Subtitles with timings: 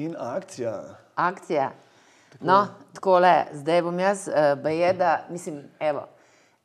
[0.00, 0.82] In akcija.
[1.16, 1.70] Akcija.
[2.40, 6.06] No, tako le, zdaj bom jaz, uh, bajeda, mislim, evo.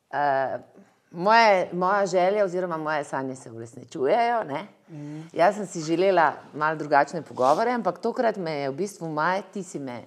[0.09, 0.61] Uh,
[1.11, 4.43] moje, moja želja oziroma moje sanje se uresničujejo.
[4.89, 5.21] Mm.
[5.33, 9.63] Jaz sem si želela malo drugačne pogovore, ampak tokrat me je v bistvu maj, ti
[9.63, 9.97] si me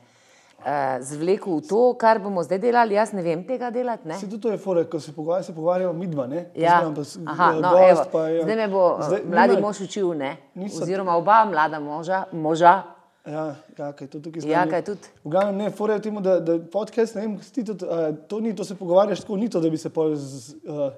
[0.58, 0.64] uh,
[1.00, 2.94] zvlekel v to, kar bomo zdaj delali.
[2.94, 4.08] Jaz ne vem tega delati.
[4.08, 4.14] Ne?
[4.14, 6.46] Se tudi to je fore, ko se pogovarjamo, se pogovarjamo midva, ne?
[6.54, 6.80] Ja.
[6.80, 6.94] Poznam
[7.26, 9.80] pa Aha, eh, no, gost evo, pa je- zdaj me bo Zdaj, mladi nima- mož
[9.80, 10.36] učil, ne?
[10.54, 12.82] Niso- oziroma oba mlada moža, moža.
[13.28, 13.42] Ja,
[13.78, 15.08] ja, kaj to tukaj Ja, zdaj- kaj tudi.
[15.20, 18.40] V glavnem ne, fore je temu, da, da podcast, ne vem, ti tudi, uh, to
[18.40, 20.88] ni, to se pogovarjaš tako, ni to, da bi se pol z uh,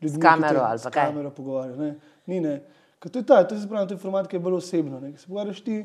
[0.00, 0.18] ljudmi.
[0.18, 1.06] S kamero ali pa s kaj?
[1.06, 1.94] kamero pogovarjal, ne.
[2.26, 2.58] Ni, ne.
[2.98, 5.00] Ker to je ta, to je, se pravi, to je format, ki je bolj osebno,
[5.00, 5.12] ne.
[5.12, 5.78] Ko se pogovarjaš ti,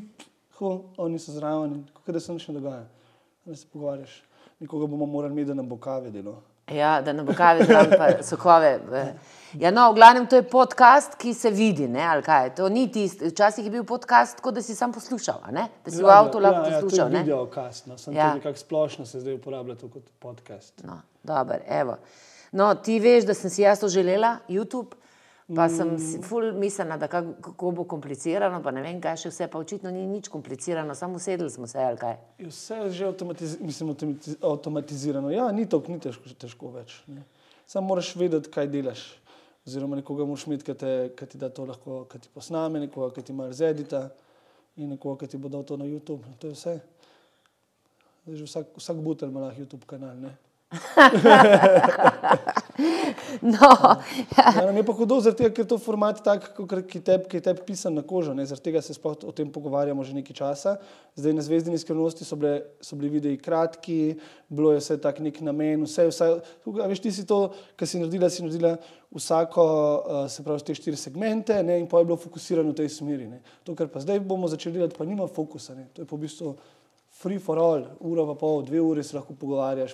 [0.59, 2.83] ho, oni so zraven in kot da se nič ne dogaja.
[3.45, 4.23] Da se pogovarjaš,
[4.59, 6.41] nekoga bomo morali imeti, da nam bo kave delo.
[6.73, 8.79] Ja, da ne bo kave, zraven pa sokove.
[9.59, 12.55] Ja, no, v glavnem to je podcast, ki se vidi, ne, ali kaj.
[12.57, 15.67] To ni tisti, včasih je bil podcast, kot da si sam poslušal, ne?
[15.85, 16.97] da si v avtu lahko ja, poslušal.
[16.97, 17.23] Ja, to je ne?
[17.23, 18.27] video kast, no, sem Ja.
[18.27, 18.33] ja.
[18.39, 20.73] nekako splošno se zdaj uporablja kot podcast.
[20.83, 21.99] No, dober, evo.
[22.51, 24.97] No, ti veš, da sem si jaz to želela, YouTube,
[25.47, 29.29] pa sem si ful mislila, da kak- kako bo komplicirano, pa ne vem kaj še
[29.29, 32.15] vse, pa očitno ni nič komplicirano, samo sedeli smo se ali kaj.
[32.39, 35.31] Je Vse je že avtomatiz mislim, avtomatiz avtomatizirano.
[35.31, 37.03] Ja, ni to, ni težko, težko več.
[37.07, 37.23] Ne.
[37.67, 39.03] Samo moraš vedeti, kaj delaš.
[39.67, 43.13] Oziroma, nekoga moraš imeti, ki, te, ki ti da to lahko, ki ti posname, nekoga,
[43.15, 44.09] ki ti ima rezedita
[44.75, 46.23] in nekoga, ki ti bo dal to na YouTube.
[46.39, 46.79] To je vse.
[48.25, 50.15] Zdaj, vsak, vsak butel ima lahko YouTube kanal.
[53.41, 53.69] No,
[54.37, 57.01] Ja, nam je pa hudo, tega, ker je to format tak, kakor- ki
[57.37, 58.33] je tebi pisan na kožo.
[58.33, 58.45] Ne?
[58.45, 60.77] Zaradi tega se sploh o tem pogovarjamo že nekaj časa.
[61.15, 64.17] Zdaj na Zvezdini skrivnosti so, bile, so bili videi kratki,
[64.49, 66.29] bilo je vse tak nek namen, vse, vse,
[66.65, 68.73] tukaj, a veš, ti si to, kar si naredila, si naredila
[69.13, 71.77] vsako, uh, se pravi, te štiri segmente ne?
[71.83, 73.29] in pa je bilo fokusirano v tej smeri.
[73.29, 73.43] Ne?
[73.67, 75.77] To, kar pa zdaj bomo začeli delati, pa nima fokusa.
[75.77, 75.85] Ne?
[75.93, 76.55] To je v bistvu
[77.13, 79.93] free for all, ura pa pol, dve uri se lahko pogovarjaš,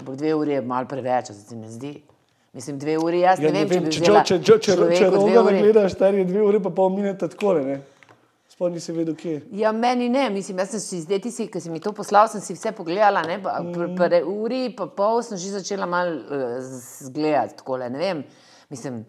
[0.00, 2.13] ampak dve uri je malo preveč, se ti ne zdi.
[2.54, 5.50] Mislim, dve uri, jaz Ja, ne vem, če bi če, če, če, če, če, roga
[5.50, 7.80] ne gledaš, stari je dve uri, pa pol minute tako ne.
[8.54, 9.32] Sploh nisi vedel, kje.
[9.32, 9.40] je.
[9.58, 12.28] Ja, meni ne, mislim, jaz sem si zdaj, ti si, ki si mi to poslal,
[12.30, 13.96] sem si vse pogledala, ne, pa Mm.
[13.98, 16.62] pr, uri, pa pol sem že začela malo uh,
[17.02, 18.22] zgledati, tako ne vem.
[18.70, 19.02] Mislim,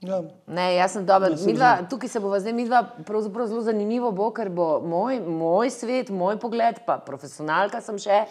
[0.00, 0.20] Ja.
[0.46, 1.28] ne, jaz sem dobra.
[1.46, 6.08] Midva, tukaj se bova zdaj midva, pravzaprav zelo zanimivo bo, ker bo moj, moj svet,
[6.10, 8.22] moj pogled, pa profesionalka sem še,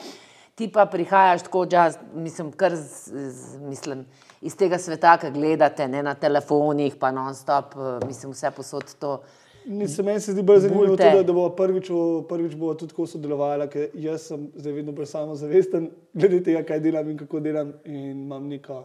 [0.59, 4.03] ti pa prihajaš tako, jaz, mislim, kar z, z, mislim,
[4.41, 9.21] iz tega sveta, ki gledate, ne na telefonih, pa non-stop, eh, mislim, vse posod to.
[9.65, 11.91] Nisem, meni se zdi bolj zanimivo, tudi, da bo prvič,
[12.27, 16.83] prvič bo tudi tako sodelovala, ker jaz sem zdaj vedno bolj samozavesten glede tega, kaj
[16.83, 18.81] delam in kako delam in imam neko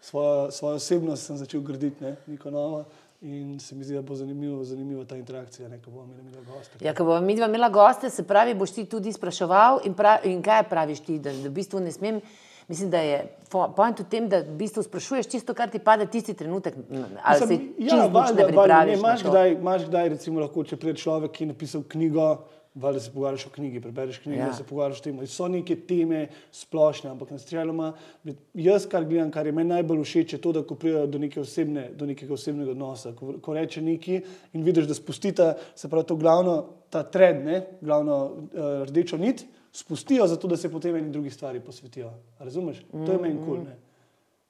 [0.00, 2.84] svojo, svojo osebnost, sem začel graditi, ne, neko novo.
[3.20, 6.78] In se mi zdi, da bo zanimivo, zanimivo ta interakcija, ne, ko bomo imeli goste.
[6.84, 10.22] Ja, ko bomo mi dva imela goste, se pravi, boš ti tudi spraševal in, prav,
[10.24, 12.20] in kaj praviš ti, da, da v bistvu ne smem.
[12.68, 13.18] Mislim, da je
[13.48, 16.76] point v tem, da v bistvu sprašuješ čisto, kar ti pade tisti trenutek.
[17.22, 20.64] Ali se Mislim, čisto ja, valjda, ne valjda, na imaš kdaj, imaš kdaj, recimo, lahko,
[20.64, 22.28] če pride človek, ki je napisal knjigo,
[22.74, 24.52] valjda se pogovarjaš o knjigi, prebereš knjigo, Ja.
[24.54, 25.26] se pogovarjaš o tem.
[25.26, 27.92] So neke teme splošne, ampak načeloma,
[28.54, 31.40] jaz, kar gledam, kar je meni najbolj všeč, je to, da ko pridejo do, neke
[31.40, 34.20] osebne, do nekega osebnega odnosa, ko, ko reče neki
[34.52, 39.44] in vidiš, da spustita, se pravi, to glavno, ta trend, ne, glavno uh, rdečo nit,
[39.72, 42.12] spustijo, zato da se potem eni drugi stvari posvetijo.
[42.38, 42.84] Razumeš?
[42.92, 43.44] To je meni kul.
[43.44, 43.76] Cool, ne.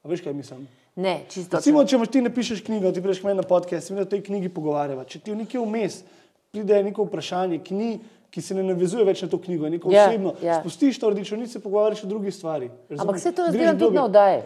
[0.02, 0.68] A veš, kaj mislim?
[0.96, 1.56] Ne, čisto.
[1.56, 4.22] Recimo, če imaš ti napišeš knjigo, ti prideš k meni na podcast, mi o tej
[4.26, 5.04] knjigi pogovarjava.
[5.04, 6.00] Če ti v nekaj vmes
[6.50, 7.88] pride neko vprašanje, ki, ni,
[8.30, 10.60] ki se ne navezuje več na to knjigo, je neko Ja, osebno, ja.
[10.60, 12.70] spustiš to rdečo nit, se pogovarjaš o drugih stvari.
[12.92, 14.42] Ampak se to jaz delam tudi na oddaji.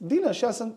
[0.00, 0.74] Delaš, jaz sem,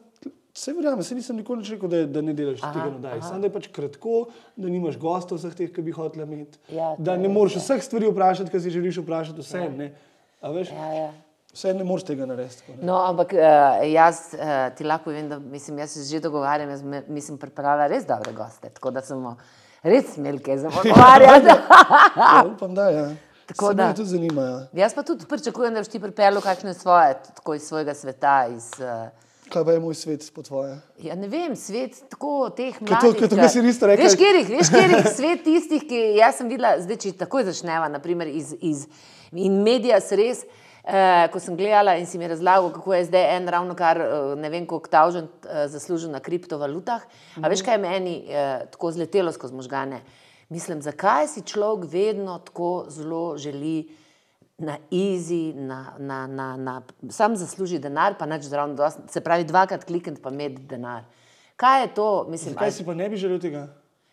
[0.53, 3.21] vse verjamem, se nisem nikoli rekel, da, da ne delaš aha, tega nadaj.
[3.21, 4.15] Samo da je pač kratko,
[4.55, 6.59] da nimaš gostov vseh teh, ki bi hotela imeti.
[6.71, 9.65] Ja, da je ne moreš vseh stvari vprašati, ki si želiš vprašati vse.
[9.67, 9.89] Ja.
[10.41, 11.11] A veš, Ja, ja.
[11.51, 12.61] vse ne moreš tega narediti.
[12.61, 12.85] tako, ne.
[12.85, 13.45] No, ampak uh,
[13.85, 14.41] jaz uh,
[14.71, 18.31] ti lahko povem, da mislim, jaz se že dogovarjam, jaz me- mislim, pripravila res dobre
[18.33, 19.35] goste, tako da smo
[19.83, 21.47] res imeli kaj za pogovarjati.
[21.47, 23.07] Ja, upam, da ja.
[23.45, 23.93] Tako da.
[23.93, 24.41] Tudi zanima.
[24.43, 24.67] Ja.
[24.75, 28.47] Jaz pa tudi pričakujem, da boš ti pripeljal kakšne svoje, tako iz svojega sveta.
[28.47, 29.07] Iz, uh,
[29.47, 30.73] Kaj pa je moj svet po tvoje?
[30.99, 33.15] ja, ne vem, svet tako teh mladih.
[33.15, 36.49] ker to, kar si isto rekla- Veš, kjerih, veš, kjerih svet tistih, ki jaz sem
[36.49, 38.83] videla, zdaj če takoj začneva, naprimer iz, iz
[39.31, 40.43] in medija se res.
[40.87, 40.93] Uh,
[41.27, 44.07] ko sem gledala in si mi razlagal, kako je zdaj en ravno kar uh,
[44.39, 47.01] ne vem, koliko tavžen uh, zaslužil na kriptovalutah.
[47.35, 48.35] A veš, kaj je meni uh,
[48.71, 49.99] tako zletelo skozi možgane?
[50.49, 53.89] Mislim, zakaj si človek vedno tako zelo želi
[54.57, 56.77] na easy, na, na, na, na
[57.09, 61.03] sam zasluži denar, pa nič zraven, se pravi, dvakrat klikniti pa imeti denar.
[61.55, 62.07] Kaj je to?
[62.29, 63.67] Mislim, Zakaj ali- si pa ne bi želel tega?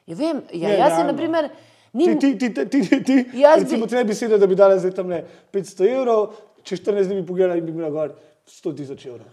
[0.07, 1.13] Ja, vem, ja, Ne, jaz se, realno.
[1.13, 1.49] naprimer,
[1.95, 4.39] Ni- Ti, ti, ti, ti, ti, ti, ti, Jaz bi- recimo, ti ne bi sedel,
[4.39, 5.21] da bi dala zdaj tam ne
[5.53, 6.33] 500 evrov,
[6.65, 8.15] čez 14 dni bi pogledala in bi imela gor
[8.49, 9.29] 100 tisoč evrov.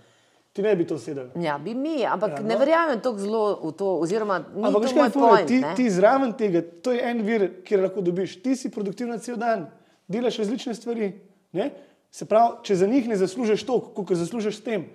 [0.51, 1.29] Ti ne bi to sedel.
[1.39, 2.47] Ja, bi mi, ampak Ja, no.
[2.47, 5.47] ne verjamem tako zelo v to, oziroma Ampak veš, kaj point.
[5.47, 5.75] Ti, ne.
[5.79, 8.41] ti zraven tega, to je en vir, kjer lahko dobiš.
[8.43, 9.69] Ti si produktivna cel dan,
[10.11, 11.13] delaš različne stvari.
[11.55, 11.69] Ne?
[12.11, 14.89] Se pravi, če za njih ne zaslužiš toliko, kot zaslužiš s tem,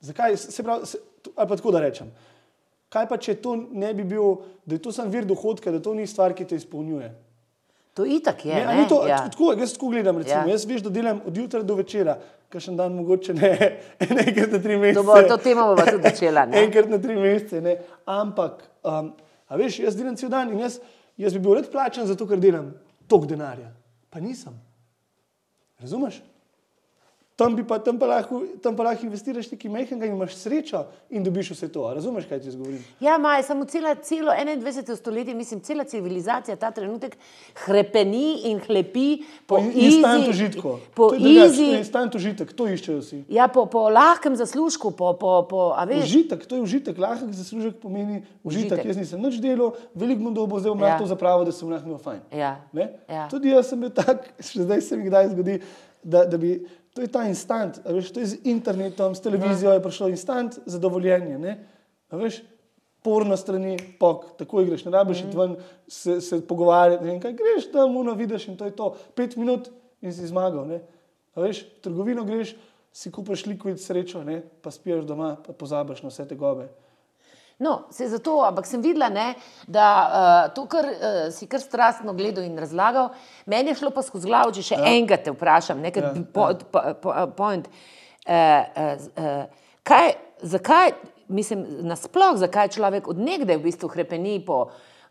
[0.00, 0.36] zakaj?
[0.40, 0.98] Se pravi, se,
[1.36, 2.08] ali pa tako da rečem.
[2.92, 5.92] Kaj pa, če to ne bi bil, da je to sam vir dohodka, da to
[5.96, 7.12] ni stvar, ki te izpolnjuje?
[7.94, 8.54] To itak je.
[8.54, 9.28] Ne, Ne, to, ja.
[9.28, 10.46] tako, jaz tako gledam, recimo, Ja.
[10.48, 12.18] jaz veš, da delam od jutra do večera,
[12.48, 13.50] kakšen dan mogoče ne,
[14.26, 14.94] enkrat na tri mesece.
[14.94, 16.46] To, bo, to temo bomo tudi začela.
[16.52, 17.76] Enkrat na tri mesece, ne.
[18.06, 19.12] ampak, um,
[19.48, 20.80] a veš, jaz delam cel dan in jaz,
[21.20, 22.72] jaz bi bil rad plačan za to, ker delam
[23.08, 23.68] tok denarja.
[24.10, 24.56] Pa nisem.
[25.80, 26.22] Razumeš?
[27.34, 31.24] Tam, pa, tam, pa lahko, tam pa lahko investiraš nekaj mehkega in imaš srečo in
[31.24, 31.80] dobiš vse to.
[31.94, 32.82] Razumeš, kaj ti govorim?
[33.00, 34.96] Ja, Maj, samo cela, celo 21.
[34.96, 37.16] stoletje, mislim, cela civilizacija ta trenutek
[37.56, 40.76] hrepeni in hlepi po instant easy- užitku.
[40.94, 43.24] Po instant užitek, to iščejo vsi.
[43.28, 47.80] ja, po, po lahkem zaslužku, po, po, po veš, Užitek, to je užitek, lahek zaslužek
[47.80, 48.72] pomeni užitek.
[48.76, 48.84] Užitek.
[48.84, 50.98] Jaz nisem nič delal, veliko bom dobil, zdaj bom Ja.
[50.98, 52.20] to zapravil, da sem lahko imel fajn.
[52.30, 52.60] Ja.
[52.72, 52.90] Ne?
[53.08, 53.28] Ja.
[53.32, 55.58] Tudi jaz sem bil tak, še zdaj se mi kdaj zgodi,
[56.04, 56.60] da, da bi.
[56.92, 61.38] To je ta instant, veš, to je z internetom, s televizijo je prišlo instant zadovoljenje.
[61.38, 61.54] Ne?
[62.12, 62.42] A Veš,
[63.02, 65.56] porno strani, pok, tako greš, ne rabiš iti ven,
[65.88, 68.92] se, se pogovarjati, ne kaj greš tam, uno vidiš in to je to.
[69.16, 69.70] Pet minut
[70.02, 70.68] in si zmagal.
[70.68, 70.82] Ne?
[71.34, 72.52] A Veš, v trgovino greš,
[72.92, 74.42] si kupiš likvid srečo, ne?
[74.62, 76.68] pa spiješ doma, pa pozabiš na vse te gobe.
[77.62, 79.34] No, se zato, ampak sem videla, ne,
[79.70, 83.12] da uh, to, kar uh, si kar strastno gledal in razlagal,
[83.46, 84.94] meni je šlo pa skozi glavo, če še ja.
[84.96, 87.68] enkrat te vprašam, nekaj Ja, ja, po, po, po, point.
[88.26, 90.96] Uh, uh, uh, kaj, zakaj,
[91.30, 94.64] mislim, nasploh, zakaj človek odnegde v bistvu hrepeni po,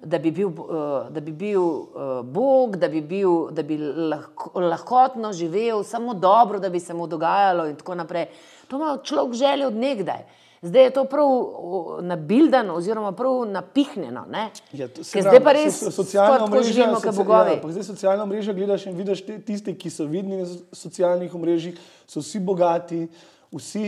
[0.03, 4.51] da bi bil, uh, da bi bil uh, Bog, da bi, bil, da bi lahko,
[4.59, 8.27] lahkotno živel, samo dobro, da bi se mu dogajalo in tako naprej.
[8.67, 10.40] To ima človek želje odnegdaj.
[10.61, 14.25] Zdaj je to prav o, nabildano, oziroma prav napihnjeno.
[14.71, 17.55] Ja, to Ker zdaj pa res so- so socialna živimo, kot soci- bogovi.
[17.55, 21.33] Ja, zdaj socialna mreža gledaš in vidiš te, tiste, ki so vidni na so- socialnih
[21.35, 23.07] omrežjih, so vsi bogati,
[23.51, 23.85] vsi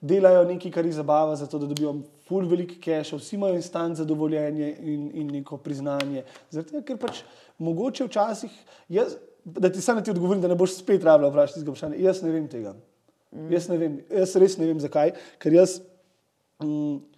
[0.00, 1.92] delajo nekaj, kar jih zabava, zato da dobijo
[2.26, 6.24] ful velik cash, vsi imajo instant zadovoljenje in, in neko priznanje.
[6.50, 7.20] Zato, ker pač
[7.58, 8.50] mogoče včasih,
[8.88, 12.22] jaz, da ti samo ti odgovorim, da ne boš spet rabljal vprašati tega vprašanja, jaz
[12.22, 12.72] ne vem tega.
[13.30, 13.52] Mm.
[13.52, 15.80] Jaz ne vem, jaz res ne vem zakaj, ker jaz
[16.64, 17.14] mm,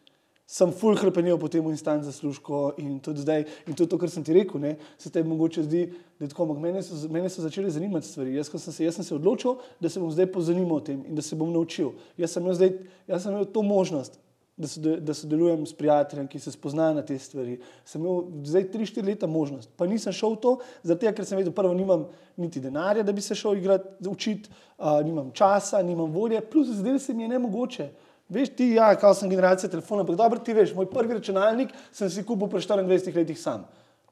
[0.47, 4.23] sem full hrepenil po tem instant zaslužku in tudi zdaj, in je to, kar sem
[4.23, 5.89] ti rekel, ne, se tebi mogoče zdi,
[6.19, 8.37] da je tako, mene so, mene so začele zanimati stvari.
[8.39, 11.19] Jaz, sem se, jaz sem se odločil, da se bom zdaj pozanimal o tem in
[11.19, 11.97] da se bom naučil.
[12.17, 12.73] Jaz sem imel, zdaj,
[13.11, 14.23] jaz sem imel to možnost.
[14.57, 17.59] Da, sode, da sodelujem s prijateljem, ki se spoznajo na te stvari.
[17.85, 21.53] Sem imel zdaj 3-4 leta možnost, pa nisem šel v to, zato ker sem vedel,
[21.53, 22.07] prvo, nimam
[22.41, 24.49] niti denarja, da bi se šel igrati, učiti,
[24.79, 27.91] uh, nimam časa, nimam volje, plus zdaj se mi je nemogoče.
[28.28, 32.11] Veš, ti, ja, kao sem generacija telefona, ampak dobro ti veš, moj prvi računalnik sem
[32.11, 32.87] si kupil pri 24
[33.17, 33.67] letih sam.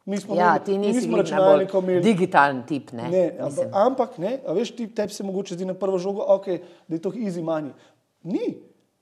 [0.05, 2.05] Mi smo Ja, imeli- ti mi nisi nismo bil računalnikov najbolj imeli.
[2.05, 2.93] digitalen tip.
[2.93, 6.58] Ne, Ne, ampak, ampak ne, veš, ti, tebi se mogoče zdi na prvo žogo, okay,
[6.88, 7.72] da je to easy money.
[8.22, 8.58] Ni.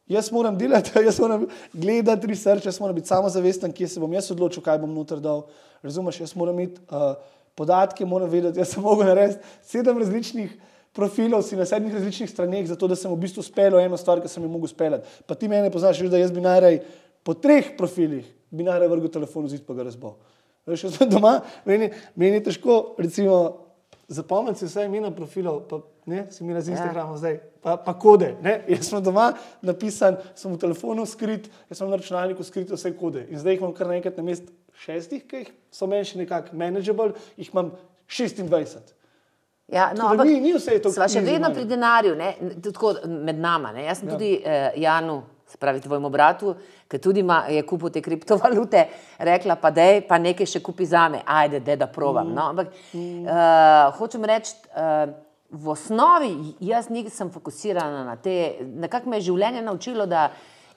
[0.08, 4.30] Jaz moram delati, jaz moram gledati research, jaz moram biti samozavesten, kje se bom jaz
[4.30, 5.42] odločil, kaj bom noter dal.
[5.82, 7.14] Razumeš, jaz moram imeti uh,
[7.54, 10.56] podatke, moram vedeti, jaz sem mogel narediti sedem različnih
[10.92, 14.28] profilov, si na sedmih različnih straneh, zato da sem v bistvu speljal eno stvar, ki
[14.28, 15.08] sem jo mogel speljati.
[15.26, 16.82] Pa ti mene poznaš, veš, da jaz bi najraje
[17.24, 20.18] po treh profilih, bi najraje vrgel telefon v zid, pa ga razbal.
[20.68, 23.40] Veš, jaz sem doma, meni, meni je težko, recimo,
[24.12, 27.22] zapomniti si vse imena profilov, pa ne, si mi na Instagramu ja.
[27.24, 28.34] zdaj, pa, pa kode.
[28.44, 28.58] Ne?
[28.68, 29.32] Jaz sem doma
[29.64, 33.24] napisan, sem v telefonu skrit, jaz sem na računalniku skrit vse kode.
[33.30, 34.50] In zdaj jih imam kar naenkrat na mest
[34.84, 37.72] šestih, ki jih so meni še nekako manageable, jih imam
[38.10, 38.92] 26.
[39.68, 43.38] Ja, no, ampak ni- ni vse to sva še vedno pri denarju, ne, tako med
[43.38, 43.72] nama.
[43.72, 43.84] Ne.
[43.84, 44.12] Jaz sem Ja.
[44.12, 46.54] tudi eh, Janu, se pravi tvojemu bratu,
[46.88, 48.86] ki tudi ima, je kupil te kriptovalute,
[49.18, 52.26] rekla pa da je pa nekaj še kupi za me, ajde, de, da provam.
[52.26, 52.34] Mm.
[52.34, 52.42] No.
[52.48, 53.28] Ampak eh,
[53.92, 55.06] hočem reči, eh,
[55.50, 60.30] v osnovi jaz nisem fokusirana na te, nekako me je življenje naučilo, da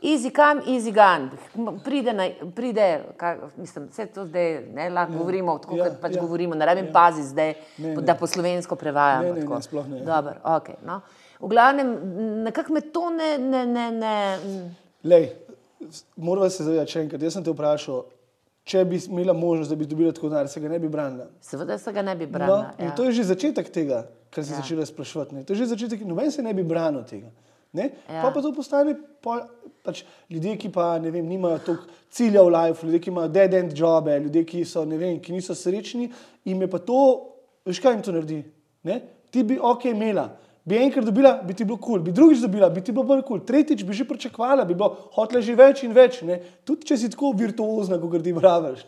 [0.05, 1.29] Easy come, easy gone.
[1.81, 2.85] Pride, na, pride
[3.17, 5.17] kaj, mislim, vse to zdaj ne lahko ja.
[5.17, 6.21] govorimo, tako Ja, kot pač ja.
[6.21, 6.55] govorimo.
[6.55, 6.89] Ne rabim Ja.
[6.89, 6.93] ja.
[6.93, 8.01] paziti zdaj, Ne, ne, ne.
[8.03, 9.23] da po slovensko prevajam.
[9.23, 9.55] Ne, ne, tako.
[9.55, 10.01] ne, sploh ne.
[10.01, 10.99] Dobro, okay, no.
[11.37, 11.89] V glavnem,
[12.43, 13.37] nekako me to ne.
[13.39, 14.13] ne, ne, ne
[15.05, 15.29] Lej,
[16.17, 17.21] moramo se zavedati še enkrat.
[17.21, 18.03] Jaz sem te vprašal,
[18.63, 21.27] če bi imela možnost, da bi dobila tako denar, se ga ne bi branila.
[21.41, 22.71] seveda se ga ne bi No, branila.
[22.79, 22.91] in ja.
[22.91, 24.55] to je že začetek tega, kar si ja.
[24.55, 24.61] Ja.
[24.61, 25.35] začela sprašovati.
[25.35, 25.43] ne.
[25.43, 27.29] To je že začetek, noben se ne bi branil tega.
[27.75, 27.91] Ne?
[28.07, 28.23] Ja.
[28.23, 29.43] Pa, pa to postane pol,
[29.85, 30.01] pač
[30.31, 33.75] ljudje, ki pa ne vem, nimajo toliko cilja v life, ljudje, ki imajo dead end
[33.77, 36.09] jobe, ljudje, ki, so, vem, ki niso srečni,
[36.47, 37.01] jim je pa to,
[37.67, 38.41] veš kaj jim to naredi.
[38.87, 39.01] Ne?
[39.33, 40.29] Ti bi ok imela,
[40.65, 42.05] bi enkrat dobila, bi ti bilo kul, cool.
[42.05, 43.45] bi drugič dobila, bi ti bilo bolj kul, cool.
[43.45, 46.23] tretjič bi že pričakovala, bi bilo hotela že več in več.
[46.25, 46.39] Ne?
[46.65, 48.87] Tudi če si tako virtuozna, kot grdi vravež.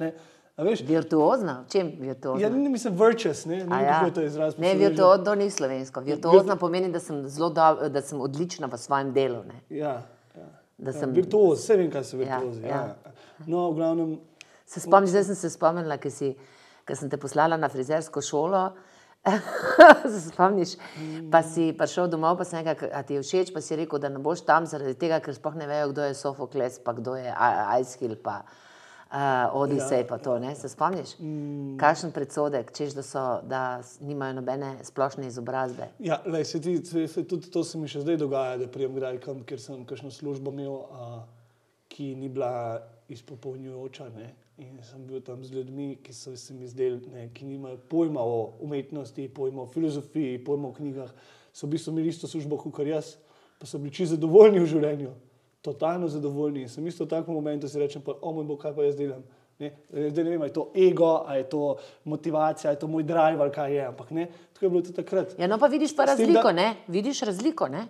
[0.57, 0.81] A veš?
[0.81, 2.41] Virtuozna, v čem virtuozna?
[2.41, 3.93] Ja, ne mislim virtuous, ne, ne A ja.
[3.93, 4.57] kako je to izraz.
[4.57, 6.01] Ne, virtuozno ni slovensko.
[6.01, 7.49] Virtuozna pomeni, da sem, do,
[7.89, 9.43] da sem odlična v svojem delu.
[9.43, 9.61] Ne?
[9.69, 10.01] Ja,
[10.33, 10.47] ja.
[10.77, 12.61] Da ja, sem- virtuoz, vse vem, kaj so Ja, virtuozi.
[12.61, 12.81] Ja, ja.
[13.05, 13.13] ja.
[13.45, 14.17] No, v glavnem,
[14.67, 16.35] Se spomnim, zdaj sem se spomnila, ker si-
[16.85, 18.73] ker sem te poslala na frizersko šolo.
[20.13, 20.73] se spomniš,
[21.31, 24.09] pa si prišel domov, pa sem rekel, da ti je všeč, pa si rekel, da
[24.09, 27.27] ne boš tam zaradi tega, ker sploh ne vejo, kdo je Sofokles, pa kdo je
[27.81, 28.41] Icehill, pa
[29.11, 30.55] uh, Odisej, pa to, ne?
[30.55, 31.17] Se spomniš?
[31.19, 31.77] Mm.
[31.77, 33.61] Kakšen predsodek, češ, da, so, da
[34.01, 35.89] nimajo nobene splošne izobrazbe.
[35.99, 38.95] ja, lej, se ti, se, se, tudi to se mi še zdaj dogaja, da prijem
[38.95, 41.23] kdaj kam, ker sem kakšno službo imel, a,
[41.87, 44.09] ki ni bila izpopolnjujoča.
[44.15, 44.33] Ne?
[44.57, 48.21] In sem bil tam z ljudmi, ki so se mi zdeli, ne, ki nimajo pojma
[48.21, 51.13] o umetnosti, pojma o filozofiji, pojma o knjigah.
[51.53, 53.15] So v bistvu imeli isto službo kot jaz,
[53.59, 55.13] pa so bili čisto zadovoljni v življenju,
[55.61, 56.61] totalno zadovoljni.
[56.61, 58.95] In sem isto v takem momentu si rečem, pa, o moj bog, kaj pa jaz
[58.95, 59.23] delam.
[59.59, 59.71] Ne?
[59.89, 63.03] Zdaj ne vem, ali je to ego, ali je to motivacija, ali je to moj
[63.03, 63.85] drive, ali kaj je.
[63.85, 65.33] Ampak ne, tako je bilo tudi takrat.
[65.39, 66.75] Ja, no pa vidiš pa S tem, razliko, da- ne?
[66.87, 67.87] Vidiš razliko, ne?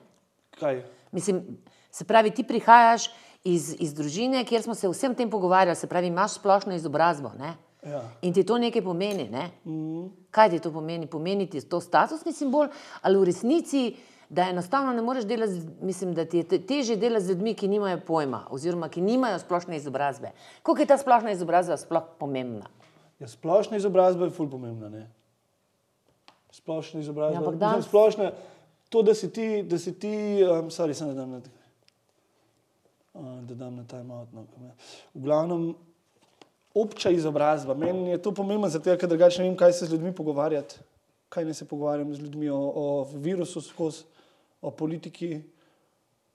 [0.59, 0.83] Kaj?
[1.11, 1.43] Mislim,
[1.91, 3.09] se pravi, ti prihajaš
[3.43, 7.31] iz, iz družine, kjer smo se vsem tem pogovarjali, se pravi, imaš splošno izobrazbo.
[7.39, 7.53] Ne?
[7.85, 8.01] Ja.
[8.21, 9.29] In ti to nekaj pomeni.
[9.29, 9.49] Ne?
[9.65, 10.07] Mm.
[10.31, 11.07] Kaj ti to pomeni?
[11.07, 12.67] Pomeni ti to statusni simbol,
[13.01, 13.95] ali v resnici,
[14.29, 17.53] da enostavno ne moreš delati, z- mislim, da ti je te- težje delati z ljudmi,
[17.53, 20.31] ki nimajo pojma, oziroma ki nimajo splošne izobrazbe.
[20.63, 22.65] Koliko je ta splošna izobrazba sploh pomembna?
[23.19, 24.89] Ja, splošna izobrazba je ful pomembna.
[24.89, 25.07] Ne?
[26.51, 28.31] Splošna izobrazba Ja, ampak danes- splošna,
[28.89, 30.11] to, da si ti, da si ti,
[30.43, 31.41] um, sorry, sem da dam na,
[33.13, 34.27] uh, da dam na time out.
[34.33, 34.45] No,
[35.13, 35.75] v glavnem,
[36.73, 37.73] obča izobrazba.
[37.75, 40.75] Meni je to pomembno, zato ker drugače ne vem, kaj se z ljudmi pogovarjati.
[41.29, 44.03] Kaj ne se pogovarjam z ljudmi o, o virusu skozi,
[44.61, 45.41] o politiki.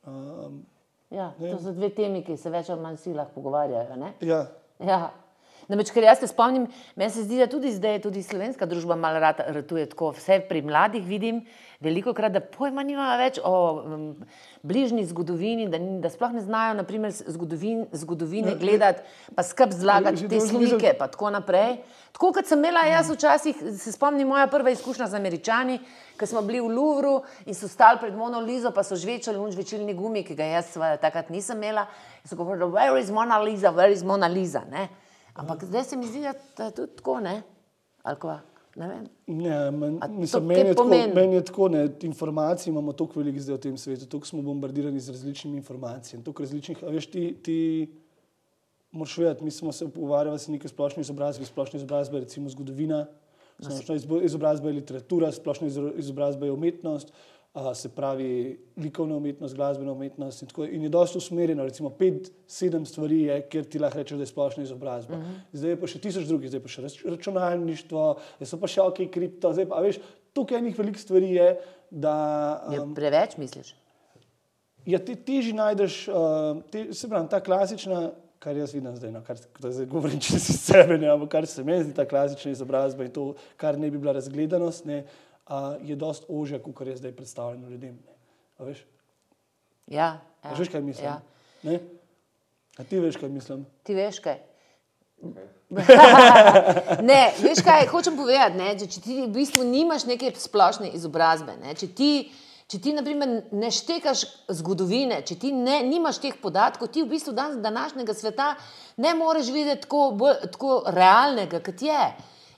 [0.06, 0.66] Um,
[1.10, 1.50] Ja, Ne.
[1.50, 3.96] to so dve temi, ki se več ali manj silah pogovarjajo.
[3.96, 4.14] Ne?
[4.20, 4.46] ja,
[4.80, 5.10] Ja.
[5.72, 6.66] Namreč, ker jaz se spomnim,
[7.00, 10.10] meni se zdi, da tudi zdaj tudi slovenska družba malo rata ratuje tako.
[10.18, 11.38] Vse pri mladih vidim,
[11.80, 14.02] veliko krat, da pojma nimajo več o um,
[14.68, 19.00] bližnji zgodovini, da, da sploh ne znajo naprimer, zgodovin, zgodovine gledati,
[19.34, 21.78] pa skrb zlagati te slike, pa tako naprej.
[22.12, 25.78] Tako kot sem imela jaz včasih, se spomnim moja prva izkušnja z američani,
[26.20, 27.14] ko smo bili v Louvru
[27.48, 30.74] in so stali pred Mono Lizo, pa so žvečali unč večilni gumi, ki ga jaz
[30.74, 31.88] seveda takrat nisem imela.
[32.20, 34.66] In so govorili, where is Mona Lisa, where is Mona Lisa.
[34.70, 34.90] Ne?
[35.34, 37.42] Ampak zdaj se mi zdi, da da je tudi tako, ne?
[38.02, 38.40] Ali kva?
[38.74, 39.04] Ne vem.
[39.28, 43.38] Ne, men, to mislim, meni, je tako, meni je tako, ne, informacij imamo toliko veliko
[43.38, 47.36] zdaj v tem svetu, toliko smo bombardirani z različnimi informacijami, toliko različnih, a veš, ti,
[47.42, 47.58] ti
[48.90, 53.06] moraš vedeti, mi smo se pogovarjali o neki splošni izobrazbi, splošna izobrazba je recimo zgodovina,
[53.58, 57.12] splošna izbo- izobrazba je literatura, splošna izo- izobrazba je umetnost, a,
[57.74, 60.64] se pravi likovna umetnost, glasbena umetnost in tako.
[60.64, 64.26] In je dosto usmerjeno, recimo pet, sedem stvari je, kjer ti lahko rečeš, da je
[64.26, 65.16] splošna izobrazba.
[65.16, 65.40] Uh -huh.
[65.52, 68.80] Zdaj je pa še tisoč drugih, zdaj pa še rač- računalništvo, zdaj so pa še
[68.80, 70.00] ok, kripto, zdaj pa, veš,
[70.32, 71.56] tukaj enih velikih stvari je,
[71.90, 73.74] da Je um, preveč misliš?
[74.86, 79.22] ja, te teži najdeš, uh, te, se pravi, ta klasična, kar jaz vidim zdaj, no,
[79.24, 83.10] kar zdaj govorim čez sebe, ne, ampak kar se meni zdi ta klasična izobrazba in
[83.10, 85.31] to, kar ne bi bila razgledanost, ne, uh,
[85.82, 87.98] je dost ožja, kot je zdaj predstavljeno ljudem.
[88.58, 88.84] A veš,
[89.86, 91.06] Ja, a ja, veš, kaj mislim?
[91.06, 91.20] Ja.
[91.62, 91.80] Ne?
[92.78, 93.66] A ti veš, kaj mislim?
[93.82, 94.38] Ti veš kaj?
[97.10, 101.56] ne, veš kaj, hočem povedati, ne, če, če ti v bistvu nimaš neke splošne izobrazbe,
[101.62, 102.10] ne, če ti,
[102.70, 104.24] če ti naprimer, ne štekaš
[104.60, 108.52] zgodovine, če ti ne, nimaš teh podatkov, ti v bistvu danes današnjega sveta
[109.02, 112.04] ne moreš videti tako, bolj, tako realnega, kot je.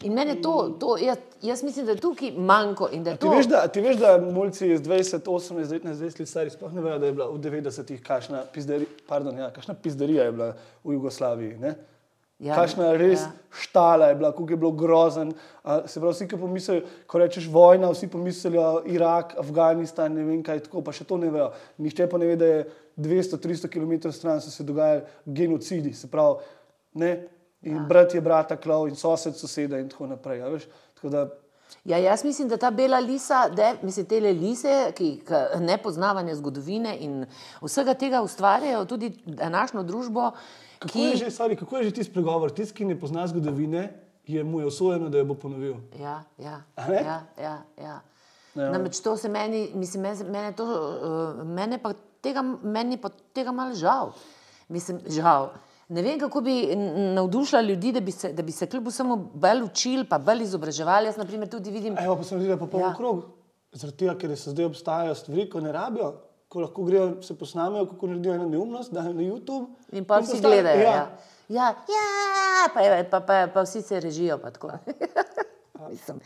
[0.03, 3.31] In meni to, to jaz, jaz mislim, da je tukaj manjko da je Ti to.
[3.31, 6.81] veš, da, ti veš, da mulci iz 20, 18, 19, 20 let stari sploh ne
[6.81, 10.93] vejo, da je bila v 90-ih kakšna, pizderi, pardon, ja, kakšna pizderija je bila v
[10.93, 11.59] Jugoslaviji.
[11.59, 11.75] Ne?
[12.43, 13.31] Ja, Kakšna res ja.
[13.55, 15.31] štala je bila, kako je bilo grozen.
[15.63, 20.43] A, se pravi, vsi, ki pomislijo, ko rečeš vojna, vsi pomislijo Irak, Afganistan, ne vem
[20.43, 21.53] kaj tako, pa še to ne vejo.
[21.79, 22.65] Nihče pa ne ve, da je
[22.99, 26.43] 200-300 km stran so se dogajali genocidi, se pravi,
[27.01, 27.13] ne.
[27.65, 27.87] In ja.
[27.89, 30.43] brat je brata klov in sosed soseda in tako naprej.
[30.43, 30.69] a veš.
[30.95, 31.27] Tako da,
[31.85, 36.97] Ja, jaz mislim, da ta bela lisa, da mislim, te lise, ki, ki nepoznavanje zgodovine
[37.01, 37.27] in
[37.63, 40.31] vsega tega ustvarjajo tudi današnjo družbo,
[40.79, 42.53] Kako ki je že, sorry, kako je že tisti pregovor?
[42.53, 43.89] Tisti, ki ne pozna zgodovine,
[44.27, 45.75] je mu je usvojeno, da jo bo ponovil.
[46.01, 48.01] Ja, ja, ja, ja, ja.
[48.55, 48.71] Ja.
[48.71, 51.93] Namreč to se meni, mislim, mene, to, uh, mene, pa
[52.23, 54.13] tega, meni pa tega malo žal.
[54.69, 55.51] Mislim, žal.
[55.89, 56.75] Ne vem, kako bi
[57.15, 61.07] navdušila ljudi, da bi se, da bi se kljub vsemu bolj učili, pa bolj izobraževali.
[61.07, 62.89] Jaz, na primer, tudi vidim, Evo, pa sem videl popoln Ja.
[62.89, 62.95] ja.
[62.95, 63.25] krog.
[63.73, 66.13] Zaradi tega, ker se zdaj obstajajo stvari, ko ne rabijo,
[66.49, 69.67] ko lahko grejo, se posnamejo, kako naredijo eno neumnost, dajo na YouTube.
[69.93, 70.81] in pa vsi postanejo- gledajo.
[70.81, 71.07] Ja, Ja.
[71.51, 74.39] ja, ja pa, je- pa, pa, pa vsi se režijo.
[74.39, 74.51] Pa
[75.91, 76.21] mislim,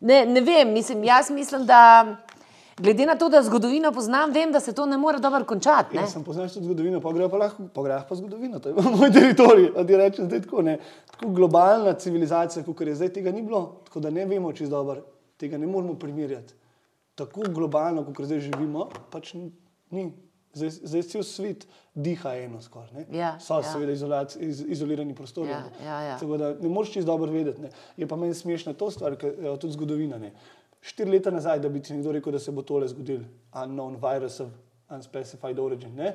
[0.00, 2.16] ne, ne vem, mislim, jaz mislim, da
[2.78, 5.96] glede na to, da zgodovino poznam, vem, da se to ne more dobro končati.
[5.96, 6.02] Ne?
[6.02, 8.58] Jaz sem poznal tudi zgodovino, pa grejo pa lahko po grah pa zgodovino.
[8.58, 9.70] To je moj teritorij.
[9.86, 10.78] Ti rečem, zdaj tako, ne.
[11.10, 14.70] tako globalna civilizacija, kot je zdaj, tega ni bilo, tako da ne vemo, če je
[14.70, 15.02] dobro,
[15.36, 16.54] tega ne moremo primerjati.
[17.14, 19.34] Tako globalno, kot zdaj živimo, pač
[19.90, 20.12] ni.
[20.54, 21.64] Zdaj, zdaj cel svet
[21.94, 23.08] diha eno skoraj.
[23.10, 23.72] Ja, so ja.
[23.72, 25.50] seveda izolac, iz, izolirani prostori.
[25.50, 26.18] Ja, ja, ja.
[26.18, 27.62] Tako da ne moreš čisto dobro vedeti.
[27.62, 27.70] Ne.
[27.96, 30.18] Je pa meni smešna to stvar, ker je tudi zgodovina.
[30.18, 30.30] Ne.
[30.84, 34.40] Štiri leta nazaj, da bi ti nekdo rekel, da se bo tole zgodilo, unknown virus
[34.40, 34.50] of
[34.92, 35.94] unspecified origin.
[35.96, 36.12] Ne.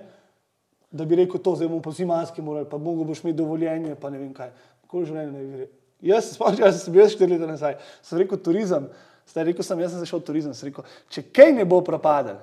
[0.91, 3.95] Da bi rekel to, zdaj bomo pa vsi maske morali, pa mogo boš imeti dovoljenje,
[3.95, 4.51] pa ne vem kaj.
[4.85, 5.75] Tako življenje ne bi rekel.
[6.11, 8.85] Jaz se spomnim, jaz sem bil štiri leta nazaj, sem rekel turizem.
[9.29, 12.39] Zdaj rekel sem, jaz sem zašel v turizem, sem rekel, če kaj ne bo propadel,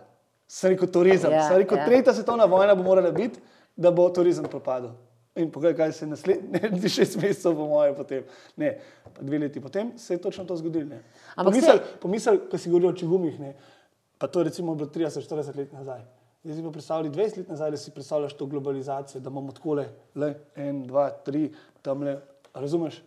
[0.51, 1.33] sem rekel turizem.
[1.35, 1.87] Ja, sem rekel, ja.
[1.89, 3.43] tretja svetovna vojna bo morala biti,
[3.75, 4.95] da bo turizem propadel.
[5.37, 8.23] In poglej, kaj se je naslednji šest mesecev, po mojem, potem,
[8.57, 8.71] ne,
[9.21, 10.97] dve leti potem, se je točno to zgodilo.
[11.37, 13.51] Pomisel, se- pomisel, ko si govoril o čigumih, ne,
[14.19, 16.01] pa to je recimo bilo 30-40 let nazaj.
[16.45, 19.75] Zdaj si pa predstavljali 20 let nazaj, da si predstavljaš to globalizacijo, da imamo tako
[20.15, 21.51] le, en, dva, tri,
[21.83, 22.17] tam le,
[22.55, 23.03] razumeš?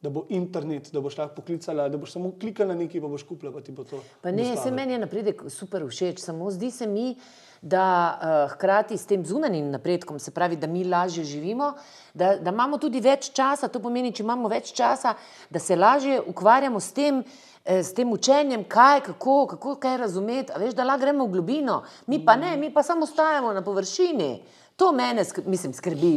[0.00, 3.22] Da bo internet, da boš lahko poklicala, da boš samo klikala na nekaj, pa boš
[3.24, 4.02] kupila, pa ti bo to.
[4.22, 4.76] Pa ne, se dostavilo.
[4.76, 7.14] meni je napredek super všeč, samo zdi se mi,
[7.64, 11.72] da uh, hkrati s tem zunanjim napredkom, se pravi, da mi lažje živimo,
[12.14, 15.14] da, da imamo tudi več časa, to pomeni, če imamo več časa,
[15.50, 17.22] da se lažje ukvarjamo s tem,
[17.64, 21.80] eh, s tem učenjem, kaj, kako, kako kaj razumeti, veš, da lahko gremo v globino,
[22.06, 24.30] mi pa ne, mi pa samo stajamo na površini.
[24.76, 26.14] To mene, skrbi, mislim, skrbi.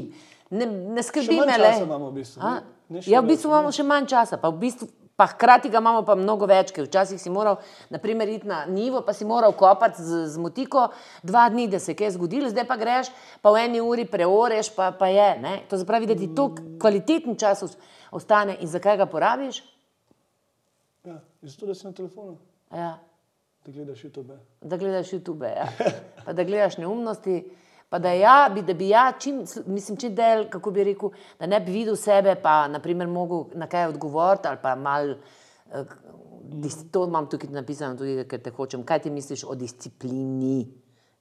[0.49, 1.73] Ne, ne skrbi me le.
[1.83, 2.57] imamo v bistvu, A?
[2.59, 2.61] ne?
[2.89, 4.87] Ne Ja, v bistvu imamo še manj časa, pa, v bistvu,
[5.17, 7.57] pa hkrati ga imamo pa mnogo več, ker včasih si moral,
[7.89, 10.83] naprimer, iti na nivo, pa si moral kopati z, z motiko
[11.23, 13.09] dva dni, da se je kaj zgodilo, zdaj pa greš,
[13.41, 15.29] pa v eni uri preoreš, pa, pa je.
[15.39, 15.55] Ne?
[15.65, 17.77] To se pravi, da ti to kvaliteten čas os-
[18.11, 19.63] ostane in zakaj ga porabiš?
[21.03, 22.37] Ja, zato, da si na telefonu,
[22.69, 22.99] Ja,
[23.65, 24.37] da gledaš YouTube.
[24.61, 25.65] da gledaš YouTube, ja.
[26.25, 27.39] pa da gledaš neumnosti.
[27.89, 31.47] Pa da, ja, bi, da bi ja, čim, mislim, če del, kako bi rekel, da
[31.47, 35.13] ne bi videl sebe, pa naprimer mogel na kaj odgovoriti ali pa mal,
[35.71, 35.93] eh,
[36.91, 38.83] to imam tukaj napisano tudi, ker te hočem.
[38.83, 40.65] Kaj ti misliš o disciplini?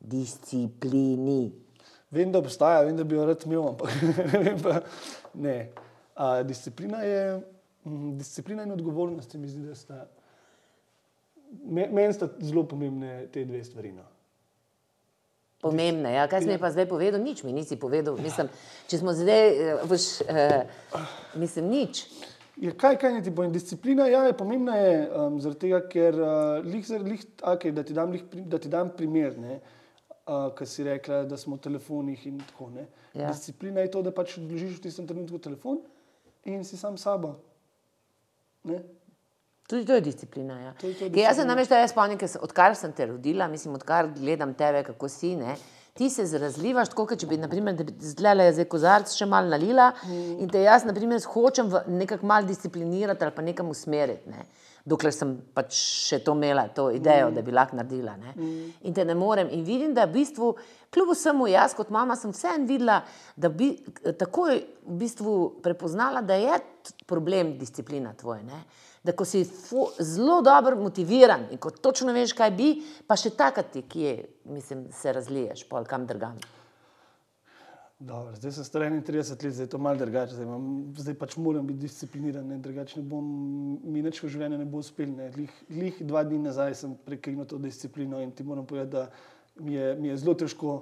[0.00, 1.52] Disciplini.
[2.10, 3.94] Vem, da obstaja, vem, da bi jo rad imel, ampak
[4.32, 4.80] ne vem pa.
[5.34, 5.56] Ne.
[6.16, 7.22] A, disciplina, je,
[7.84, 10.06] mm, disciplina in odgovornost, se mi zdi, da sta.
[11.62, 13.92] me- Meni sta zelo pomembne te dve stvari.
[13.92, 14.02] No.
[15.60, 16.12] Pomembne.
[16.12, 16.26] Ja.
[16.28, 17.20] Kaj si mi pa zdaj povedal?
[17.20, 18.18] Nič mi nisi povedal.
[18.20, 18.50] Mislim,
[18.90, 20.66] če smo zdaj, eh, boš, eh,
[21.34, 22.04] mislim, nič.
[22.56, 23.52] Je, kaj, kaj naj ti povem?
[23.52, 27.84] Disciplina ja, je pomembna, je, um, zaradi tega, ker uh, lih, zar- lih, okay, da,
[27.84, 32.26] ti dam, lih, da ti dam primer, uh, ki si rekla, da smo v telefonih
[32.30, 32.88] in tako naprej.
[33.12, 33.28] Ja.
[33.28, 35.82] Disciplina je to, da pač odložiš v tistem trenutku telefon
[36.48, 37.36] in si sam s sabo.
[38.64, 38.80] Ne?
[39.66, 40.60] Tudi to je disciplina.
[40.60, 40.66] Ja.
[40.66, 41.54] Je- to je Ker Jaz se disciplina.
[41.54, 45.36] namreč tebe se, odkar sem te rodila, mislim, odkar gledam tebe, kako si.
[45.36, 45.56] Ne,
[45.96, 50.36] ti se razlivaš tako, kot če bi, naprimer, zdaj zdaj kozarc še malo nalila mm.
[50.44, 54.28] in te jaz, naprimer, hočem nekako malo disciplinirati ali pa nekam usmeriti.
[54.30, 54.46] Ne.
[54.86, 57.34] Dokler sem pač še to imela, to idejo, mm.
[57.34, 58.14] da bi lahko naredila.
[58.20, 58.34] Ne.
[58.36, 58.68] Mm.
[58.86, 59.48] In te ne morem.
[59.50, 60.52] In vidim, da v bistvu,
[60.94, 63.00] kljub vsemu, jaz kot mama sem vseeno videla,
[63.34, 63.72] da bi
[64.20, 66.60] takoj v bistvu prepoznala, da je
[67.08, 68.62] problem disciplina tvoja.
[69.06, 69.44] Da ko si
[70.02, 72.72] zelo dobro motiviran in ko točno veš, kaj bi,
[73.06, 74.14] pa še takrat ti, ki je,
[74.50, 76.40] mislim, se razliješ, pol kam drgam.
[77.98, 80.34] Dobro, zdaj sem star 31 let, zdaj je to malo drugače.
[80.34, 80.64] Zdaj, imam,
[80.98, 83.30] zdaj pač moram biti discipliniran, ne, drugače ne bom,
[83.84, 85.14] mi nič v življenju ne bo uspel.
[85.16, 85.30] Ne.
[85.36, 89.78] Lih, lih dva dni nazaj sem prekinil to disciplino in ti moram povedati, da mi
[89.78, 90.74] je, mi je zelo težko,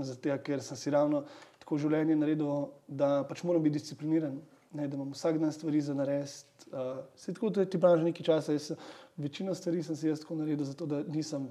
[0.00, 1.26] zato ker sem si ravno
[1.60, 4.40] tako življenje naredil, da pač moram biti discipliniran.
[4.74, 6.70] Ne, da imam vsak dan stvari za narediti.
[6.72, 8.52] Uh, se tako da ti pravim že nekaj časa.
[8.52, 8.72] Jaz,
[9.16, 11.48] večino stvari sem si jaz tako naredil, zato da nisem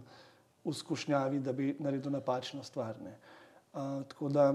[0.66, 2.96] v skušnjavi, da bi naredil napačno stvar.
[3.02, 3.18] ne.
[3.74, 4.54] Uh, tako da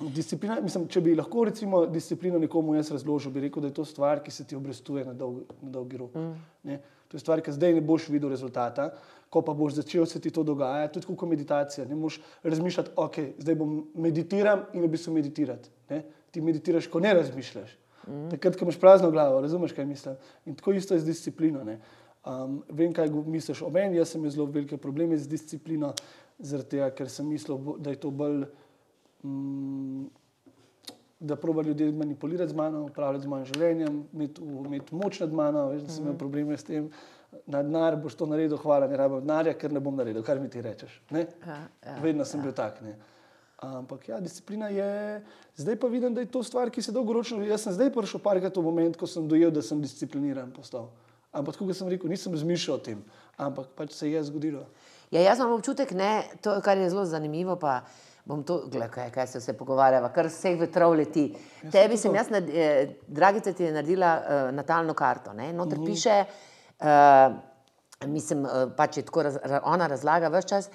[0.00, 3.84] Disciplina, mislim, če bi lahko recimo, disciplino nekomu jaz razložil, bi rekel, da je to
[3.84, 6.14] stvar, ki se ti obrestuje na, dolg, na dolgi rok.
[6.16, 6.78] Mm.
[7.10, 8.86] To je stvar, ki zdaj ne boš videl rezultata,
[9.28, 11.84] ko pa boš začel se ti to dogajati, tudi kot meditacija.
[11.84, 15.68] Ne moš razmišljati, ok, zdaj bom meditiram in v bistvu meditirati.
[15.90, 16.00] Ne?
[16.30, 17.76] Ti meditiraš, ko ne razmišljaš.
[18.06, 18.28] Mm.
[18.30, 20.16] Takrat, ko imaš prazno glavo, razumeš, kaj mislim.
[20.46, 21.64] In tako isto je z disciplino.
[21.64, 21.80] Ne?
[22.24, 25.94] Um, vem, kaj misliš o meni, jaz sem imel zelo velike probleme z disciplino,
[26.38, 28.42] zaradi tega, ker sem mislil, da je to bolj,
[29.24, 30.04] mm,
[31.20, 35.66] da proba ljudi manipulirati z mano, upravljati z mojim življenjem, imeti, imeti moč nad mano,
[35.72, 36.90] veš, da sem imel probleme s tem.
[37.46, 40.48] Na denar boš to naredil, hvala, ne rabim denarja, ker ne bom naredil, kar mi
[40.50, 41.00] ti rečeš.
[41.14, 41.26] Ne?
[41.46, 42.80] Ja, ja, Vedno sem bil tak.
[42.84, 42.96] Ne?
[43.60, 45.20] Ampak ja, disciplina je,
[45.56, 47.44] zdaj pa vidim, da je to stvar, ki se dolgoročno.
[47.44, 50.88] Jaz sem zdaj prišel parkrat v moment, ko sem dojel, da sem discipliniran postal.
[51.32, 53.02] Ampak, kot sem rekel, nisem razmišljal o tem,
[53.36, 54.64] ampak pač se je zgodilo.
[55.12, 57.82] Ja, jaz imam občutek, ne, to, kar je zelo zanimivo, pa
[58.24, 61.28] bom to, gled, kaj, kaj se vse pogovarjava, kar vseh vetrov leti.
[61.70, 65.84] Tebi sem jaz, nad- eh, Dragica ti je naredila uh, natalno karto, ne, noter uh
[65.84, 65.92] -huh.
[65.92, 66.24] piše,
[66.80, 67.36] uh,
[68.08, 70.70] mislim, uh, pač je tako, raz, ra- ona razlaga vse čas.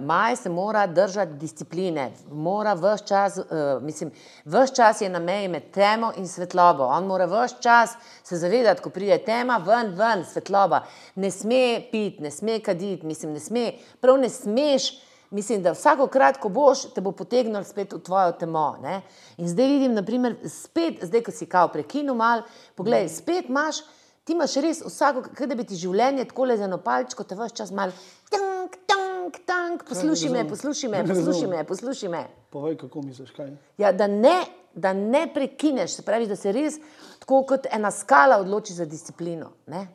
[0.00, 4.10] Maj se mora držati discipline, mora vse čas, uh, mislim,
[4.44, 6.84] vse čas je na meji med temo in svetlobo.
[6.84, 7.90] On mora vse čas
[8.24, 10.80] se zavedati, ko pride tema, ven, ven, svetloba.
[11.14, 14.88] Ne sme piti, ne sme kaditi, mislim, ne sme, prav ne smeš.
[15.30, 18.78] Mislim, da vsakokrat, ko boš, te bo potegnil spet v tvojo temo.
[18.80, 19.02] Ne?
[19.36, 23.82] In zdaj vidim, naprimer, spet, zdaj, ko si kao prekinil mal, poglej, spet imaš,
[24.24, 27.36] ti imaš res vsako, kaj da bi ti življenje tako le z eno palčko, te
[27.36, 27.92] vse čas mal,
[28.32, 28.80] tank,
[29.30, 32.26] tank, tank, poslušaj me, poslušaj me, poslušaj me, poslušaj me.
[32.50, 33.50] Povej, kako misliš, kaj?
[33.78, 36.74] Ja, da, ne, da ne prekineš, se pravi, da se res
[37.18, 39.88] tako kot ena skala odloči za disciplino, ne?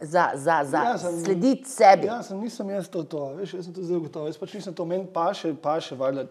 [0.00, 2.06] za, za, za Ja, sem- slediti sebi.
[2.06, 4.26] Ja, sem, nisem jaz to, to veš, jaz sem to zelo gotov.
[4.26, 6.24] Jaz pač nisem to, meni paše, paše, valjda,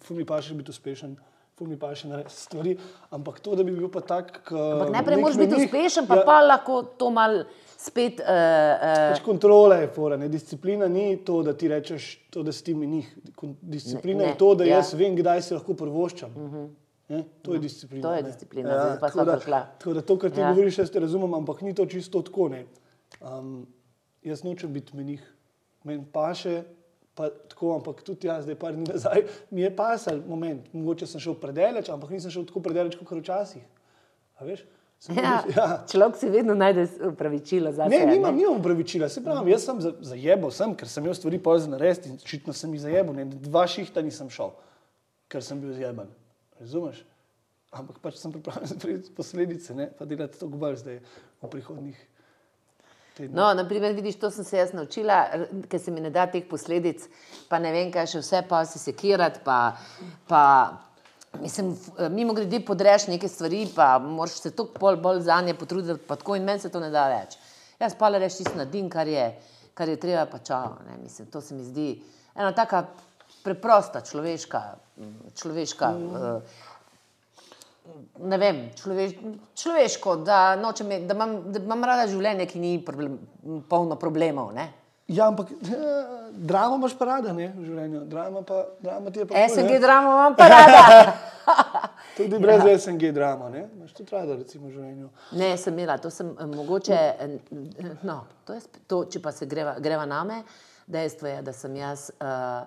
[0.00, 1.16] ful mi paše biti uspešen.
[1.54, 2.72] Ful mi paše narediti stvari,
[3.10, 4.40] ampak to, da bi bil pa tak.
[4.50, 6.26] Ampak najprej moraš biti uspešen, pa, ja, ja.
[6.26, 7.44] pa lahko to mal
[7.78, 8.18] spet.
[8.18, 10.26] Uh, uh, Pač kontrola je fora, ne?
[10.28, 13.06] disciplina ni to, da ti rečeš, to, da si ti menih.
[13.38, 14.70] Kon- Disciplina Ne, ne, ne, je to, da ja.
[14.70, 14.76] ja.
[14.82, 16.30] jaz vem, kdaj si lahko prvoščam.
[16.36, 16.68] Uh -huh.
[17.08, 17.22] ne?
[17.42, 18.02] To je disciplina.
[18.02, 18.28] To je ne.
[18.28, 19.60] disciplina, zdaj pa tako sva da- prišla.
[19.78, 20.46] Tako da to, kar ti Ja.
[20.46, 20.52] ja.
[20.52, 22.48] govoriš, jaz te razumem, ampak ni to čisto tako.
[22.48, 22.64] Ne?
[23.20, 23.66] Um,
[24.22, 25.22] jaz nočem biti menih,
[25.84, 26.62] meni paše.
[27.14, 30.64] Pa tako, ampak tudi jaz, zdaj pa dni nazaj, mi je pasal moment.
[30.72, 33.62] Mogoče sem šel predaleč, ampak nisem šel tako predaleč, kot včasih.
[35.06, 35.84] Ja, ja.
[35.84, 38.12] človek si vedno najde upravičilo za Ne, sebe.
[38.12, 39.08] nimam, nimam pravičila.
[39.08, 42.52] Se pravi, jaz sem za- zajebal, sem, ker sem imel stvari pozno narediti in očitno
[42.52, 43.14] sem jih zajebal.
[43.14, 44.54] Ne, dva šihta nisem šel,
[45.28, 46.08] ker sem bil zjeban.
[46.56, 47.04] Razumeš?
[47.70, 49.90] Ampak pač sem pripravljen sprejeti posledice, ne?
[49.90, 50.98] pa delati to bolj zdaj
[51.42, 52.13] v prihodnih tednih.
[53.18, 55.20] No, naprimer, vidiš, to sem se jaz naučila,
[55.70, 57.04] ker se mi ne da teh posledic,
[57.48, 59.58] pa ne vem, kaj še vse, pa si sekirati, pa,
[60.26, 60.42] pa
[61.40, 61.70] mislim,
[62.10, 66.16] mimo grede podreš neke stvari, pa moraš se toliko bolj, bolj za nje potruditi, pa
[66.18, 67.38] tako in meni se to ne da več.
[67.78, 69.30] Jaz pa le reči tisto nadim, kar je,
[69.78, 70.76] kar je treba, pa čao.
[70.88, 71.88] Ne, mislim, to se mi zdi
[72.34, 72.86] ena taka
[73.44, 74.62] preprosta človeška,
[75.38, 76.36] človeška mm.
[78.18, 79.12] Ne vem, človeš,
[79.54, 83.18] človeško, da, nočem, imeti- da, imam, da imam rada življenje, ki ni problem,
[83.68, 84.52] polno problemov.
[84.54, 84.70] Ne?
[85.08, 88.04] Ja, ampak ja, drama imaš pa rada ne, v življenju.
[88.08, 89.80] Drama, pa, drama ti je pa kul, SNG ne.
[89.82, 91.14] drama imam pa rada.
[92.16, 93.66] Tudi brez SNG drama, ne?
[93.74, 95.08] Imaš tudi rada, recimo, v življenju.
[95.36, 99.48] Ne, sem imela, to sem eh, mogoče, eh, no, to je, to, če pa se
[99.50, 100.44] greva, greva name,
[100.86, 102.62] dejstvo je, da sem jaz uh,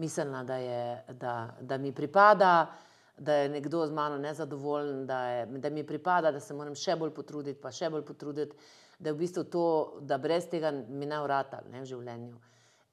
[0.00, 0.82] mislila, da, je,
[1.18, 2.70] da, da mi pripada,
[3.18, 6.96] da je nekdo z mano nezadovoljen, da, je, da mi pripada, da se moram še
[6.96, 8.56] bolj potruditi, pa še bolj potruditi,
[8.98, 9.66] da je v bistvu to,
[10.00, 12.40] da brez tega mi ne vrata ne, v življenju.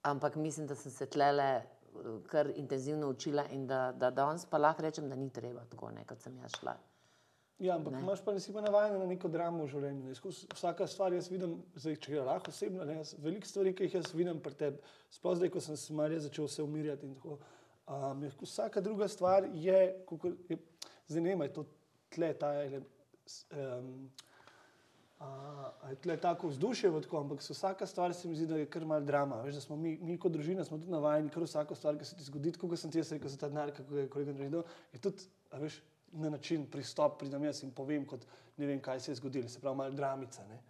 [0.10, 1.66] Ampak mislim, da sem se tlele eh,
[2.32, 6.06] kar intenzivno učila in da, da danes pa lahko rečem, da ni treba tako, ne,
[6.08, 6.78] kot sem jaz šla.
[7.60, 8.00] Ja, ampak ne.
[8.00, 10.06] imaš pa nisi pa navaden na neko dramo v življenju.
[10.08, 10.16] ne.
[10.16, 13.98] Skozi Vsaka stvar jaz vidim, zdaj, če je lahko osebno, ne, veliko stvari, ki jih
[14.00, 17.40] jaz vidim pri tebi, sploh zdaj, ko sem se malo začel se umirjati in tako.
[17.90, 20.58] Um, vsaka druga stvar je, kakor, je
[21.40, 21.66] a je to
[22.10, 22.82] tle, ta ele-
[23.80, 24.12] um,
[25.20, 28.86] a, je tle tako vzdušje, tako, ampak vsaka stvar se mi zdi, da je kar
[28.86, 29.42] mal drama.
[29.42, 32.24] Veš, smo mi, mi kot družina smo tudi navajeni, kar vsako stvar, ki se ti
[32.24, 35.26] zgodi, kot sem ti jaz rekel, za ta denar, kako je kolega naredil, je tudi,
[35.52, 38.22] a veš, na način pristop pridem jaz in povem, kot
[38.58, 40.46] ne vem, kaj se je zgodilo, se pravi, malo dramica.
[40.46, 40.62] Ne?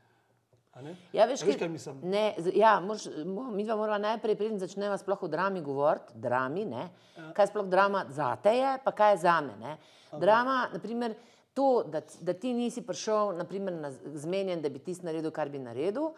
[1.12, 1.95] Ja, veš, veš, kaj- mislim?
[2.03, 6.65] Ne, ja, moraš, mo- mi dva moramo najprej, preden začnemo sploh o drami govoriti, drami,
[6.65, 7.32] ne, Ja.
[7.34, 9.58] kaj sploh drama za te je, pa kaj je za me.
[9.58, 9.77] Ne.
[10.13, 11.15] Drama, naprimer,
[11.53, 15.60] to, da, da ti nisi prišel naprimer, na zmenjen, da bi ti naredil, kar bi
[15.60, 16.12] naredil,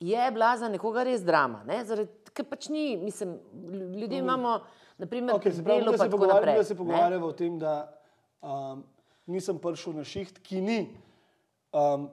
[0.00, 1.64] je bila za nekoga res drama.
[1.64, 4.60] Ne, zaradi, ker pač ni, mislim, lj- ljudje imamo,
[4.98, 7.88] naprimer, Okay, se pravi, delo da se tako pogovarjamo, da se pogovarjamo o tem, da
[8.42, 8.84] um,
[9.26, 10.78] nisem prišel na šiht, ki ni
[11.72, 12.10] um,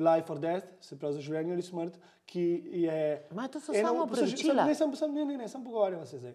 [0.00, 2.44] life or death, se pravi za življenje ali smrt, ki
[2.84, 3.00] je.
[3.36, 4.64] Ma, to so eno- samo opravičila.
[4.64, 6.34] Ne, sam, sam, ne, ne, ne, sam pogovarjamo se zdaj.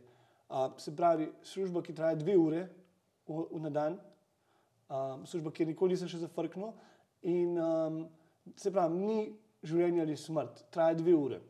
[0.49, 2.67] Uh, se pravi, služba, ki traja dve ure
[3.27, 3.97] v, v na dan,
[4.89, 6.73] um, služba, ki nikoli nisem še zafrknil.
[7.25, 7.97] In um,
[8.55, 9.19] se pravi, ni
[9.65, 11.41] življenje ali smrt, traja dve ure.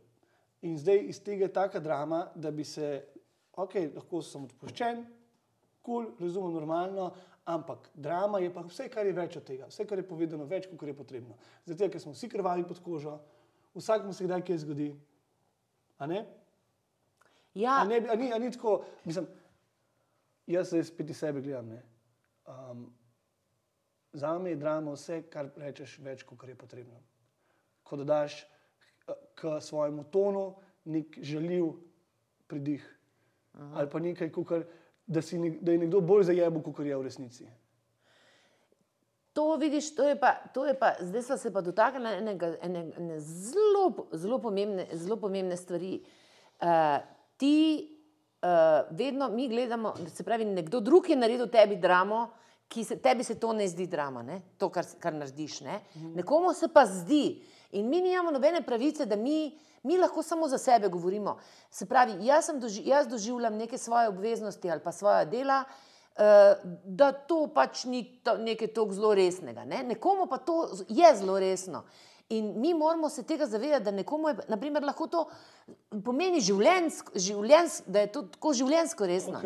[0.63, 3.03] In zdaj iz tega je taka drama, da bi se,
[3.51, 5.03] ok, lahko sem odpuščen,
[5.83, 7.11] kul, cool, razumem normalno,
[7.45, 10.67] ampak drama je pa vse, kar je več od tega, vse, kar je povedano, več,
[10.71, 11.37] kot je potrebno.
[11.65, 13.19] Zato, ker smo vsi krvavi pod kožo,
[13.77, 14.89] vsak mu se kdaj kaj zgodi.
[15.97, 16.25] A ne?
[17.55, 19.27] Ja, A ne, a ni, a ni tako, mislim,
[20.47, 21.69] jaz se spet iz sebe gledam.
[21.69, 21.83] ne.
[22.45, 22.89] Um,
[24.13, 26.99] za me je drama vse, kar rečeš, več, kot je potrebno.
[27.83, 30.55] Ko dodaš eh, k svojemu tonu
[30.85, 31.73] nek žaljiv
[32.47, 32.85] pridih.
[33.53, 33.71] Aha.
[33.79, 34.65] Ali pa nekaj, kukar,
[35.07, 37.47] da, si, nek- da je nekdo bolj zajebil, kot je v resnici.
[39.35, 42.85] To vidiš, to je pa, to je pa zdaj smo se pa dotaknili enega, ene,
[42.97, 45.99] ene zelo, zelo, pomembne, zelo pomembne stvari.
[46.61, 47.03] Uh,
[47.37, 47.89] ti
[48.41, 52.29] uh, vedno mi gledamo, se pravi, nekdo drug je naredil tebi dramo,
[52.67, 54.41] ki se, tebi se to ne zdi drama, ne?
[54.57, 55.61] to, kar, kar narediš.
[55.61, 55.81] Ne?
[56.15, 57.43] Nekomu se pa zdi.
[57.75, 59.51] In mi nimamo nobene pravice, da mi,
[59.83, 61.37] mi lahko samo za sebe govorimo.
[61.69, 65.63] Se pravi, jaz, doži, jaz doživljam neke svoje obveznosti ali pa svoje dela,
[66.15, 69.65] eh, da to pač ni to, nekaj tako zelo resnega.
[69.65, 69.83] Ne?
[69.83, 71.83] Nekomu pa to je zelo resno.
[72.29, 75.25] In mi moramo se tega zavedati, da nekomu je naprimer, lahko to
[76.05, 79.41] pomeni življenjsko, življenjsko, da je to tako življenjsko resno.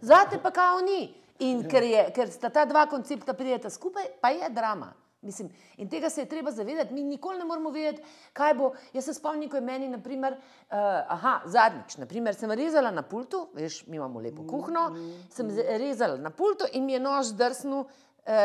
[0.00, 1.10] Zate pa kao ni.
[1.44, 4.94] In ker, je, ker sta ta dva koncepta prijeta skupaj, pa je drama.
[5.26, 6.94] Mislim, in tega se je treba zavedati.
[6.94, 8.70] Mi nikoli ne moramo vedeti, kaj bo.
[8.92, 10.76] Jaz se spomnim, ko je meni, naprimer, uh,
[11.08, 14.86] aha, zadnjič, naprimer, sem rezala na pultu, veš, mi imamo lepo kuhno,
[15.30, 17.88] sem z- rezala na pultu in mi je nož drsnil, uh,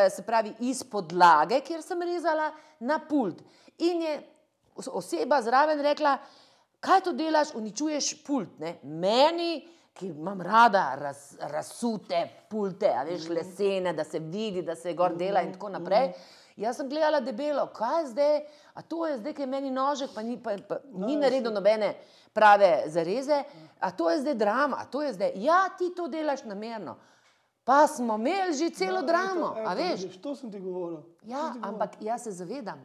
[0.09, 3.43] se pravi, iz podlage, kjer sem rezala, na pult.
[3.79, 4.17] In je
[4.75, 6.17] os- oseba zraven rekla,
[6.79, 8.59] kaj to delaš, uničuješ pult.
[8.59, 8.79] Ne?
[8.83, 15.13] Meni, ki imam rada raz, razsute pulte, veš, lesene, da se vidi, da se gor
[15.13, 16.13] dela in tako naprej.
[16.57, 18.39] Jaz sem gledala debelo, kaj je zdaj,
[18.73, 21.93] a to je zdaj, ki je meni nožek, pa ni, pa, pa, ni naredil nobene
[22.33, 23.43] prave zareze,
[23.79, 26.97] a to je zdaj drama, a to je zdaj, ja, ti to delaš namerno.
[27.63, 29.99] Pa smo imeli že celo dramo, Eto, a eto, veš.
[30.01, 31.03] vidiš, To sem ti govoril.
[31.23, 32.81] Ja, ampak jaz se zavedam.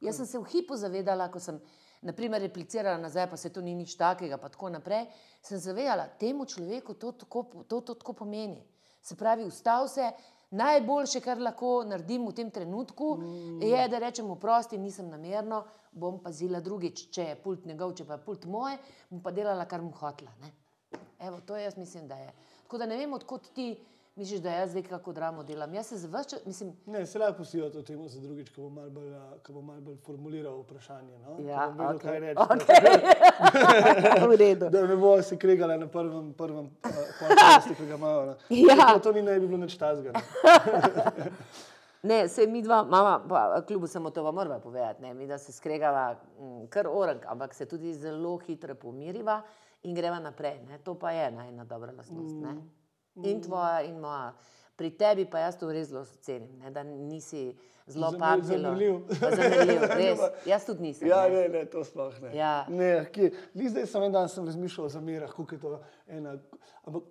[0.00, 1.60] Jaz sem se v hipu zavedala, ko sem
[2.02, 5.06] naprimer, replicirala nazaj, pa se to ni nič takega, pa tako naprej.
[5.42, 8.62] Sem zavedala, temu človeku to tako, to, to tako pomeni.
[9.02, 10.10] Se pravi, ustav se.
[10.50, 13.62] Najboljše, kar lahko naredim v tem trenutku, mm.
[13.62, 18.16] je, da rečem: oprosti, nisem namerno, bom pazila drugič, če je pult njegov, če pa
[18.16, 18.78] je pult moj,
[19.10, 20.32] bom pa delala, kar mu hotla.
[21.20, 22.32] Evo, to jaz mislim, da je.
[22.62, 23.74] Tako da ne vem, odkot ti
[24.18, 25.74] misliš, da jaz zdaj kako dramo delam.
[25.74, 28.90] Jaz se zvrčam, mislim, Ne, se lahko pustijo to temo za drugič, ko bom malo
[28.90, 29.12] bolj,
[29.48, 31.18] bom malo bolj formuliral vprašanje.
[31.18, 31.36] No?
[31.48, 32.10] Ja, vedel, okej.
[32.10, 32.40] kaj reči.
[32.50, 34.28] Okej.
[34.30, 34.70] v redu.
[34.70, 38.26] Da ne bo se kregala na prvem, prvem uh, podkastu, ki ga imajo.
[38.26, 38.34] no.
[38.68, 38.74] Ja.
[38.74, 40.12] Čeprav To ni ne bi bilo nič tazga.
[42.02, 45.38] Ne, se mi dva, mama, pa kljub samo to vam moramo povedati, ne, mi da
[45.38, 49.42] se skregava mm, kar orang, ampak se tudi zelo hitro pomiriva
[49.82, 50.60] in greva naprej.
[50.68, 50.78] Ne.
[50.78, 52.34] To pa je ena, ena dobra lastnost.
[52.34, 52.54] Ne.
[53.24, 54.34] In tvoja, in moja.
[54.76, 57.56] Pri tebi pa jaz to res zelo cenim, ne, da nisi
[57.88, 58.62] zelo pamtljiv.
[58.62, 58.98] zamerljiv.
[60.00, 60.20] Res.
[60.46, 61.08] Jaz tudi nisem.
[61.08, 61.48] Ja, ne.
[61.48, 62.30] ne, to sploh ne.
[62.36, 62.66] Ja.
[62.68, 66.36] ne kje, zdaj sem en dan sem razmišljal o zamerah, kako je to ena.
[66.84, 67.02] Ampak,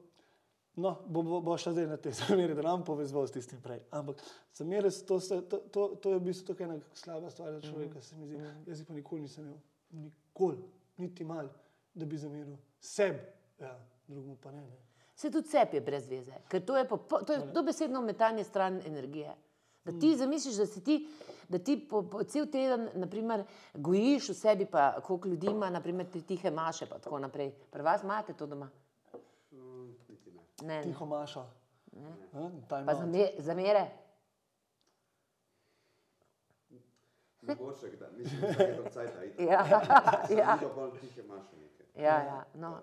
[0.75, 3.83] no, bo, bo, bo še zdaj na te zamere, da nam povezval s tistim prej.
[3.91, 4.23] Ampak
[4.55, 8.01] zamere, to, se- to, to, to je v bistvu tako ena slaba stvar za človeka,
[8.01, 8.39] se mi zdi.
[8.69, 9.59] Jaz jih pa nikoli nisem imel,
[10.07, 10.63] nikoli,
[11.03, 11.51] niti mal,
[11.97, 13.19] da bi zameril sebi,
[13.59, 13.75] ja,
[14.07, 14.61] drugemu pa ne.
[14.61, 14.86] ne.
[15.17, 18.81] Se tudi cep je brez veze, ker to je, popo, to je dobesedno metanje stran
[18.85, 19.33] energije.
[19.83, 20.97] Da ti zamisliš, da si ti,
[21.49, 26.05] da ti po, po cel teden naprimer, gojiš v sebi, pa koliko ljudi ima, naprimer,
[26.11, 27.49] te tihe maše, pa tako naprej.
[27.71, 28.69] Pri vas imate to doma?
[29.51, 30.83] Ne, ne.
[30.83, 31.45] Tiho maša.
[31.93, 32.13] Ja,
[32.69, 32.99] time Pa out.
[32.99, 33.85] zame, zamere.
[37.41, 39.01] Mogoče, da mislim, da je to.
[39.43, 40.85] Ja, ja, pa
[41.57, 42.03] nekaj.
[42.03, 42.43] ja, ja.
[42.53, 42.79] No.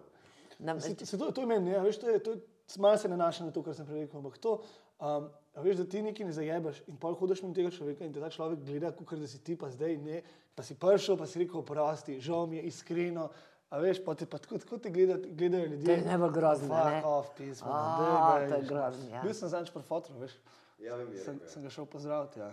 [0.59, 2.41] Nam, Se, se to, to je meni, ja, veš, to je, to je,
[2.79, 4.61] malo se nanaša na to, kar sem prej rekel, ampak to,
[5.01, 8.13] um, a veš, da ti nekaj ne zajebaš in pol hodiš mimo tega človeka in
[8.15, 10.23] te ta človek gleda, kot da si ti pa zdaj ne,
[10.55, 13.31] pa si prišel, pa si rekel, oprosti, žal mi je iskreno.
[13.75, 15.87] A veš, pa te pa tako, tako te gleda, gledajo ljudje.
[15.87, 17.01] To je najbolj grozno, Fuck ne?
[17.05, 17.71] off, pismo.
[17.73, 19.23] A, to je grozno, ja.
[19.25, 20.37] Bil sem zadnjič pri fotru, veš.
[20.79, 22.53] Ja, vem, je Sem, rekel, sem ga šel pozdraviti, ja.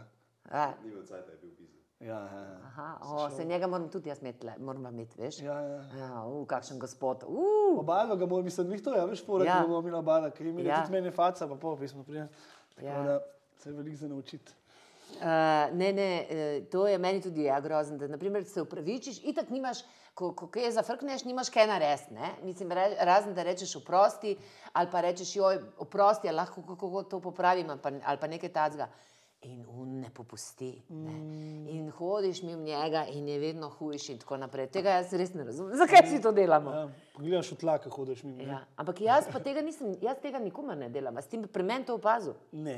[0.49, 1.80] a, ni imel cajt, je bil busy.
[2.01, 2.57] Ja, ja, ja.
[2.65, 5.39] aha, o, se njega moram tudi jaz imeti, moram imeti, veš?
[5.39, 5.81] ja, ja.
[5.99, 7.23] Ja, uh, kakšen gospod.
[7.27, 7.79] Uh.
[7.79, 9.57] Obalno ga bomo, mislim, njih to, ja, veš, fora, Ja.
[9.57, 9.67] ja.
[9.67, 10.75] bomo imeli obalno, ker imeli Ja.
[10.75, 10.81] ja.
[10.81, 12.29] tudi mene faca, pa pol pismo prijem.
[12.75, 13.03] Tako Ja.
[13.03, 13.19] da
[13.57, 14.51] se je veliko za naučiti.
[15.11, 15.27] Uh,
[15.77, 19.83] ne, ne, eh, to je meni tudi ja, grozno, da naprimer, se upravičiš, itak nimaš,
[20.13, 22.15] ko, ko kaj zafrkneš, nimaš kaj narediti.
[22.43, 24.37] Mislim, re, razen da rečeš oprosti,
[24.73, 28.87] ali pa rečeš, joj, oprosti, lahko kako to popravim, ali pa, ali pa nekaj tacga.
[29.43, 30.82] In on ne popusti.
[30.89, 31.12] Ne.
[31.71, 34.67] In hodiš mimo njega, in je vedno hujši, in tako naprej.
[34.67, 35.73] Tega jaz res ne razumem.
[35.77, 36.71] Zakaj si to delamo?
[36.71, 36.84] Ja,
[37.15, 38.38] pogledaš v tlak, ko hodiš mimo.
[38.38, 38.43] ne.
[38.45, 38.60] Ja.
[38.77, 41.17] Ampak jaz pa tega nisem, jaz tega nikomer ne delam.
[41.17, 42.36] A Si ti pri meni to opazil?
[42.51, 42.77] Ne,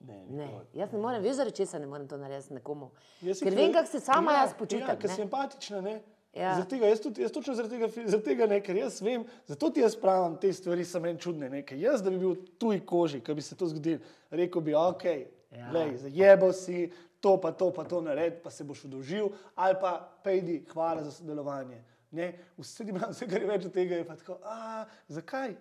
[0.00, 0.66] ne, Ne, nikoli.
[0.74, 2.90] jaz ne morem, veš, zaradi česa ne morem to narediti nekomu.
[3.20, 4.86] Jaz Ker vem, kako se sama ja, jaz počutim.
[4.86, 5.16] Ja, ker ne.
[5.16, 5.96] si empatična, ne?
[6.34, 6.52] Ja.
[6.54, 9.70] Zaradi tega, jaz, tudi, jaz točno zaradi tega, zaradi tega ne, ker jaz vem, zato
[9.70, 11.50] ti jaz pravim, te stvari so meni čudne.
[11.50, 11.64] Ne?
[11.74, 13.98] Jaz, da bi bil v tuji koži, ki bi se to zgodilo,
[14.30, 15.04] rekel bi, ok,
[15.50, 15.96] Ja.
[15.96, 20.60] zajebal si, to pa to, pa to naredi, pa se boš udolžil, ali pa pejdi,
[20.72, 21.80] hvala za sodelovanje.
[22.10, 22.32] Ne?
[22.56, 25.56] Vse, vse, kar je več od tega, je pa tako, a zakaj?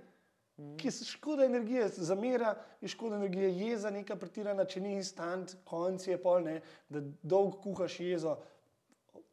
[0.77, 6.07] Ki je škoda energije, zamera je škoda energije, jeza neka pretirana, če ni instant, konc
[6.07, 8.39] je pol, ne, da dolgo kuhaš jezo.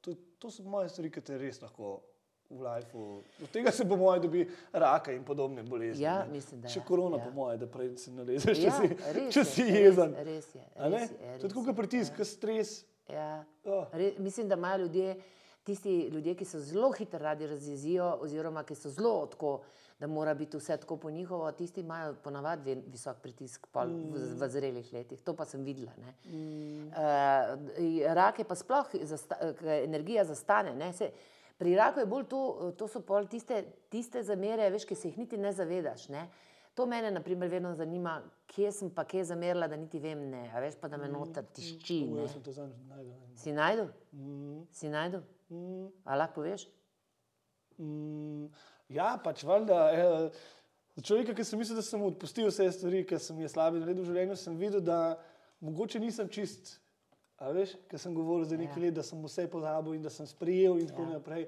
[0.05, 1.97] To, to so moje stvari, ki te res lahko
[2.55, 3.05] v lifeu.
[3.43, 6.03] Od tega se po mojem dobi raka in podobne bolezni.
[6.03, 6.33] Ja, ne.
[6.33, 7.25] mislim, da Še ja, korona, ja.
[7.25, 10.17] po mojem, da prej se nalezeš, Ja, če si, res če je, si res- jezen.
[10.23, 10.99] res je, A ne?
[10.99, 12.75] res je, To je res tako je, kot pritisk, kot stres.
[13.07, 13.31] Ja.
[13.64, 13.85] Oh.
[13.93, 15.17] Re, mislim, da imajo ljudje,
[15.62, 19.59] tisti ljudje, ki so zelo hitro radi razjezijo, oziroma ki so zelo tako,
[19.95, 24.49] da mora biti vse tako po njihovo, tisti imajo ponavadi visok pritisk pol v, v
[24.49, 25.21] zrelih letih.
[25.23, 25.93] To pa sem videla.
[26.25, 26.88] Mm.
[26.88, 26.95] Uh,
[28.11, 30.75] rak je pa sploh, zasta, energija zastane.
[30.75, 30.93] Ne?
[30.93, 31.11] Se,
[31.59, 33.62] pri raku je bolj to, to so pol tiste,
[33.93, 36.09] tiste zamere, veš, ki se jih niti ne zavedaš.
[36.12, 36.27] Ne?
[36.75, 38.17] To mene, na primer, vedno zanima,
[38.51, 41.47] kje sem pa kje zamerila, da niti vem, ne, a veš pa, da me noter
[41.55, 42.01] tišči.
[42.11, 42.25] O, Ne?
[42.25, 43.12] Jaz sem to zadnjič najdel.
[43.38, 43.93] Si najdel?
[44.75, 45.23] Si najdel?
[46.05, 46.67] A lahko poveš?
[47.79, 48.49] Mm,
[48.88, 49.79] ja, pač valjda.
[49.95, 50.43] Eh,
[50.99, 54.03] za človeka, ki sem mislil, da sem odpustil vse stvari, ki sem jih slabe naredil
[54.03, 55.17] v življenju, sem videl, da
[55.62, 56.77] mogoče nisem čist.
[57.44, 58.87] A veš, ker sem govoril za nekaj Ja.
[58.87, 61.09] let, da sem vse pozabil in da sem sprejel in tako Ja.
[61.18, 61.46] naprej.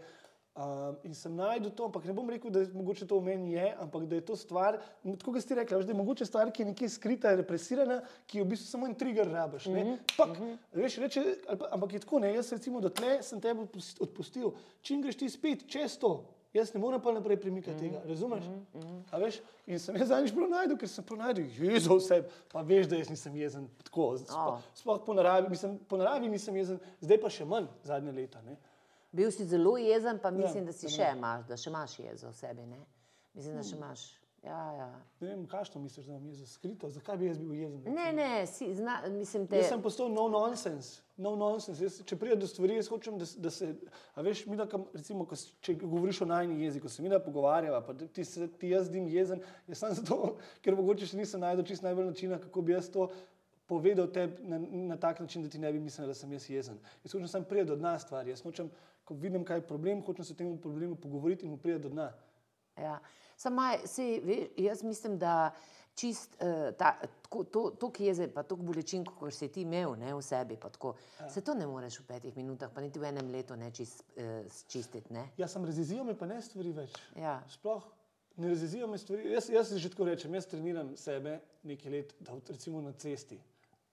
[0.56, 3.52] Um, in sem najdel to, ampak ne bom rekel, da je mogoče to v meni
[3.52, 6.62] je, ampak da je to stvar, tako kot ste rekli, da je mogoče stvar, ki
[6.62, 9.66] je nekje skrita, represirana, ki je v bistvu samo en trigger rabiš.
[9.66, 9.98] Mm -hmm.
[10.16, 10.56] Pak, mm -hmm.
[10.72, 11.24] veš, reče,
[11.70, 15.68] ampak je tako, ne, jaz recimo dotlej sem tebe odpus- odpustil, čim greš ti spet
[15.68, 16.24] čez to,
[16.56, 18.00] jaz ne morem pa naprej premikati mm -hmm.
[18.00, 18.44] tega, razumeš?
[18.44, 19.18] Mm -hmm.
[19.24, 22.86] Veš, in sem jaz zadnjič prav najdel, ker sem prav najdel, jezo vse, pa veš,
[22.86, 27.20] da jaz nisem jezen tako, sploh, sploh po naravi, mislim, po naravi nisem jezen, zdaj
[27.20, 28.56] pa še manj zadnje leta, ne.
[29.12, 30.90] Bil si zelo jezen, pa mislim, Ja, da si ja.
[30.90, 32.66] še imaš, da še imaš jezo v sebi.
[32.66, 32.78] Ne?
[33.34, 34.25] Mislim, da še imaš.
[34.46, 34.86] Ja, ja.
[35.20, 37.80] Ne vem, kaj to misliš, da imam jezo skrito, zakaj bi jaz bil jezen?
[37.94, 39.58] Ne, ne, si, zna, mislim, te.
[39.58, 41.00] Jaz sem postal no nonsense.
[41.16, 41.82] No nonsense.
[41.82, 43.72] Jaz, če pride do stvari, jaz hočem, da, da se.
[44.14, 47.18] A veš, mi, da, kam, recimo, ko, če govoriš o najni jeziku, se mi da
[47.22, 51.42] pogovarjava, pa ti, se, ti jaz zdim jezen, jaz sem zato, ker mogoče še nisem
[51.42, 53.10] najdel čist najbolj načina, kako bi jaz to
[53.66, 54.62] povedal tebi na,
[54.94, 56.78] na tak način, da ti ne bi mislil, da sem jaz jezen.
[57.02, 58.30] Jaz hočem samo priti do dna stvari.
[58.30, 58.70] Jaz hočem,
[59.02, 61.96] ko vidim, kaj je problem, hočem se o tem problemu pogovoriti in mu priti do
[61.96, 62.12] dna.
[62.78, 63.00] Ja.
[63.36, 65.54] Sama, sej, veš, jaz mislim, da
[65.96, 70.12] čist uh, ta, tako, to, to jeze, pa to bolečin, kot si ti imel ne,
[70.14, 71.28] v sebi, pa tako, ja.
[71.32, 74.44] se to ne moreš v petih minutah, pa niti v enem letu ne čist, uh,
[74.68, 75.12] čistiti.
[75.12, 75.28] Ne?
[75.40, 76.96] Jaz sem razizijo me pa ne stvari več.
[77.16, 77.38] Ja.
[77.48, 77.84] Sploh
[78.36, 79.32] ne razizijo me stvari.
[79.32, 83.40] Jaz, jaz si že tako rečem, jaz treniram sebe nekaj let, da recimo na cesti.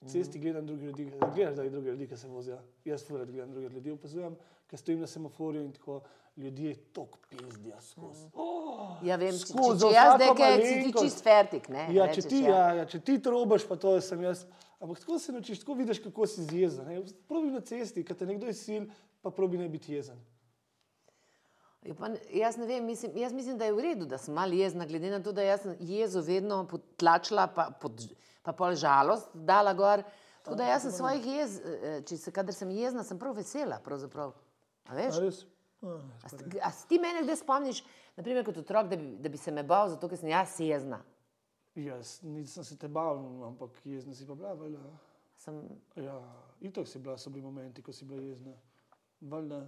[0.03, 2.57] Cesti gledam druge ljudi, gledaš, da je druge ljudi, ki se vozijo.
[2.85, 4.35] Jaz furat gledam druge ljudi, opazujem,
[4.73, 5.99] ker stojim na semaforju in tako
[6.35, 8.25] ljudje tok pizdijo skozi.
[8.33, 11.67] Oh, Ja, vem, če, če, skozi če jaz vsako nekaj, si ti čist fertik.
[11.69, 14.41] Ne, Ja, če rečeš, ti, ja, ja, če ti trobaš, pa to sem jaz.
[14.81, 16.89] Ampak tako se naučiš, tako vidiš, kako si jezen.
[17.29, 18.87] Probi na cesti, ker te nekdo je sil,
[19.21, 20.17] pa probi ne biti jezen.
[21.85, 24.57] Ja, pa, jaz ne vem, mislim, jaz mislim, da je v redu, da sem malo
[24.57, 28.07] jezna, glede na to, da sem jezo vedno potlačila, pa, pod,
[28.41, 30.01] pa pol žalost dala gor.
[30.41, 33.77] Tako da jaz sem svojih jez, eh, če se kadar sem jezna, sem prav vesela.
[33.85, 34.33] Pravzaprav.
[34.85, 35.17] A veš?
[35.17, 35.41] A res?
[35.83, 35.97] A,
[36.63, 37.81] A, si ti mene kdaj spomniš,
[38.15, 41.01] naprimer kot otrok, da bi, da bi se me bal, zato ker sem jaz jezna?
[41.75, 43.17] Jaz nisem se te bal,
[43.49, 44.53] ampak jezna si pa bila.
[44.53, 44.83] Valjda.
[45.43, 45.57] Sem,
[45.99, 46.19] Ja,
[46.61, 48.53] itok si bila, so bili momenti, ko si bila jezna.
[49.21, 49.65] Valjda.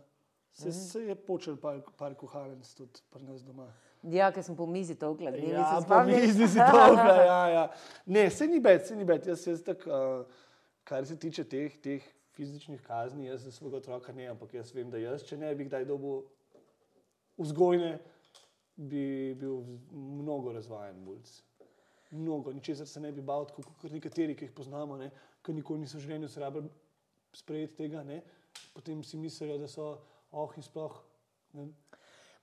[0.56, 3.66] Se, se je počel par, par kuhalnic tudi pri nas doma.
[4.08, 5.60] ja, ker sem po mizi to ukladila.
[5.60, 7.64] Ja, po mizi si dolga, ja, ja.
[8.06, 9.26] Ne, se ni bed, se ni bed.
[9.28, 10.24] Jaz, jaz tak, uh,
[10.88, 14.90] kar se tiče teh, teh fizičnih kazni, jaz za svojega otroka ne, ampak jaz vem,
[14.92, 16.24] da jaz, če ne bi kdaj dobil
[17.38, 17.98] vzgojne,
[18.76, 21.32] bi bil mnogo razvajen bulc.
[22.12, 25.10] Mnogo, ničesar se ne bi bal, tako kot nekateri, ki jih poznamo, ne,
[25.44, 26.72] ki nikoli niso v življenju se rabili
[27.36, 28.22] sprejeti tega, ne,
[28.76, 29.96] potem si mislijo, da so
[30.32, 31.02] oh in sploh.
[31.56, 31.70] Ne,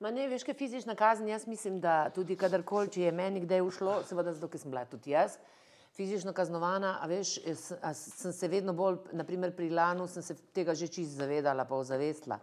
[0.02, 1.28] Ma ne, veš, kaj je fizična kazen.
[1.28, 4.82] Jaz mislim, da tudi kadarkoli, če je meni kdaj ušlo, seveda zato, ker sem bila
[4.90, 5.36] tudi jaz.
[5.92, 7.36] Fizično kaznovana, a veš,
[7.82, 11.76] a sem se vedno bolj, naprimer pri Lanu, sem se tega že čist zavedala, pa
[11.76, 12.38] ozavestila.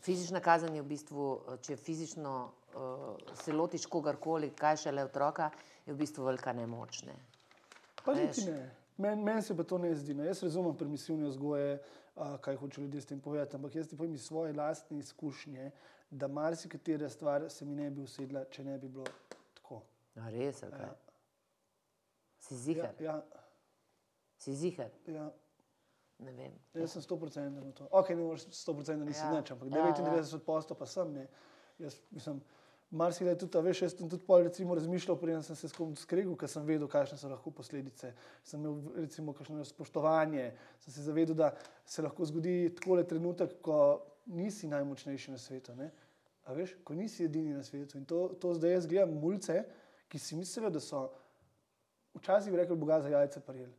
[0.00, 1.26] Fizična kazen je v bistvu,
[1.62, 5.50] če fizično uh, se lotiš kogarkoli, kaj šele otroka,
[5.86, 7.02] je v bistvu velika nemoč.
[7.06, 7.14] Ne.
[8.04, 8.70] Pa niti ne.
[9.00, 10.14] Meni men se pa to ne zdi.
[10.14, 10.26] Ne.
[10.26, 11.78] Jaz razumem permisivne vzgoje,
[12.16, 15.70] a, kaj hoče ljudje s tem povedati, ampak jaz ti povem iz svoje lastne izkušnje,
[16.10, 19.06] da marsikatera stvar se mi ne bi usedla, če ne bi bilo
[19.54, 19.82] tako.
[20.20, 20.80] A res, kaj?
[20.80, 21.09] Ja.
[22.40, 23.22] Si Ja, zihar, ja,
[24.40, 25.30] si zihar, ja.
[26.18, 26.54] ne vem.
[26.74, 27.88] Jaz sem 100% na to.
[27.90, 29.32] Ok, ne moreš 100% nisi Ja.
[29.32, 29.40] ja.
[29.40, 29.94] nič, ampak Ja, ja.
[29.94, 31.12] 99% posto pa sem.
[31.12, 31.28] Ne.
[31.78, 32.40] Jaz mislim,
[32.90, 35.94] marsikdaj tudi, a veš, jaz sem tudi pol recimo razmišljal, preden sem se s kom
[35.96, 38.14] skregal, ker sem vedel, kakšne so lahko posledice.
[38.44, 41.52] Sem imel recimo kakšno spoštovanje, sem se zavedal, da
[41.86, 45.76] se lahko zgodi takole trenutek, ko nisi najmočnejši na svetu.
[45.76, 45.90] Ne.
[46.48, 47.98] A veš, ko nisi edini na svetu.
[47.98, 49.62] In to, to zdaj jaz gledam mulce,
[50.08, 51.06] ki si mislijo, da so
[52.14, 53.72] včasih bi rekel, Boga za jajce prijeli.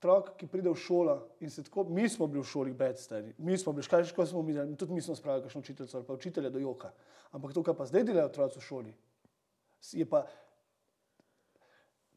[0.00, 3.34] Otrok, ki pride v šolo in se tako, mi smo bili v šoli bed, stari,
[3.38, 6.14] mi smo bili, kaj še smo videli, tudi mi smo spravili kakšno učiteljico ali pa
[6.16, 6.92] učitelja do joka.
[7.36, 8.94] Ampak to, kar pa zdaj delajo otroci v šoli,
[9.92, 10.24] je pa,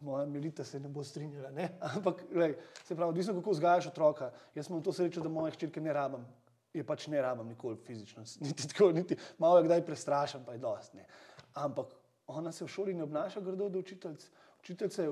[0.03, 1.69] moja milita se ne bo strinjala, ne?
[1.95, 4.31] ampak lej, se pravi, odvisno kako vzgajaš otroka.
[4.55, 6.25] Jaz imam to srečo, da moje hčerke ne rabim.
[6.73, 10.63] Je pač ne rabim nikoli fizično, niti tako, niti malo je kdaj prestrašen, pa je
[10.63, 10.93] dost.
[10.93, 11.05] Ne.
[11.53, 11.93] Ampak
[12.27, 14.29] ona se v šoli ne obnaša grdo do učiteljic.
[14.63, 15.09] Učiteljice,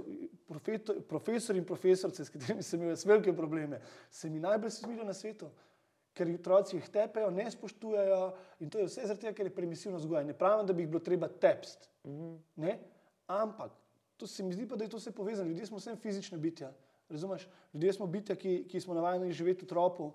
[1.08, 5.50] profesor in profesorice, s katerimi sem imel velike probleme, se mi najbolj smilijo na svetu.
[6.16, 8.22] Ker otroci jih tepejo, ne spoštujejo
[8.60, 10.24] in to je vse zaradi tega, ker je permisivno vzgoja.
[10.28, 11.88] Ne pravim, da bi jih bilo treba tepsti.
[12.56, 12.78] Ne?
[13.28, 13.76] Ampak
[14.18, 15.50] to se mi zdi pa, da je to vse povezano.
[15.50, 16.72] Ljudje smo vsem fizične bitja.
[17.10, 17.48] Razumeš?
[17.74, 20.12] Ljudje smo bitja, ki, ki smo navajeni živeti v tropu.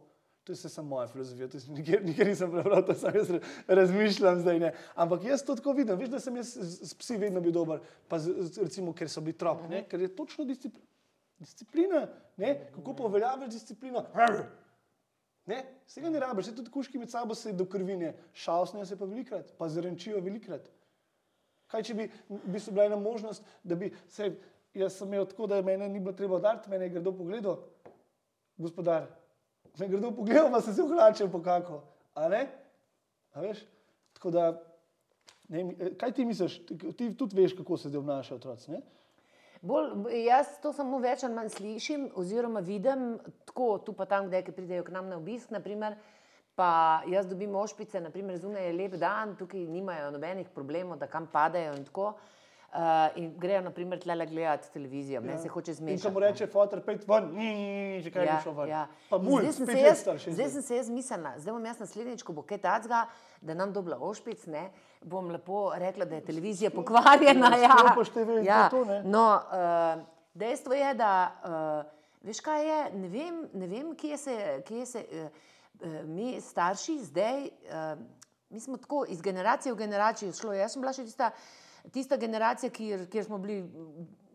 [0.46, 3.30] To je vse samo moja filozofija, to nikjer, nikjer nisem prebral, to sam jaz
[3.66, 4.60] razmišljam zdaj.
[4.62, 4.68] Ne.
[4.94, 8.20] Ampak jaz to tako vidim, veš, da sem jaz s, psi vedno bil dober, pa
[8.22, 10.78] z, recimo, ker so bili trop, ne, ker je točno discipl,
[11.42, 12.04] disciplina,
[12.38, 14.04] ne, kako pa uveljaviš disciplino.
[15.50, 15.58] Ne,
[15.90, 18.14] vsega ne rabiš, saj tudi kuški med sabo se do krvine,
[18.46, 20.70] šalsnejo se pa velikrat, pa zrenčijo velikrat.
[21.74, 24.30] Kaj če bi, bi bila ena možnost, da bi se,
[24.78, 27.62] jaz sem imel tako, da mene ni bilo treba udariti, mene je grdo pogledal,
[28.62, 29.10] gospodar,
[29.78, 31.82] me je grdo pogledal, pa sem se ohlačil po kako,
[32.14, 32.46] a ne?
[33.32, 33.64] A veš?
[34.16, 34.44] Tako da,
[35.48, 35.64] ne,
[36.00, 38.80] kaj ti misliš, ti, tudi veš, kako se zdaj obnašajo otroci, ne?
[39.66, 43.16] Bolj, jaz to samo več ali manj slišim, oziroma vidim,
[43.48, 45.50] tako tu pa tam, kdaj ki pridejo k nam na obisk.
[45.50, 45.96] Naprimer,
[46.54, 51.26] pa jaz dobim ošpice, naprimer, zunaj je lep dan, tukaj nimajo nobenih problemov, da kam
[51.32, 52.12] padajo in tako.
[52.76, 52.82] Uh,
[53.16, 56.02] in grejo, naprimer, tle gledati televizijo, meni se hoče zmešati.
[56.04, 57.46] ko mu reče, fotor, pet ven, ni,
[58.02, 58.68] že kaj ja, šel ven.
[58.68, 58.82] ja.
[59.08, 61.78] Pa mulj, zdaj sem se jaz- star, Zdaj sem se jaz mislila, zdaj bom jaz
[61.78, 63.06] naslednjič, ko bo kaj tacga,
[63.40, 64.66] da nam dobla ošpic, ne,
[65.02, 67.48] bom lepo rekla, da je televizija pokvarjena.
[67.56, 67.72] ja,
[68.36, 68.68] Ja, ja.
[68.68, 69.02] to, ne.
[69.04, 70.04] No, uh,
[70.34, 71.12] dejstvo je, da
[71.82, 71.90] uh,
[72.22, 75.30] veš kaj je, ne vem, ne vem kje se, kje se uh,
[75.80, 77.98] uh, mi starši zdaj, uh,
[78.50, 80.52] mi smo tako iz generacije v generacijo šlo.
[80.52, 81.30] Jaz sem bila še tista,
[81.88, 83.64] tista generacija, kjer, kjer smo bili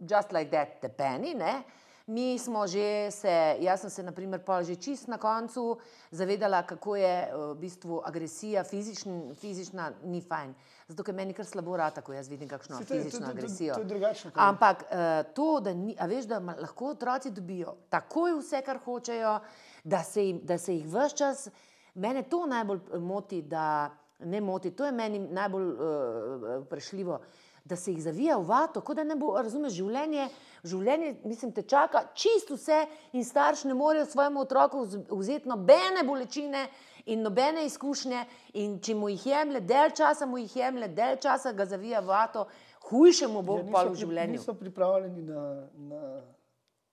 [0.02, 1.34] just like that, tepeni.
[1.36, 1.64] Ne?
[2.08, 2.82] Mi smo že
[3.12, 5.78] se, jaz sem se, naprimer, pa že čist na koncu
[6.12, 10.54] zavedala, kako je eh, v bistvu agresija, fizičn, fizična, ni fajn.
[10.88, 13.20] Zato, ker meni kar slabo rata, ko jaz vidim kakšno Saj to je- to- fizično
[13.20, 13.74] to- to- agresijo.
[13.74, 14.98] to je drugačno, kot- Ampak uh,
[15.34, 19.40] to, da ni, a veš, da ma- lahko otroci dobijo takoj vse, kar hočejo,
[19.84, 21.48] da se, jim, da se jih vse čas,
[21.96, 23.92] mene to najbolj eh, moti, da
[24.24, 27.20] ne moti, to je meni najbolj uh, prešljivo,
[27.64, 30.30] da se jih zavija v vato, kot da ne bo, razumeš, življenje,
[30.64, 32.80] življenje, mislim, te čaka čisto vse
[33.14, 36.68] in starš ne morejo svojemu otroku vz- vzeti nobene bolečine
[37.06, 41.54] in nobene izkušnje in če mu jih jemlje, del časa mu jih jemlje, del časa
[41.54, 42.48] ga zavija v vato,
[42.90, 44.40] hujše mu bo Ja, pa v življenju.
[44.40, 45.46] Niso pripravljeni na,
[45.78, 46.02] na,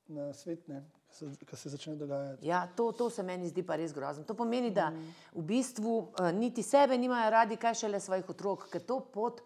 [0.09, 0.85] na svet, ne,
[1.47, 2.47] ki se začne dogajati.
[2.47, 4.25] Ja, to, to se meni zdi pa res grozno.
[4.25, 4.91] To pomeni, da
[5.35, 9.41] v bistvu uh, niti sebe nimajo radi, kaj šele svojih otrok, ker to pot,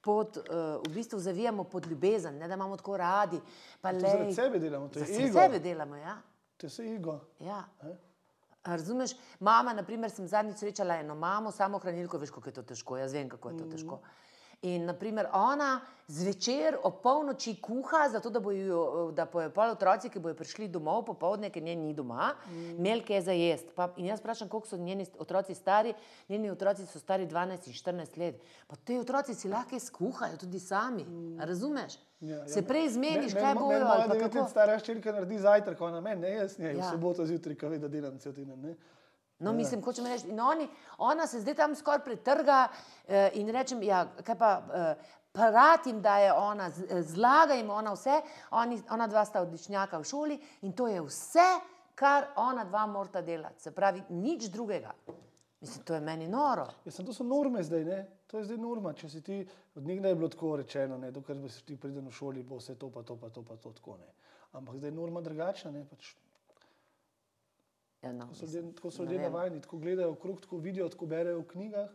[0.00, 3.40] pot uh, v bistvu zavijamo pod ljubezen, ne da imamo tako radi.
[3.82, 5.40] Zaradi sebe delamo, to je Zaradi ego.
[5.40, 6.16] sebe delamo, ja.
[6.56, 7.20] To je vse ego.
[7.40, 7.64] ja.
[8.62, 9.10] A Razumeš,
[9.40, 12.96] mama, naprimer, sem zadnjič srečala eno mamo, samo hranilko, veš, kako je to težko.
[12.98, 14.00] Jaz vem, kako je to težko.
[14.60, 18.78] In, naprimer, ona zvečer ob polnoči kuha, zato da bojo,
[19.12, 23.20] da bojo pol otroci, ki bojo prišli domov popovdne, ker nje ni doma, imeli kaj
[23.20, 23.70] za jesti.
[23.72, 25.94] Pa, in jaz vprašam, koliko so njeni otroci stari.
[26.28, 28.40] Njeni otroci so stari 12 in 14 let.
[28.66, 31.06] Pa te otroci si lahko skuhajo tudi sami.
[31.38, 31.94] A Razumeš?
[32.20, 34.38] Ja, ja, Se prej zmeniš, Men- kaj meni ali Moja pa devet kako.
[34.38, 36.90] let stara hčerka naredi zajtrk, ona meni, ne jaz, ne, v Ja.
[36.90, 38.60] soboto zjutraj, ko ve, da delam cel teden.
[38.60, 38.74] ne.
[39.38, 40.68] No, mislim, hočem reči, in oni,
[40.98, 42.68] ona se zdaj tam skoraj pretrga
[43.06, 47.70] eh, in rečem, ja, kaj pa, eh, pa rad jim daje ona, eh, zlaga jim
[47.70, 48.20] ona vse,
[48.50, 51.48] oni, ona dva sta odličnjaka v šoli in to je vse,
[51.94, 53.62] kar ona dva morata delati.
[53.62, 54.92] Se pravi, nič drugega.
[55.60, 56.66] Mislim, to je meni noro.
[56.84, 58.04] Ja, sem, to so norme zdaj, ne?
[58.26, 58.92] to je zdaj norma.
[58.94, 59.38] Če si ti,
[59.74, 61.10] od nekdaj je bilo tako rečeno, ne?
[61.10, 63.72] dokler se ti pridem v šoli, bo vse to, pa to, pa to, pa to
[63.74, 63.96] tako.
[63.98, 64.06] Ne?
[64.52, 65.70] Ampak zdaj je norma drugačna.
[65.74, 66.12] ne, Pač,
[68.02, 71.06] Ja, no, tako so ljudje, tako so ljudje navajeni, tako gledajo okrog, tako vidijo, tako
[71.06, 71.88] berejo v knjigah.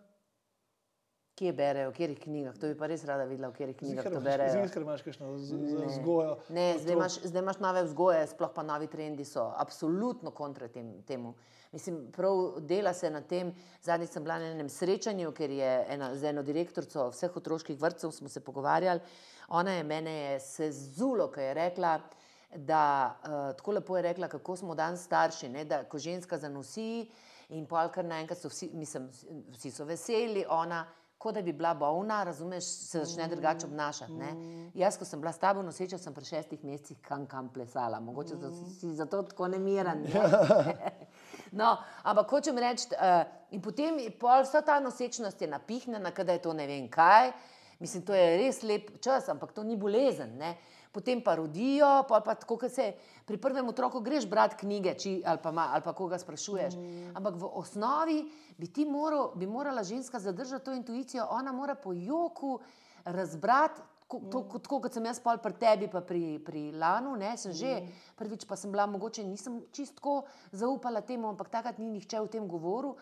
[1.34, 2.54] Kje berejo, v katerih knjigah?
[2.56, 4.50] To bi pa res rada videla, v katerih knjigah to Zihar berejo.
[4.50, 5.56] imaš- Zihar imaš kakšno z-
[5.88, 6.36] vzgojo.
[6.50, 11.02] Ne, zdaj imaš, zdaj imaš nove vzgoje, sploh pa novi trendi so absolutno kontra tem,
[11.04, 11.34] temu.
[11.72, 13.50] Mislim, prav dela se na tem.
[13.82, 18.12] Zadnjič sem bila na enem srečanju, ker je ena, z eno direktorico vseh otroških vrtcev
[18.12, 19.00] smo se pogovarjali.
[19.50, 22.04] Ona je mene je sezulo, ko je rekla, da
[23.08, 27.10] uh, tako lepo je rekla, kako smo dan starši, ne, da ko ženska zanosi
[27.50, 29.10] in pol kar naenkrat so vsi, mislim,
[29.52, 30.86] vsi so veseli, ona
[31.18, 34.12] kot da bi bila bolna, razumeš, se začne drugače obnašati.
[34.12, 34.32] Ne?
[34.74, 38.36] Jaz, ko sem bila s tabo noseča, sem pri šestih mesecih kam kam plesala, mogoče
[38.36, 40.04] zato si- zato tako nemiren.
[40.04, 40.12] Ne?
[41.54, 46.42] No, ampak hočem reči, uh, in potem pol vsa ta nosečnost je napihnjena, da je
[46.42, 47.32] to ne vem kaj.
[47.80, 50.38] Mislim, to je res lep čas, ampak to ni bolezen.
[50.38, 50.58] Ne?
[50.94, 52.94] Potem pa rodijo, pol pa tako, kot se
[53.26, 56.76] pri prvem otroku greš brati knjige, či, ali, pa, ma- ali pa koga sprašuješ.
[56.76, 57.16] Mm.
[57.16, 58.20] Ampak v osnovi
[58.54, 62.60] bi ti moral, bi morala ženska zadržati to intuicijo, ona mora po joku
[63.06, 63.82] razbrati.
[64.06, 67.52] ko- to- ko- Tako kot sem jaz pri tebi, pa pri, pri Lanu, ne, sem
[67.52, 67.82] že
[68.16, 70.22] prvič, pa sem bila mogoče nisem čistko
[70.52, 72.94] zaupala temu, ampak takrat ni nihče o tem govoril,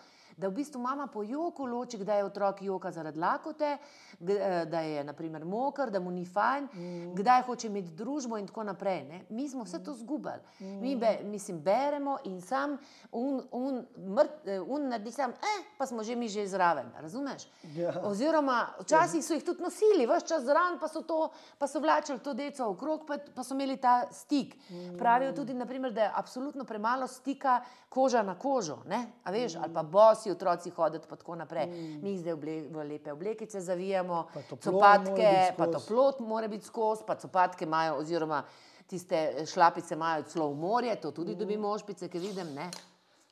[0.42, 4.80] da v bistvu mama po joku loči, kdaj je otrok joka zaradi lakote, eh, da
[4.82, 7.12] je naprimer moker, da mu ni fajn, mm.
[7.16, 9.04] kdaj hoče imeti družbo in tako naprej.
[9.04, 9.22] Ne.
[9.30, 10.42] Mi smo vse to zgubili.
[10.60, 10.80] Mm.
[10.82, 12.78] Mi be, mislim, beremo in sam
[13.12, 17.46] un, un, mrt, eh, un naredi sam, eh, pa smo že mi že zraven, razumeš?
[17.76, 17.94] Ja.
[18.04, 22.20] Oziroma, včasih so jih tudi nosili, vse čas zraven, pa so, to, pa so vlačili
[22.20, 24.56] to deco okrog, pa, pa so imeli ta stik.
[24.98, 29.06] Pravijo tudi, naprimer, da je absolutno premalo stika koža na kožo, ne?
[29.24, 31.68] a veš, ali pa bosi otroci hoditi, pa tako naprej.
[32.02, 37.04] Mi jih zdaj oble, v lepe oblekice zavijamo, Pa copatke, pa toplot mora biti skozi,
[37.08, 38.44] pa copatke imajo, oziroma
[38.88, 42.72] tiste šlapice imajo celo v morje, to tudi dobimo ošpice, ki vidim, ne?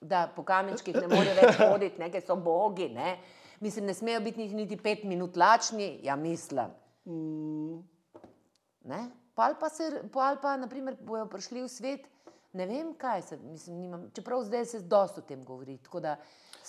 [0.01, 2.87] da po kamenčkih ne morejo več hoditi, ne, ker so bogi.
[2.95, 3.17] Ne?
[3.59, 6.71] Mislim, ne smejo biti niti pet minut lačni, ja mislim.
[8.87, 9.01] Ne?
[9.35, 12.07] Pol pa, se, pol pa naprimer, bojo prišli v svet,
[12.55, 15.77] ne vem kaj se, mislim, nimam, čeprav zdaj se dosta o tem govori.
[15.77, 16.15] tako da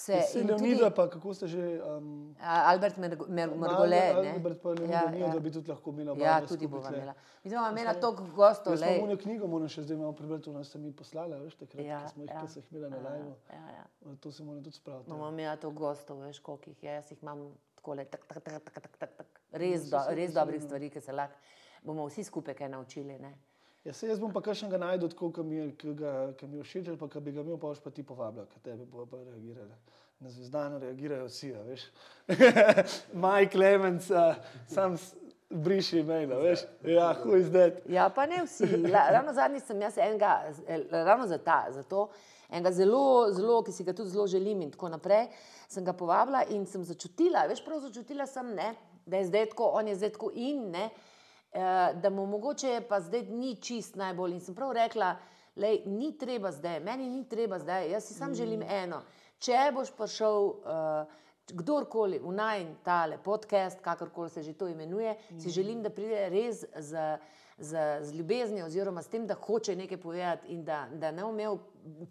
[0.00, 1.60] Se, Se in tudi- Leonida, pa kako ste že.
[1.78, 3.52] Um, Albert Mer- Mer-
[3.86, 4.30] ne.
[4.30, 5.28] Albert pa Leonida, Ja, ja, ja.
[5.28, 6.96] da bi tudi lahko imela Ja, oba tudi skupaj bova tle.
[6.96, 7.14] imela.
[7.44, 10.52] Mi smo imela toliko gostov, Jaz sem uno knjigo, moram še zdaj malo prebrati, to
[10.52, 12.40] nas ste mi poslali, veš, takrat, Ja, ja, ko smo jih, ja.
[12.40, 12.48] ja.
[12.48, 13.34] so jih imeli na live.
[13.50, 13.84] Ja, ja.
[14.16, 15.10] To se moram tudi spraviti.
[15.10, 16.92] No, ja to gostov, veš, koliko jih je.
[16.92, 17.38] Jaz jih imam
[17.76, 19.28] tako le, tak, tak, tak, tak, tak, tak, tak.
[19.52, 21.36] Res, do, res dobrih stvari, ki se lahko
[21.82, 23.18] bomo vsi skupaj kaj naučili.
[23.18, 23.34] Ne?
[23.84, 26.64] Ja, se jaz bom pa kakšnega najdel, tako, ki mi, ki ga- ki mi je
[26.68, 29.16] všeč, pa ki bi ga imel, pa boš pa ti povabila, ker tebe bo pa
[29.16, 29.76] reagirala.
[30.20, 31.86] Na zvezdano reagirajo vsi, a veš.
[33.22, 34.34] Mike Clemens, uh,
[34.68, 34.98] sam
[35.48, 36.66] briši mail, veš.
[36.84, 37.80] Ja, is that?
[37.88, 38.68] Ja, pa ne vsi.
[38.84, 40.34] La, ravno zadnjič sem jaz enega,
[40.90, 42.10] ravno za ta, zato
[42.50, 45.30] enega zelo, zelo, ki si ga tudi zelo želim in tako naprej,
[45.72, 48.74] sem ga povabila in sem začutila, veš, prav začutila sem, ne,
[49.06, 51.09] da je zdaj tako, on je zdaj tako in, ne, eh,
[52.02, 54.32] da mu mogoče pa zdaj ni čist najbolj.
[54.32, 55.16] In sem prav rekla,
[55.56, 59.02] lej, ni treba zdaj, meni ni treba zdaj, jaz si sam želim eno.
[59.40, 61.18] Če boš prišel uh,
[61.52, 66.64] kdorkoli v najn tale podcast, kakorkoli se že to imenuje, si želim, da pride res
[66.76, 67.18] z,
[67.58, 71.58] z, z ljubeznijo oziroma s tem, da hoče nekaj povedati in da, da ne umel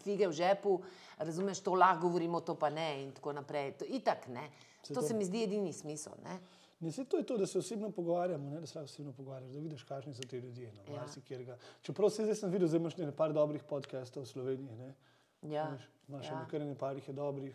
[0.02, 0.80] fige v žepu,
[1.18, 3.72] razumeš, to lahko govorimo, to pa ne in tako naprej.
[3.78, 4.50] To itak ne.
[4.94, 6.12] To se mi zdi edini smisel.
[6.24, 6.40] Ne?
[6.80, 9.82] Ne, to je to, da se osebno pogovarjamo, ne, da se osebno pogovarjaš, da vidiš,
[9.84, 10.72] kakšni so ti ljudje.
[10.72, 11.06] No, Ja.
[11.48, 11.56] ja.
[11.82, 14.76] Čeprav se zdaj sem videl, da imaš nekaj dobrih podcastov v Sloveniji.
[14.76, 14.94] Ne.
[15.44, 15.68] Ja.
[15.68, 16.40] Veš, Imaš Ja.
[16.40, 17.54] nekaj nekaj dobrih,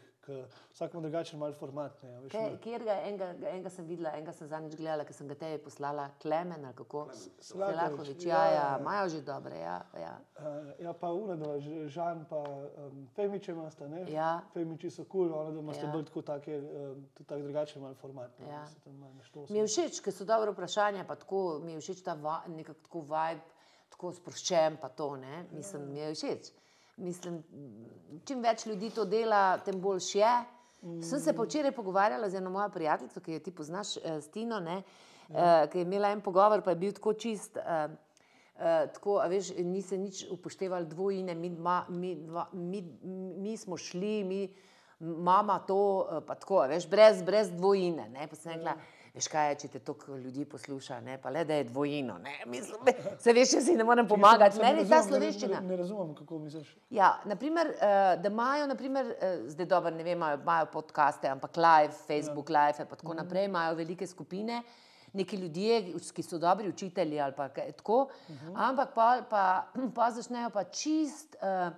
[0.74, 2.04] vsak ima drugačen mal format.
[2.04, 5.18] Ne, a veš, Kaj, kjer ga, enega, enega sem videla, enega sem zadnjič gledala, ker
[5.18, 7.06] sem ga tebi poslala, Klemen ali kako.
[7.14, 8.80] Selakovič, Selakovič, ja, ja, ja, ja, ja.
[8.82, 9.78] imajo že dobre, ja.
[10.00, 10.14] ja.
[10.40, 14.06] Uh, ja, pa Uradova, Žan, pa um, Femiče imata, ne?
[14.12, 14.32] Ja.
[14.54, 15.86] Femiči so kul, cool, ona da imate Ja.
[15.86, 15.92] ja.
[15.92, 18.40] bolj tako take, um, tudi tak drugačen mal format.
[18.40, 18.50] Ne?
[18.50, 18.66] Ja.
[18.66, 19.54] Se naštosi.
[19.54, 22.82] Mi je všeč, ker so dobre vprašanja, pa tako mi je všeč ta va, nekako
[22.88, 23.42] tako vibe,
[23.96, 26.54] tako sproščen, pa to, ne, mislim, mi je všeč.
[26.98, 27.42] Mislim,
[28.26, 30.34] čim več ljudi to dela, tem boljš je.
[31.04, 34.30] Sem se pa včeraj pogovarjala z eno mojo prijateljico, ki jo ti poznaš, eh, s
[34.32, 34.84] Tino, ne,
[35.30, 37.58] eh, ki je imela en pogovor, pa je bil tako čist.
[37.58, 37.88] Eh,
[38.56, 42.80] Uh, tako, veš, ni se nič upoštevali dvojine, mi, dva, mi, dva, mi,
[43.36, 44.38] mi smo šli, mi,
[45.00, 48.08] mama to, pa tako, veš, brez, brez dvojine.
[48.10, 48.30] Ne?
[48.32, 48.78] Pa sem rekla,
[49.16, 51.18] veš kaj je, če te toliko ljudi posluša, ne?
[51.22, 52.18] pa le da je dvojino.
[52.24, 52.36] Ne?
[52.52, 52.90] Mislim,
[53.20, 55.62] se veš, jaz si ne morem pomagati, meni je ta slovenščina.
[55.62, 56.74] Ne, ne razumem, kako misliš.
[56.94, 61.94] Ja, naprimer, uh, da imajo, naprimer, uh, zdaj dobro, ne vem, imajo, podcaste, ampak live,
[62.08, 64.64] Facebook live, pa tako naprej, imajo velike skupine.
[65.16, 67.34] neki ljudje, ki so dobri učitelji ali
[67.78, 68.54] tako, uh -huh.
[68.56, 71.72] ampak pa, pa, pa začnejo pa čist, uh,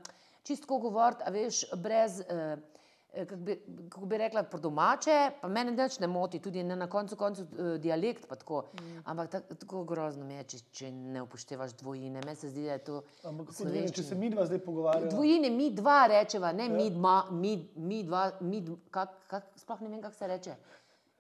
[0.44, 2.20] čist govoriti, a veš, brez.
[2.20, 2.77] Uh,
[3.14, 6.88] kako bi, kako bi rekla, po domače, pa mene nič ne moti, tudi ne na
[6.88, 8.28] koncu koncu uh, dialekt.
[8.30, 8.64] Tako.
[8.74, 9.02] Mm.
[9.06, 12.22] Ampak tak, tako grozno mi je, če, če ne upoštevaš dvojine.
[12.26, 13.02] Meni se zdi, da je to.
[13.24, 15.12] Ampak kako dvojine, če se mi dva zdaj pogovarjamo?
[15.12, 16.76] Dvojine, mi dva rečeva, ne ja.
[16.76, 20.58] mi dva, mi, mi dva, mi, kak, kak, sploh ne vem, kako se reče.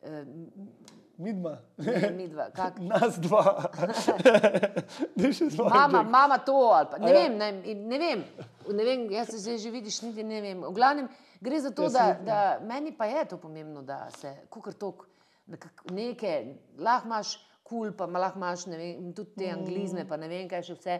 [0.01, 1.57] Uh, Midva.
[2.13, 2.49] Midva.
[2.93, 3.71] Nas dva.
[5.73, 7.13] mama, mama to ali pa ne, ja.
[7.13, 8.23] vem, ne, ne vem.
[8.73, 10.63] Ne vem, jaz se že vidiš, niti ne vem.
[10.63, 11.07] V glavnem
[11.41, 15.07] gre za to, da, da meni pa je to pomembno, da se kukar tok
[15.91, 19.59] nekaj, lahko imaš kul, cool, pa lahko imaš vem, tudi te mm.
[19.59, 20.99] anglizme, pa ne vem kaj še vse.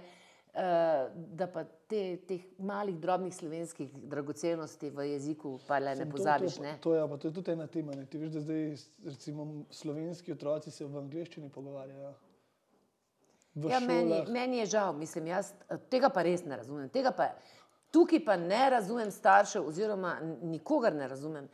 [0.57, 6.55] Uh, da pa te, teh malih, drobnih slovenskih dragocenosti v jeziku pa le ne pozabiš.
[6.57, 7.93] To, to, to, je, to je tudi ena tema.
[7.93, 8.07] Ne?
[8.09, 8.63] Ti veš, da zdaj
[9.05, 12.15] recimo, slovenski otroci se v angleščini pogovarjajo.
[13.70, 15.51] Ja, meni, meni je žal, mislim, jaz
[15.89, 16.89] tega pa res ne razumem.
[17.18, 17.32] Pa,
[17.91, 21.47] tukaj pa ne razumem staršev, oziroma nikogar ne razumem.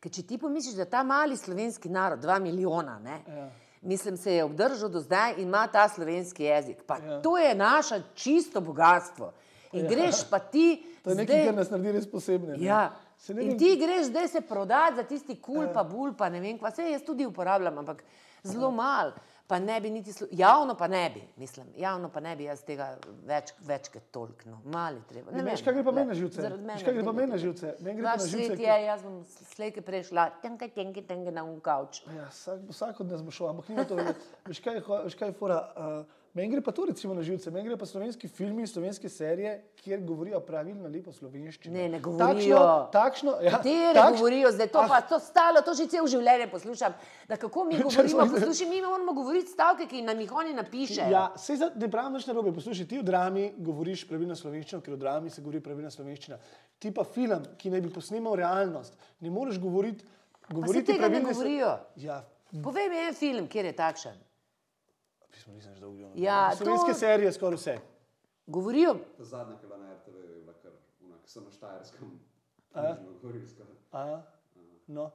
[0.00, 3.18] Ker če ti pomisliš, da ta mali slovenski narod, dva milijona, ne.
[3.28, 3.50] Ja
[3.82, 6.76] mislim, se je obdržal do zdaj in ima ta slovenski jezik.
[6.88, 7.22] Ja.
[7.22, 9.32] To je naše čisto bogatstvo.
[9.72, 9.90] In ja.
[9.90, 10.82] greš pa ti.
[11.04, 12.56] To je nekaj, zdaj, kar nas naredi res posebne.
[12.58, 12.90] Ja.
[13.28, 15.72] In ti greš zdaj se prodati za tisti kul, ja.
[15.72, 18.02] pa bul, pa ne vem, kva se jaz tudi uporabljam, ampak
[18.42, 18.74] zelo ja.
[18.74, 19.12] malo
[19.50, 22.92] pa ne bi niti, javno pa ne bi, mislim, javno pa ne bi jaz tega
[23.26, 25.34] več, več kot toliko, no, mali treba.
[25.34, 26.44] Ne, veš, kaj gre pa meni na živce?
[26.44, 27.72] Veš, kaj gre pa meni na živce?
[27.80, 28.46] Meni gre pa na živce.
[28.52, 29.16] Svet je, jaz bom
[29.56, 31.98] slejke prešla, tenke, tenke, tenke na un kauč.
[32.14, 33.98] Ja, vsak, vsak od nas bo šel, ampak nima to,
[34.46, 34.78] veš, kaj,
[35.08, 35.58] veš, kaj fora.
[35.74, 39.56] Uh, Meni gre pa to recimo na živce, meni gre pa slovenski filmi, slovenske serije,
[39.82, 41.74] kjer govorijo pravilno, lepo slovenščino.
[41.74, 42.60] Ne, ne govorijo.
[42.92, 46.94] Takšno, ja, takšno, govorijo, zdaj to ah, pa to stalo, to že cel življenje poslušam.
[47.26, 51.10] Da kako mi govorimo, poslušaj, mi moramo govoriti stavke, ki nam jih oni napišejo.
[51.10, 54.84] Ja, se zdaj ne pravim več na robe, poslušaj, ti v drami govoriš pravilno slovenščino,
[54.86, 56.38] ker v drami se govori pravilno slovenščina.
[56.78, 60.06] Ti pa film, ki naj bi posnemal realnost, ne moreš govoriti,
[60.46, 61.34] govoriti pravilno.
[61.98, 62.22] Ja.
[62.62, 64.26] Povej mi en film, kjer je takšen.
[65.50, 66.10] Pismo nisem že dolgo videl.
[66.14, 66.98] Ja, Slovenske to...
[66.98, 67.76] serije skoraj vse.
[68.46, 68.96] Govorijo.
[69.18, 72.18] Zadnja, ki je bila na RTV, je bila kar unak, sem na Štajerskem.
[74.86, 75.10] No.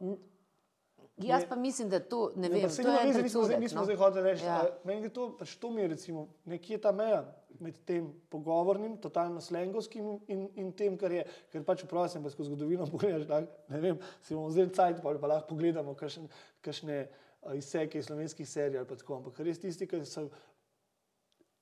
[1.17, 2.61] Jaz pa mislim, da to ne vem.
[2.61, 3.85] Ne, to je mi smo, mi smo no?
[3.85, 4.45] zdaj hoteli reči.
[4.45, 4.63] Ja.
[4.83, 7.23] Meni je to, pač to mi je recimo, nekje ta meja
[7.59, 11.23] med tem pogovornim, totalno slengovskim in, in tem, kar je.
[11.51, 15.15] Ker pač vprašam, pa skozi zgodovino pogledaš, da ne vem, si bomo zdaj cajt, pa,
[15.19, 16.27] pa lahko pogledamo kakšne.
[16.61, 17.05] kakšne
[17.53, 19.15] izseke iz slovenskih serij ali pa tako.
[19.21, 20.29] Ampak res tisti, ki so.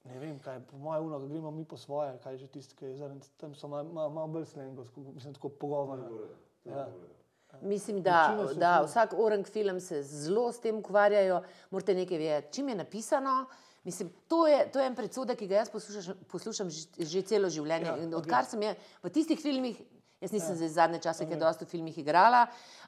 [0.03, 2.75] Ne vem, kaj je po mojem umu, gremo mi po svoje, kaj je že tisti,
[2.75, 6.25] ki je zaradi tam so malo mal, mal bolj slengo, mislim, tako pogovarjamo.
[6.65, 6.87] Ja.
[7.61, 12.69] Mislim, da, da vsak orang film se zelo s tem ukvarjajo, morate nekaj vedeti, čim
[12.69, 13.45] je napisano.
[13.83, 17.49] Mislim, to, je, to je en predsodek, ki ga jaz poslušam, poslušam že, že celo
[17.51, 17.87] življenje.
[17.91, 19.79] Ja, odkar sem je v tistih filmih,
[20.23, 20.69] Jaz nisem ja.
[20.69, 22.45] zadnje čase, ki je dosta v filmih igrala,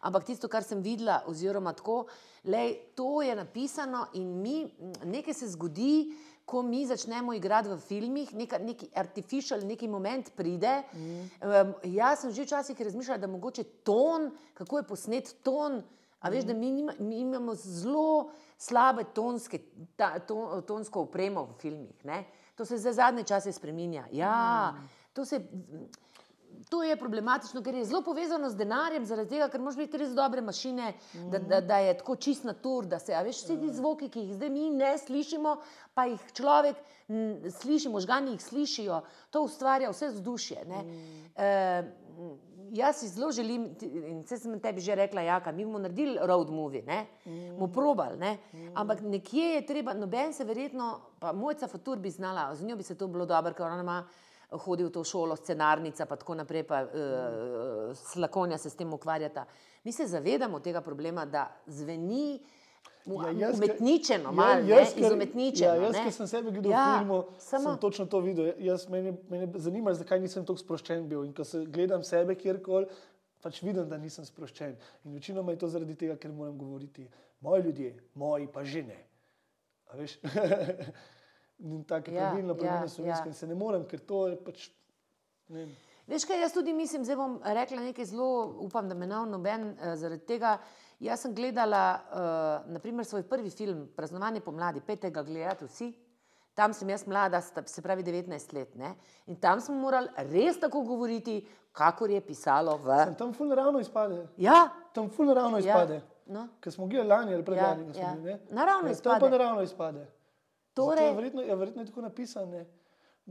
[0.08, 2.06] ampak tisto, kar sem videla, oziroma tako,
[2.48, 4.62] lej, to je napisano in mi,
[5.04, 6.16] nekaj se zgodi,
[6.46, 10.84] ko mi začnemo igrati v filmih, neka, neki artificial, neki moment pride.
[10.94, 11.26] Mm.
[11.42, 15.82] Um, jaz sem že včasih razmišljala, da mogoče ton, kako je posnet ton.
[16.22, 19.60] A veš, da mi, nima, mi imamo zelo slabe tonske,
[19.98, 22.06] ta, ton, tonsko opremo v filmih.
[22.06, 22.24] Ne?
[22.56, 24.06] To se za zadnje čase spremenja.
[24.12, 24.90] Ja, mm.
[25.14, 25.42] to se
[26.70, 30.14] to je problematično, ker je zelo povezano z denarjem, zaradi tega, ker moraš biti res
[30.16, 31.30] dobre mašine, mm.
[31.32, 34.28] da, da, da je tako čist natur, da se, a veš, vsi ti zvoki, ki
[34.28, 35.58] jih zdaj mi ne slišimo,
[35.93, 40.66] pa jih človek m, sliši, možgani jih slišijo, to ustvarja vse vzdušje.
[40.66, 41.30] Mm.
[41.36, 41.49] E,
[42.76, 46.49] jaz si zelo želim, in vse sem tebi že rekla, jaka, mi bomo naredili road
[46.49, 47.56] movie, ne, mm.
[47.60, 48.72] bomo probali, ne, mm.
[48.76, 52.84] ampak nekje je treba, noben se verjetno, pa mojca Fatur bi znala, z njo bi
[52.84, 54.03] se to bilo dobro, ker ona ima
[54.52, 59.46] hodil v to šolo, scenarnica, pa tako naprej, pa uh, slakonja se s tem ukvarjata.
[59.84, 62.39] Mi se zavedamo tega problema, da zveni.
[63.06, 65.74] Ja, umetničeno, ja, malo ja, izumetničeno.
[65.76, 67.70] Ja, jaz, ki sem sebe gledal ja, v filmu, samo...
[67.70, 68.48] sem točno to videl.
[68.58, 71.22] Jaz, meni, meni zanima, zakaj nisem tako sproščen bil.
[71.28, 72.89] In ko se gledam sebe kjerkoli,
[73.46, 74.74] pač vidim, da nisem sproščen.
[75.06, 77.06] In večinoma je to zaradi tega, ker moram govoriti
[77.46, 78.98] moji ljudje, moji pa žene.
[81.60, 83.28] in tako ja, pravilno, pravilno ja, slovensko.
[83.28, 83.32] Ja.
[83.32, 84.70] In se ne morem, ker to je pač.
[86.08, 88.28] Veš kaj, jaz tudi mislim, zdaj bom rekla nekaj zelo,
[88.62, 90.58] upam, da me ne noben uh, zaradi tega.
[90.99, 95.93] Jaz sem gledala, uh, naprimer, svoj prvi film, Praznovanje pomladi, petega gledati vsi.
[96.56, 98.76] Tam sem jaz mlada, se pravi 19 let.
[98.76, 98.93] Ne?
[99.28, 101.41] In tam smo morali res tako govoriti,
[101.76, 102.95] kakor je pisalo v.
[103.03, 104.28] Sem tam fulno ravno izpade.
[104.38, 104.70] Ja.
[104.93, 105.60] Tam fulno ravno ja.
[105.60, 106.01] izpade.
[106.26, 106.47] No.
[106.60, 107.99] Ker smo gledali lani ali Ja, predlani.
[107.99, 108.16] ja.
[108.32, 109.20] Ja, Naravno To izpade.
[109.20, 110.08] pa naravno izpade.
[110.76, 112.65] Torej- Zato je verjetno, ja, verjetno je tako napisano.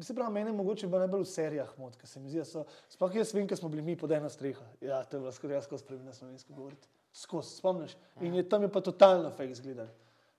[0.00, 2.64] Se pravi, mene mogoče bo najbolj v serijah mod, ker se mi zdi, da so,
[2.90, 4.64] sploh jaz vem, ker smo bili mi pod ena streha.
[4.80, 6.88] Ja, to je bilo skoraj jaz skozi spremljal slovensko govoriti.
[7.12, 7.94] Skozi, spomniš?
[8.20, 9.86] In je tam je pa totalno fake izgledal.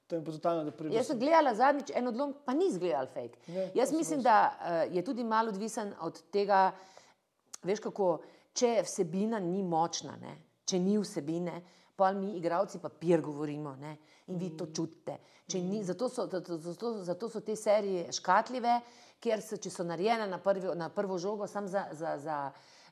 [0.08, 0.98] Tam je pa totalno, prideš.
[0.98, 3.40] Jaz sem gledala zadnjič en odlom, pa ni izgledal fake.
[3.48, 6.72] Ne, Jaz mislim, da uh, je tudi malo odvisen od tega,
[7.64, 8.10] veš kako,
[8.54, 10.36] če vsebina ni močna, ne?
[10.66, 11.62] če ni vsebine,
[11.96, 13.98] pa mi, igravci, papir govorimo ne?
[14.28, 15.20] in vi to čutite.
[15.48, 18.80] Če Ni, zato, so, zato, zato, zato so te serije škatljive,
[19.22, 22.40] ker so, če so narejene na, prvi, na prvo žogo, samo za, za, za,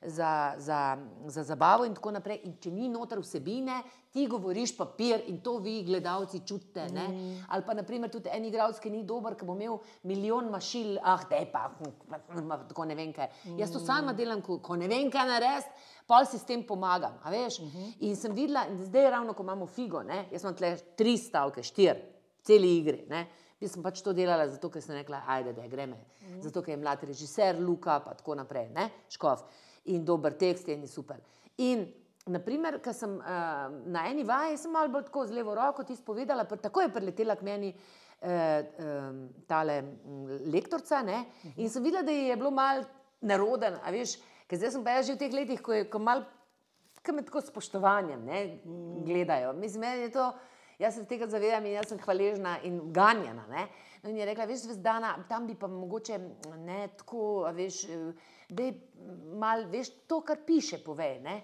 [0.06, 0.96] za, za,
[1.26, 2.40] za zabavo in tako naprej.
[2.44, 3.82] In če ni noter vsebine,
[4.14, 6.86] ti govoriš papir in to vi, gledalci, čutite.
[6.92, 7.44] Mm.
[7.48, 11.24] Ali pa, naprimer, tudi en igralec, ki ni dober, ki bo imel milijon mašil, ah,
[11.28, 13.30] te pa, hm, tako ne vem kaj.
[13.44, 13.58] Mm.
[13.58, 15.90] Jaz to sama delam, ko, ko ne vem kaj narediti.
[16.06, 17.58] Pa si s tem pomagam, a veš?
[17.58, 17.92] Uh -huh.
[18.00, 20.28] In sem videla, in zdaj ravno, ko imamo figo, ne?
[20.30, 22.00] jaz imam tle tri stavke, štiri,
[22.42, 23.06] celi igri.
[23.08, 23.26] Ne?
[23.60, 25.96] Jaz sem pač to delala zato, ker sem rekla, ajde, da greme.
[25.96, 26.42] Uh -huh.
[26.42, 28.90] Zato, ker je mlad režiser, Luka, pa tako naprej, ne?
[29.08, 29.38] Škov.
[29.92, 31.20] In dober tekst in super.
[31.60, 31.84] In
[32.24, 35.92] Naprimer, ker sem uh, na eni vaji, sem malo bolj tako z levo roko ti
[35.92, 38.30] spovedala, pr, tako je priletela k meni uh,
[38.80, 41.18] um, tale um, lektorica ne,
[41.58, 42.86] in sem videla, da je bilo malo
[43.20, 44.16] neroden, a veš,
[44.48, 46.24] ker zdaj sem pa jaz že v teh letih, ko je ko malo,
[47.04, 48.40] ki me tako spoštovanjem ne,
[49.04, 49.52] gledajo.
[49.60, 50.30] Mislim, meni je to,
[50.80, 53.44] jaz se tega zavedam in jaz sem hvaležna in ganjena.
[53.52, 53.68] Ne.
[54.04, 56.18] No in je rekla, veš, Zvezdana, tam bi pa mogoče
[56.60, 57.78] ne tako, veš,
[58.52, 58.74] da je
[59.40, 61.22] mal, veš, to, kar piše, povej.
[61.24, 61.38] Ne.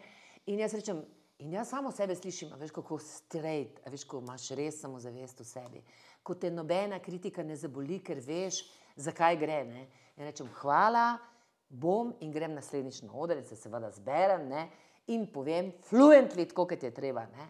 [0.52, 1.00] In jaz rečem,
[1.40, 5.80] in jaz samo sebe slišim, veš, kako straight, veš, ko imaš res samozavest v sebi.
[6.22, 8.60] Ko te nobena kritika ne zaboli, ker veš,
[9.00, 9.62] zakaj gre.
[9.64, 9.86] Ne.
[10.18, 11.14] In rečem, hvala,
[11.70, 14.66] bom in grem naslednjič na oder in se seveda zberem ne,
[15.08, 17.24] in povem fluently, tako kot je treba.
[17.32, 17.48] Ne.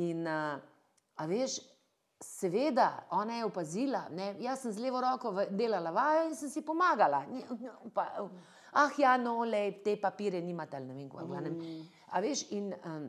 [0.00, 0.56] In uh,
[1.20, 1.60] a veš,
[2.20, 6.62] seveda, ona je opazila, ne, jaz sem z levo roko delala vajo in sem si
[6.62, 7.24] pomagala.
[7.26, 7.44] Ni-
[7.94, 8.06] Pa,
[8.72, 11.40] ah, ja, no, lej, te papire nimate ne vem, kako.
[11.40, 11.86] Mm.
[12.12, 13.08] A veš, in um,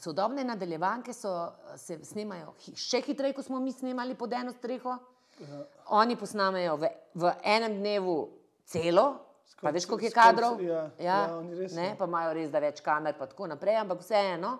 [0.00, 4.96] sodobne nadaljevanke so, se snemajo še hitreje, kot smo mi snemali pod eno streho.
[5.40, 5.60] Ja.
[5.98, 8.16] Oni posnamejo v, v enem dnevu
[8.70, 9.06] celo,
[9.60, 10.60] pa veš, koliko je kadrov.
[10.62, 11.96] ja, ja, oni res, ne, ja.
[11.98, 14.58] pa imajo res da več kamer, pa tako naprej, ampak vseeno.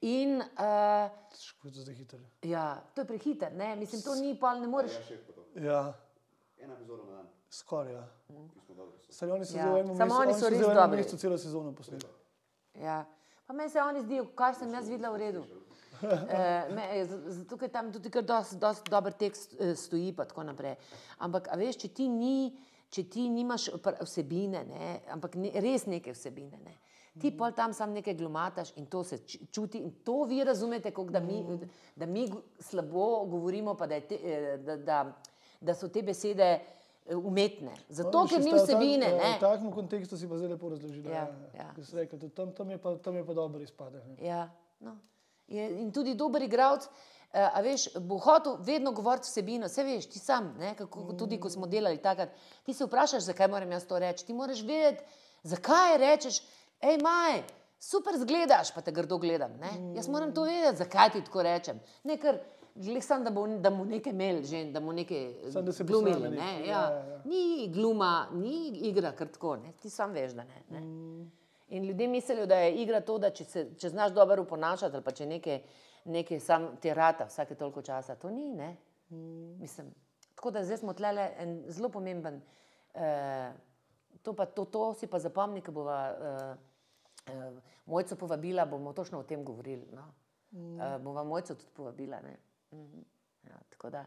[0.00, 2.18] In uh, Težko je to zdaj hitro.
[2.44, 3.76] ja, to je prehiter, ne?
[3.76, 4.92] mislim, to ni pa ne moreš.
[4.94, 5.44] Ja, to.
[5.60, 5.80] Ja,
[6.58, 7.92] Ena epizoda na dan, skoraj.
[7.92, 8.04] Ja.
[8.28, 8.86] so.
[9.10, 10.96] Saj oni so Ja, zdaj v enem samo oni oni so res dobri.
[10.96, 12.06] mesecu celo sezono posneli.
[12.76, 13.04] Ja.
[13.46, 15.44] Pa meni se oni zdijo, kar sem jaz videla v redu.
[15.98, 16.38] E,
[16.70, 20.44] me, z- zato, ker tam tudi kar dosti dost dober tekst eh, stoji, pa tako
[20.44, 20.76] naprej.
[21.18, 22.52] Ampak, a veš, če ti, ni,
[22.88, 23.64] če ti nimaš
[23.98, 26.76] vsebine, ne, ampak ne, res neke vsebine, ne,
[27.20, 29.18] ti pol tam sam nekaj glumataš in to se
[29.50, 31.44] čuti in to vi razumete, kako da mi,
[31.96, 34.98] da mi slabo govorimo, pa da, te, eh, da, da,
[35.60, 36.48] da so te besede
[37.06, 37.74] eh, umetne.
[37.88, 39.10] Zato, ker ni vsebine.
[39.10, 39.36] tak-.
[39.36, 41.10] V takem kontekstu si pa zelo lepo razložila.
[41.10, 41.68] Ja, ja.
[41.76, 41.84] ja.
[41.92, 44.02] Rekla, Tam, tam, je pa, tam je pa dobro izpade.
[44.22, 44.50] Ja,
[44.80, 44.96] no.
[45.48, 46.88] je, in tudi dober igralec,
[47.32, 49.66] a veš, bo hotel vedno govoriti vsebino.
[49.68, 52.32] Vse veš, ti sam, ne, kako, tudi ko smo delali takrat.
[52.64, 54.26] Ti se vprašaš, zakaj moram jaz to reči.
[54.26, 55.04] Ti moraš vedeti,
[55.42, 56.40] zakaj rečeš,
[56.80, 57.42] hej, maj.
[57.80, 59.52] Super zgledaš, pa te grdo gledam.
[59.60, 59.70] Ne?
[59.96, 61.78] Jaz moram to vedeti, zakaj ti tako rečem.
[62.04, 62.40] Ne, ker
[62.74, 66.30] glej sam, da, bo, da mu nekaj imel, že, da mu nekaj Samo da glumili.
[66.30, 66.66] Ne?
[66.66, 66.72] Ja.
[66.72, 67.20] ja, ja, ja.
[67.24, 69.72] Ni gluma, ni igra kar tako, ne?
[69.82, 70.62] ti sam veš, da ne.
[70.70, 70.82] ne?
[71.68, 75.04] In ljudje mislijo, da je igra to, da če, se, če znaš dobro uponašati ali
[75.04, 75.62] pa če nekaj,
[76.04, 78.14] nekaj sam ti rata vsake toliko časa.
[78.14, 78.76] To ni, ne?
[79.60, 79.92] Mislim.
[80.34, 82.40] Tako da zdaj smo tlele en zelo pomemben.
[82.94, 83.52] Eh,
[84.22, 86.67] to, pa, to, to si pa zapomni, ko bova eh,
[87.86, 89.88] mojco povabila, bomo točno o tem govorili.
[89.92, 90.14] No?
[90.52, 92.20] Eh, bova mojco tudi povabila.
[92.20, 92.36] ne.
[92.72, 93.00] Mhm.
[93.42, 94.04] Ja, tako da,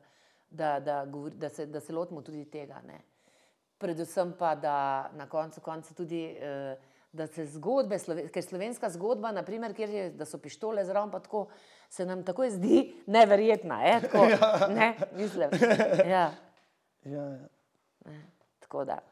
[0.50, 2.82] da, da, govori, da, se, da se lotimo tudi tega.
[2.88, 3.02] Ne?
[3.78, 6.38] Predvsem pa, da na koncu konca tudi.
[6.40, 6.78] Eh,
[7.14, 7.98] Da se zgodbe,
[8.32, 11.48] ker slovenska zgodba, naprimer, kjer je, da so pištole zraven, pa tako
[11.90, 13.82] se nam tako zdi neverjetna.
[13.84, 14.02] Eh?
[14.02, 14.68] Tako, ja.
[14.68, 15.50] ne, mislim.
[16.08, 16.32] Ja.
[17.04, 17.50] Ja, ja.
[18.60, 19.11] Tako da.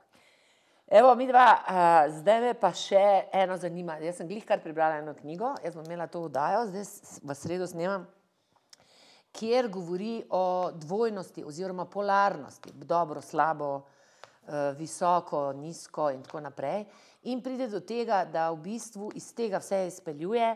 [0.91, 3.99] Evo, mi dva, uh, zdaj me pa še eno zanima.
[4.01, 6.87] Jaz sem glih kar prebrala eno knjigo, jaz bom imela to vdajo, zdaj
[7.21, 8.07] v sredo snemam,
[9.37, 16.87] kjer govori o dvojnosti oziroma polarnosti, dobro, slabo, uh, visoko, nizko in tako naprej.
[17.29, 20.47] In pride do tega, da v bistvu iz tega vse izpeljuje,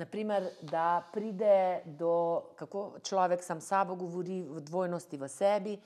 [0.00, 2.14] naprimer, da pride do,
[2.56, 5.76] kako človek sam sabo govori v dvojnosti v sebi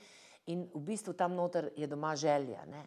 [0.55, 2.63] in v bistvu tam noter je doma želja.
[2.71, 2.85] Ne?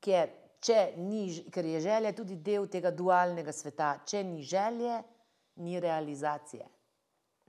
[0.00, 0.30] Ker,
[0.60, 3.96] če ni, ker je želja tudi del tega dualnega sveta.
[4.06, 5.02] Če ni želje,
[5.62, 6.66] ni realizacije.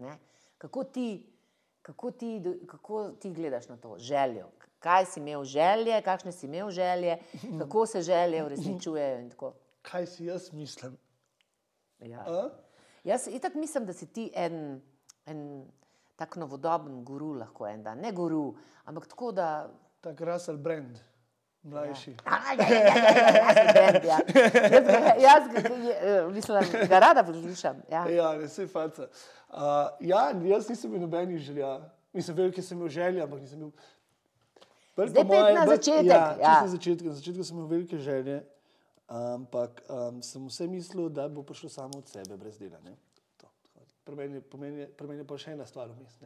[0.03, 0.17] Ne?
[0.57, 1.07] Kako, ti,
[1.81, 2.31] kako, ti,
[2.67, 4.49] kako ti gledaš na to željo?
[4.79, 7.17] Kaj si imel želje, kakšne si imel želje,
[7.59, 9.53] kako se želje uresničujejo tako.
[9.81, 10.97] Kaj si jaz mislim?
[11.99, 12.23] Ja.
[12.27, 12.49] A?
[13.03, 14.81] Jaz itak mislim, da si ti en,
[15.25, 15.65] en
[16.15, 17.99] tak novodoben guru lahko en dan.
[17.99, 19.69] Ne guru, ampak tako da.
[20.01, 20.99] Tak Russell Brand,
[21.67, 22.15] mlajši.
[22.25, 24.17] Ja, ja, ja, ja, ja, jaz ja.
[25.19, 25.59] Jaz ga,
[26.27, 26.57] mislim,
[26.89, 27.81] rada poslušam.
[27.91, 28.05] Ja.
[28.35, 29.07] Ne se faca.
[29.49, 29.57] Uh,
[29.99, 31.79] ja, jaz nisem imel nobenih želja.
[32.13, 33.59] Mislim, velike sem imel želje, ampak nisem
[35.09, 36.61] Zdaj pet na bolj- začetek, Ja, ja.
[36.61, 37.05] na začetku.
[37.05, 38.39] Na začetku sem imel velike želje,
[39.07, 42.79] ampak um, sem vse mislil, da bo prišlo samo od sebe, brez dela.
[44.03, 46.17] Pri meni je- pa še ena stvar vmes.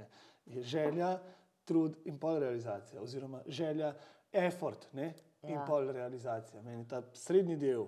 [0.45, 1.19] Je želja,
[1.65, 3.93] trud in pol realizacija, oziroma želja,
[4.33, 5.13] effort ne?
[5.43, 5.65] In Ja.
[5.67, 6.61] pol realizacija.
[6.61, 7.85] Meni ta srednji del,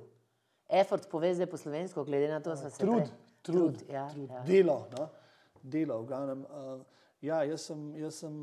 [0.70, 3.10] Effort pove zdaj po slovensko, glede na to, da smo se trud, prej-
[3.42, 4.44] trud, trud, ja, trud ja.
[4.48, 4.88] delo.
[4.98, 5.10] No?
[5.62, 6.40] Delo, v glavnem.
[6.50, 6.82] Uh,
[7.22, 8.34] ja, jaz sem, jaz sem,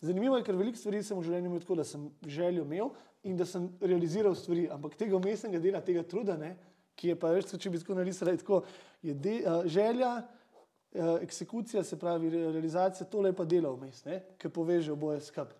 [0.00, 2.90] zanimivo je, ker veliko stvari sem v življenju imel tako, da sem željo imel
[3.26, 6.52] in da sem realiziral stvari, ampak tega umestnega dela, tega truda, ne,
[6.94, 8.60] ki je pa več, če bi tako narisali, je tako,
[9.02, 14.04] je de, uh, želja, uh, eksekucija, se pravi re- realizacija, tole je pa delo vmes,
[14.38, 15.56] ki poveže oboje skupaj.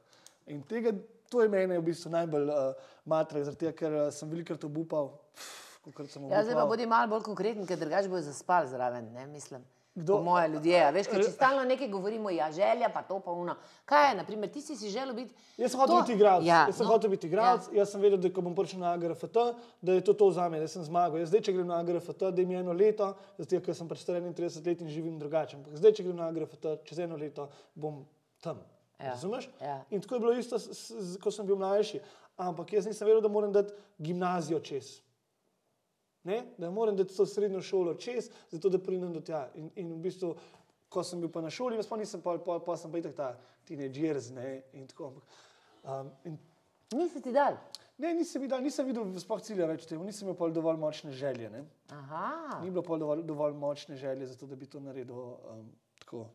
[0.47, 0.93] In tega,
[1.31, 5.15] to je mene v bistvu najbolj uh, matra, zaradi tega, ker uh, sem velikokrat obupal.
[6.11, 9.63] Sem Ja, zdaj pa bodi malo bolj konkreten, ker drugače bojo zaspali zraven, ne mislim.
[9.97, 10.19] Kdo?
[10.21, 13.55] Moje ljudje, a veš, če stalno nekaj govorimo, ja, želja, pa to pa uno.
[13.89, 15.33] Kaj je, naprimer, ti si si želel biti.
[15.57, 16.45] Jaz sem hotel biti igralec.
[16.47, 17.71] Ja, jaz sem no, hotel biti igralec.
[17.73, 17.79] Ja.
[17.79, 19.41] Jaz sem vedel, da ko bom prišel na AGRFT,
[19.81, 21.23] da je to to za me, da sem zmagal.
[21.25, 23.09] Jaz zdaj, če grem na AGRFT, da mi je eno leto,
[23.39, 25.57] zato ker sem star 31 let in živim drugače.
[25.57, 28.03] Ampak zdaj, če grem na AGRFT, čez eno leto bom
[28.45, 28.61] tam.
[28.99, 29.11] Ja.
[29.11, 29.49] Razumeš?
[29.61, 29.85] Ja.
[29.91, 32.01] In tako je bilo isto, s, s, ko sem bil mlajši.
[32.37, 35.01] Ampak jaz nisem vedel, da moram dati gimnazijo čez.
[36.25, 36.43] Ne?
[36.59, 39.47] Da moram dati to srednjo šolo čez, zato da pridem do tja.
[39.55, 40.35] In, in v bistvu,
[40.89, 43.29] ko sem bil pa na šoli, pa nisem pa, pa, pa sem pa itak ta
[43.69, 45.13] teenager, ne, in tako.
[45.85, 46.39] Um, in,
[46.95, 47.57] Nisi ti dal.
[47.99, 51.51] ne, nisem videl, nisem videl sploh cilja več temu, nisem imel dovolj močne želje.
[52.63, 55.65] Ni bilo dovolj, dovolj močne želje, zato da bi to naredil um,
[55.99, 56.27] tako.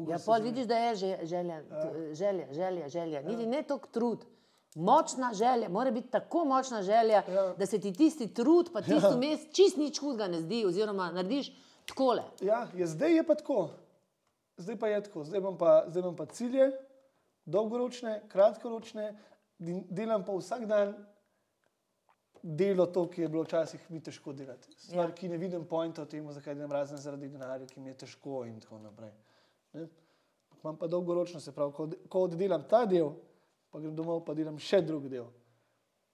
[0.00, 0.44] Ja, pol zdi.
[0.44, 3.22] vidiš, da je že- želja, t- želja, želja, želja.
[3.22, 4.24] Niti ne toliko trud.
[4.76, 7.54] Močna želja, mora biti tako močna želja, Ja.
[7.54, 9.16] da se ti tisti trud, pa tisto ja.
[9.16, 11.52] mes, čist nič hudega ne zdi, oziroma narediš
[11.86, 12.22] takole.
[12.40, 13.68] Ja, je, zdaj je pa tako.
[14.56, 15.24] Zdaj pa je tako.
[15.24, 16.72] Zdaj imam pa, zdaj imam pa cilje,
[17.46, 19.16] dolgoročne, kratkoročne,
[19.58, 20.94] delam pa vsak dan
[22.42, 24.68] delo to, ki je bilo včasih mi težko delati.
[24.72, 25.02] Stvar, Ja.
[25.04, 25.14] ja.
[25.14, 28.44] ki ne vidim pojma o tem, zakaj delam razen zaradi denarja, ki mi je težko
[28.44, 29.10] in tako naprej.
[29.72, 29.88] Ne?
[30.62, 33.12] Imam pa dolgoročno, se pravi, ko, ko oddelam ta del,
[33.70, 35.26] pa grem domov, pa delam še drug del.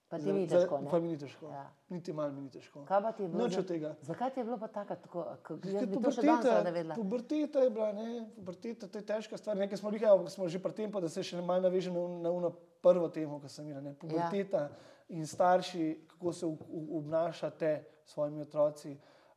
[0.09, 0.77] Pa ti ni težko.
[0.91, 1.01] Pa Ne?
[1.01, 1.47] mi ni težko.
[1.49, 1.55] Ja.
[1.55, 1.69] Ja.
[1.89, 2.83] Niti malo mi ni težko.
[2.85, 3.47] Kaj pa ti je bilo?
[3.49, 3.95] Za- od tega.
[4.01, 4.95] Zakaj ti je bilo pa tako?
[4.95, 5.23] tako
[5.63, 6.95] jaz bi to še danes rada vedela.
[6.95, 9.57] puberteta je bila, ne, puberteta, to je težka stvar.
[9.57, 12.03] Nekaj smo rekli, ampak smo že pri tem, pa da se še malo naveže na,
[12.19, 12.51] na uno
[12.81, 13.81] prvo temo, ki sem imela.
[13.81, 13.95] ne.
[13.95, 14.69] Puberteta ja.
[15.09, 16.45] in starši, kako se
[16.91, 17.73] obnašate
[18.05, 18.93] s svojimi otroci.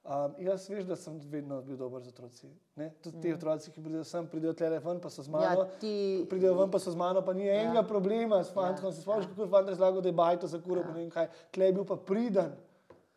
[0.06, 2.46] Um, jaz veš, da sem vedno bil dober z otroci.
[2.78, 2.92] Ne?
[3.02, 5.48] Tudi ti otroci, ki pridejo sem, pridejo tle ven, pa so z mano.
[5.48, 5.58] Mm.
[5.58, 7.56] Ja, ti- Pridejo ven, pa so z mano, pa ni ja.
[7.64, 8.86] enega problema s fantom.
[8.86, 8.92] Ja.
[8.94, 10.86] Se spomniš, kako je fant razlagal, da je bajto za kuro, ja.
[10.86, 11.26] ne vem kaj.
[11.50, 12.54] Tle je bil pa priden.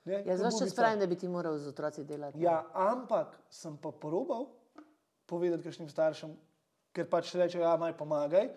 [0.09, 2.41] Ne, Jaz več čas pravim, da bi ti moral z otroci delati.
[2.41, 4.47] Ja, ampak sem pa porobal
[5.29, 6.33] povedati kakšnim staršem,
[6.95, 8.49] ker pač rečejo, da naj pomagaj.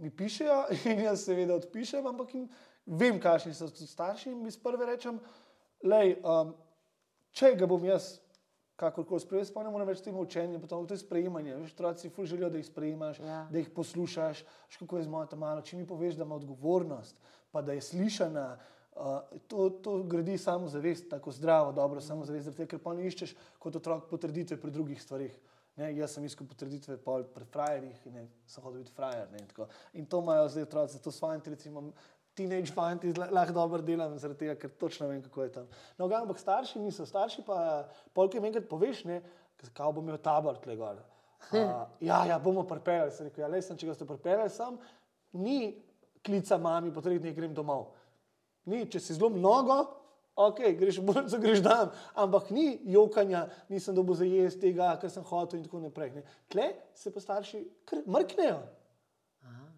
[0.00, 2.48] Mi pišejo in jaz seveda odpišem, ampak jim
[2.86, 4.32] vem, kakšni so starši.
[4.32, 5.20] In mi sprve rečem,
[5.84, 6.54] lej, um,
[7.34, 8.14] če ga bom jaz
[8.76, 11.54] kakorkoli sprejel, pa ne morem več temu učenju, pa to je sprejemanje.
[11.62, 13.46] Veš, otroci ful želijo, da jih sprejemaš, Ja.
[13.50, 15.62] da jih poslušaš, veš, kako je z mojo malo.
[15.62, 17.16] Če mi poveš, da ima odgovornost,
[17.52, 18.58] pa da je slišana,
[18.96, 23.36] uh, to, to gradi samozavest, tako zdravo, dobro samozavest, zaradi tega, ker pa ne iščeš
[23.58, 25.34] kot otrok potrditve pri drugih stvarih.
[25.76, 29.26] Ne, jaz sem iskal potrditve pri frajerjih in ne, sem hodil biti frajer.
[29.32, 29.48] Ne, in
[29.92, 31.90] in to imajo zdaj otroci, zato s fanti, recimo,
[32.34, 35.66] teenage fanti lahko dobro delam, zaradi tega, ker točno vem, kako je tam.
[35.98, 37.58] No, ga, ampak starši niso, starši pa
[38.14, 39.20] polk jim enkrat poveš, ne,
[39.72, 41.02] kako bom imel tabor tle gor.
[41.52, 44.78] Uh, ja, ja, bomo pripeljali, sem rekel, ja, le sem, če ga ste pripeljali sam,
[45.32, 45.74] ni
[46.24, 47.92] klica mami, potrebno je grem domov.
[48.70, 49.82] Ni, če si zelo mnogo,
[50.40, 55.12] ok, greš v bolnico, greš dan, ampak ni jokanja, nisem dobil za jesti tega, kar
[55.12, 56.14] sem hotel in tako naprej.
[56.16, 56.24] Ne.
[56.50, 57.60] Tle se pa starši
[58.08, 58.62] mrknejo.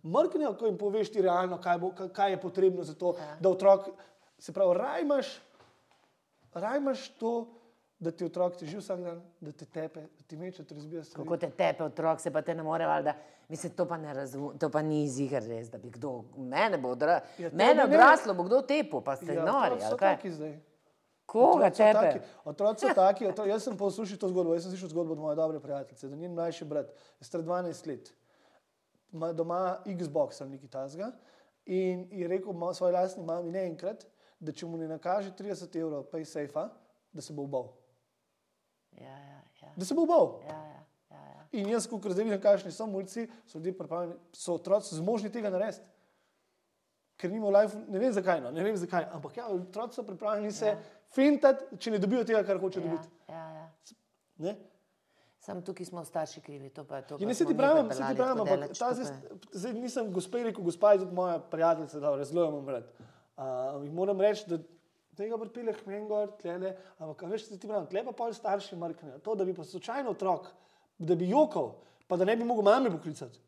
[0.07, 3.37] Mrknejo, ko jim poveš ti realno, kaj, bo, kaj- je potrebno za to, Ja.
[3.41, 3.89] da otrok,
[4.39, 5.27] se pravi, raj imaš,
[6.55, 7.47] raj imaš to,
[7.99, 11.05] da ti otrok teži vsak dan, da te tepe, da ti meče, da ti razbija
[11.05, 11.25] stvari.
[11.25, 13.15] Kako te tepe otrok, se pa te ne more, valjda.
[13.49, 16.89] Mislim, to pa ne razumem, to pa ni ziger res, da bi kdo, mene bo
[16.91, 17.21] odra...
[17.39, 20.31] Ja, mene odraslo, bo kdo tepel, pa ste Ja, nori, otroci ali kaj?
[20.31, 20.57] zdaj.
[21.27, 22.01] Koga Otroci so tebe?
[22.03, 25.19] taki- Otroci so taki, otro, jaz sem poslušal to zgodbo, jaz sem slišal zgodbo od
[25.21, 26.87] moje dobre prijateljice, da njen mlajši brat
[27.21, 28.13] je star 12 let,
[29.13, 31.13] ima doma Xbox ali nekaj tasga
[31.67, 34.07] in je rekel svoji lastni mami ne enkrat,
[34.41, 36.69] da če mu ne nakaže 30 evrov PaySafe,
[37.13, 37.73] da se bo ubal.
[38.93, 39.73] Ja, ja, ja.
[39.77, 40.41] Da se bo ubal.
[40.47, 41.47] ja, ja, ja, ja.
[41.53, 45.51] In jaz, ko zdaj vidim, kakšni so mulci, so ljudje pripravljeni, so otroci zmožni tega
[45.51, 45.83] narediti.
[47.17, 50.05] Ker nima v life, ne vem zakaj, no, ne vem zakaj, ampak ja, otroci so
[50.05, 50.79] pripravljeni se ja.
[51.17, 53.09] fintati, če ne dobijo tega, kar hoče Ja, dobiti.
[53.29, 53.69] ja, ja.
[54.45, 54.57] Ne?
[55.47, 57.17] Sam tukaj smo starši krivi, to pa je to.
[57.21, 59.13] Ja, ne se ti pravim, se ti pravim, ampak ta zdaj,
[59.53, 62.89] zdaj nisem gospe rekel, gospa je tudi moja prijateljica, da zelo jo imam rad.
[63.37, 63.45] Uh,
[63.95, 64.59] moram reči, da
[65.17, 68.77] tega pripelje k meni gor, tlele, ampak veš, se ti pravim, tle pa pol starši
[68.77, 69.21] mrknejo.
[69.23, 70.51] To, da bi pa slučajno otrok,
[70.99, 71.77] da bi jokal,
[72.11, 73.39] pa da ne bi mogel mami poklicati.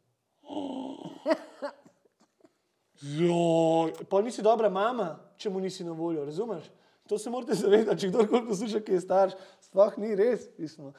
[3.18, 6.70] Joj, pa nisi dobra mama, če mu nisi na voljo, razumeš?
[7.10, 10.46] To se morate zavedati, če kdorkoli posluša, ki je starš, sploh ni res.
[10.62, 10.92] Mislim.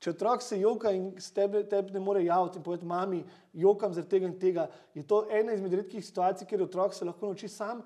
[0.00, 3.18] Če otrok se joka in tebe, tebe ne more javiti in povedati, mami,
[3.52, 7.28] jokam zaradi tega in tega, je to ena izmed redkih situacij, kjer otrok se lahko
[7.28, 7.82] nauči sam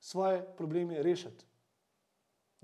[0.00, 1.44] svoje probleme rešiti.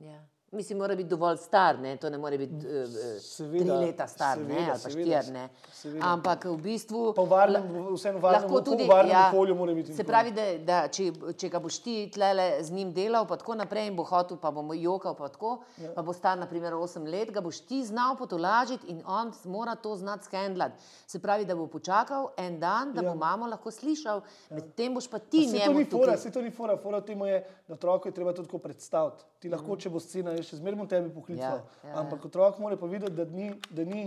[0.01, 0.17] Ja.
[0.53, 1.97] Mislim, mora biti dovolj star, ne?
[1.97, 4.71] to ne more biti uh, Seveda, tri leta star, seveda, ne?
[4.71, 5.33] ali pa štiri.
[5.33, 5.49] Ne?
[5.73, 6.05] seveda.
[6.07, 7.01] Ampak v bistvu.
[7.17, 7.65] Pa varnem,
[7.97, 9.97] vseeno varnem, lahko tudi, v varnem ja, okolju mora biti.
[9.97, 13.57] Se pravi, da, da če, če ga boš ti tlele z njim delal, pa tako
[13.59, 15.91] naprej, in bo hotel, pa bomo jokal, pa tako, ja.
[15.97, 19.97] pa bo star naprimer 8 let, ga boš ti znal potolažiti in on mora to
[19.99, 20.79] znati skendlati.
[21.11, 23.11] Se pravi, da bo počakal en dan, da ja.
[23.11, 24.61] bo mamo lahko slišal, ja.
[24.61, 27.11] medtem boš pa ti Se to njemu ni fora, se to ni fora, fora v
[27.11, 29.27] tem je, da otroku je treba to tako predstaviti.
[29.43, 31.61] Ti lahko, če bo scena, je še zmeraj bom tebi poklical.
[31.83, 34.05] Ja, ja, Ampak otrok mora pa videti, da ni, da ni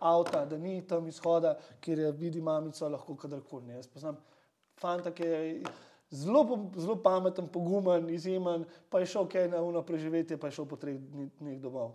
[0.00, 3.72] avta, da ni tam izhoda, kjer je vidi mamico lahko kadarkoli.
[3.72, 4.16] Jaz poznam
[4.76, 5.62] fanta, ki je
[6.12, 6.42] zelo,
[6.76, 10.76] zelo pameten, pogumen, izjemen, pa je šel kaj na uno preživetje, pa je šel po
[10.76, 11.94] treh dni- dneh domov,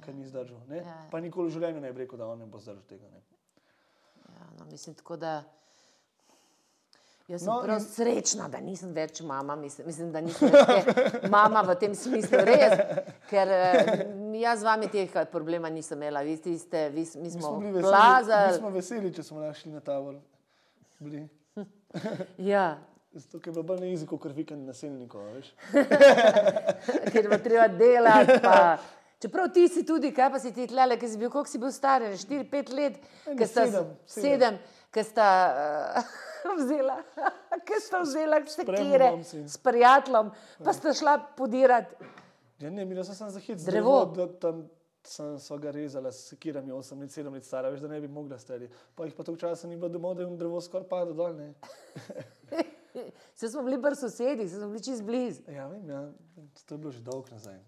[0.00, 0.60] ker ni zdržal.
[0.68, 0.76] ne.
[0.78, 1.08] Ja.
[1.10, 3.08] Pa nikoli v življenju ne bi rekel, da on ne bo zdržal tega.
[3.08, 3.20] Ne.
[4.28, 5.42] Ja, no, mislim, tako da.
[7.28, 10.86] Jaz sem No, prav in- srečna, da nisem več mama, mislim, mislim da nisem več
[11.30, 12.78] mama v tem smislu, res.
[13.28, 13.90] Ker eh,
[14.34, 17.72] jaz z vami teh problema nisem imela, vi ste, vi, s- mi Mi smo bili
[17.74, 17.92] veseli,
[18.46, 19.82] mi smo veseli, če smo našli na.
[20.98, 21.28] Bili.
[22.38, 22.78] Ja,
[23.10, 25.20] Zato je bilo bolj jeziku, kot vikend naselnikov.
[25.20, 25.46] a Veš?
[27.12, 28.36] ker bo treba delati.
[28.42, 28.76] Pa.
[29.18, 31.72] Čeprav ti si tudi, kaj pa si ti tlele, ki si bil, koliko si bil
[31.74, 34.28] star, 4-5 let, Ene ki sta sedem, sedem.
[34.28, 34.58] sedem,
[34.94, 35.28] ki sta
[35.98, 37.00] uh, vzela,
[37.66, 39.42] ki sta vzela si.
[39.48, 40.30] s prijateljem,
[40.62, 41.98] pa sta šla podirati.
[42.62, 44.06] Ja, ne, mi smo samo za hit Drevo.
[44.40, 44.68] tam
[45.02, 48.08] sem sva ga rezala s sekirami, 8 let, 7 let stara, veš, da ne bi
[48.08, 48.68] mogla stari.
[48.94, 51.38] Pa jih pa toliko časa ni bilo domov, da jim drevo skoraj pada dol.
[53.34, 55.42] Vse smo bili pri sosedih, se smo bili čez blizu.
[55.50, 56.06] Ja, vem, ja,
[56.66, 57.58] to je bilo že dolgo nazaj.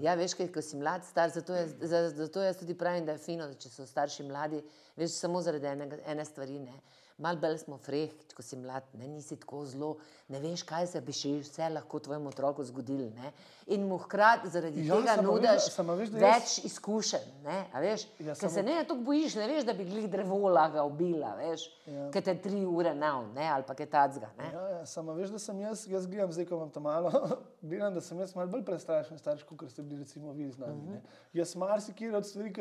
[0.00, 3.12] Ja, veš, kaj, ko si mlad, star, zato, je, za- zato jaz tudi pravim, da
[3.12, 4.62] je fino, da so starši mladi,
[4.96, 6.58] veš, samo zaradi enega, ene stvari.
[6.58, 6.80] Ne.
[7.16, 9.92] Mal bolj smo freh, ko si mlad, ne, nisi tako zelo,
[10.28, 13.06] ne veš, kaj se bi še vse lahko tvojemu otroku zgodilo.
[13.12, 13.30] Ne.
[13.68, 17.28] In mu hkrati zaradi Ja, ja, tega nudiš veš, jaz- več izkušenj.
[17.44, 20.10] Ne, a veš, Ja, ja, samo- se ne tako bojiš, ne veš, da bi glih
[20.10, 21.92] drevo laga ubila, veš, Ja.
[21.94, 22.10] ja.
[22.10, 24.30] ker te tri ure nav, ne, ali pa kaj tacga.
[24.36, 24.50] Ne.
[24.52, 27.10] Ja, ja, samo veš, da sem jaz, jaz gledam zdaj, ko imam tam malo,
[27.62, 30.72] gledam, da sem jaz malo bolj prestrašen starš, kot ste bili recimo vi z nami.
[30.74, 31.00] Uh -huh.
[31.34, 32.52] Jaz marsikaj od stvari,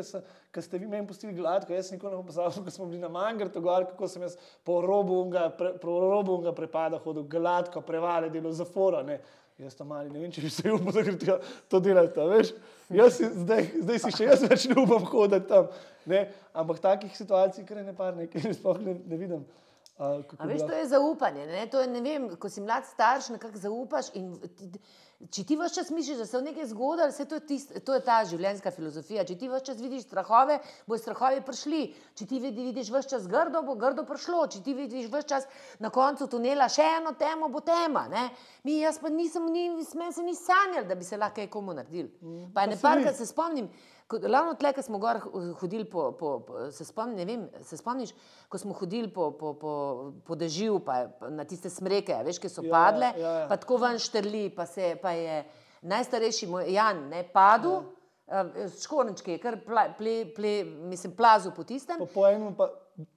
[0.51, 3.09] ki ste vi meni pustili gladko, jaz nikoli ne bom pozabil, ko smo bili na
[3.09, 7.81] Mangrtu gor, kako sem jaz po robu unga, pre, po robu unga prepada hodil gladko,
[7.81, 9.03] prevale, delo zafora.
[9.03, 9.19] Ne.
[9.61, 11.35] Jaz tam mali, ne vem, če bi se upal, da gre tja
[11.69, 12.53] to delati, veš.
[12.93, 15.67] Jaz si, zdaj, zdaj si še jaz več ne upam hoditi tam.
[16.09, 16.23] Ne.
[16.57, 19.43] Ampak takih situacij, kar je ne par, nekaj sploh ne, ne vidim.
[19.93, 21.45] Uh, A veš, to je zaupanje.
[21.45, 21.67] Ne?
[21.67, 24.09] To je, ne vem, ko si mlad starš, nekako zaupaš.
[24.13, 24.79] in Ti,
[25.29, 27.93] če ti vse čas misliš, da se v nekaj zgodilo, vse to je, tist, to
[27.93, 29.23] je ta življenjska filozofija.
[29.23, 31.81] Če ti vse čas vidiš strahove, bojo strahovi prišli.
[32.13, 34.47] Če ti vidi- vidiš vse čas grdo, bo grdo prišlo.
[34.47, 35.47] Če ti vidiš vse čas
[35.79, 38.07] na koncu tunela še eno temo, bo tema.
[38.09, 38.25] Ne?
[38.63, 41.73] Mi, jaz pa nisem, ni, smem se ni sanjal, da bi se lahko kaj komu
[41.73, 42.09] naredil.
[42.51, 42.81] Pa ne Mm, se ni.
[42.83, 43.69] parkrat se spomnim.
[44.05, 47.41] Ko- Ravno tle, ko smo gor h- hodili po, po, po se, spomni, ne vem,
[47.61, 48.11] se spomniš,
[48.47, 49.73] ko smo hodili po, po, po,
[50.21, 53.47] po dežju, pa, pa na tiste smreke, veš, ki so Ja, padle, ja, ja.
[53.47, 55.43] pa tako ven štrli, pa, se, pa je
[55.83, 57.81] najstarejši moj Jan ne, padel,
[58.27, 58.45] ja.
[58.73, 60.53] škornčki, kar pla, ple, ple,
[60.85, 61.97] mislim, plazu po tistem.
[61.97, 62.69] Po, po enem pa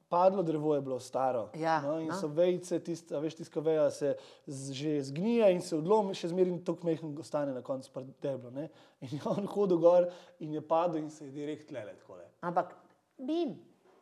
[0.08, 1.48] padlo drevo je bilo staro.
[1.54, 2.18] Ja, no, in no.
[2.20, 4.14] so vejice, tist, a veš, tiska veja se
[4.46, 8.50] z, že zgnija in se odlomi, še zmeraj tako mehen ostane na koncu deblo.
[8.50, 8.68] Ne?
[9.00, 10.08] In je on hodil gor
[10.40, 12.24] in je padel in se je direkt tlele takole.
[12.40, 12.76] Ampak
[13.18, 13.58] mim.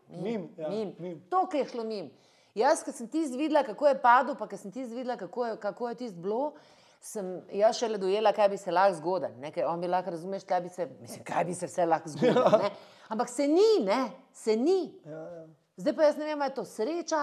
[0.09, 0.95] Mim, ja, mim.
[0.99, 1.21] mim.
[1.31, 2.11] To, ki je šlo mim.
[2.55, 5.57] Jaz, ki sem ti videla, kako je padel, pa ki sem ti videla, kako je,
[5.59, 6.53] kako je tisto bilo,
[7.03, 9.41] sem jaz šele dojela, kaj bi se lahko zgodilo.
[9.41, 12.09] ne, ker On bi lahko razumeš, kaj bi se, mislim, kaj bi se vse lahko
[12.09, 12.59] zgodilo.
[12.63, 12.71] ne.
[13.09, 14.95] Ampak se ni, ne, se ni.
[15.05, 15.47] Ja, ja.
[15.77, 17.23] Zdaj pa jaz ne vem, ali je to sreča,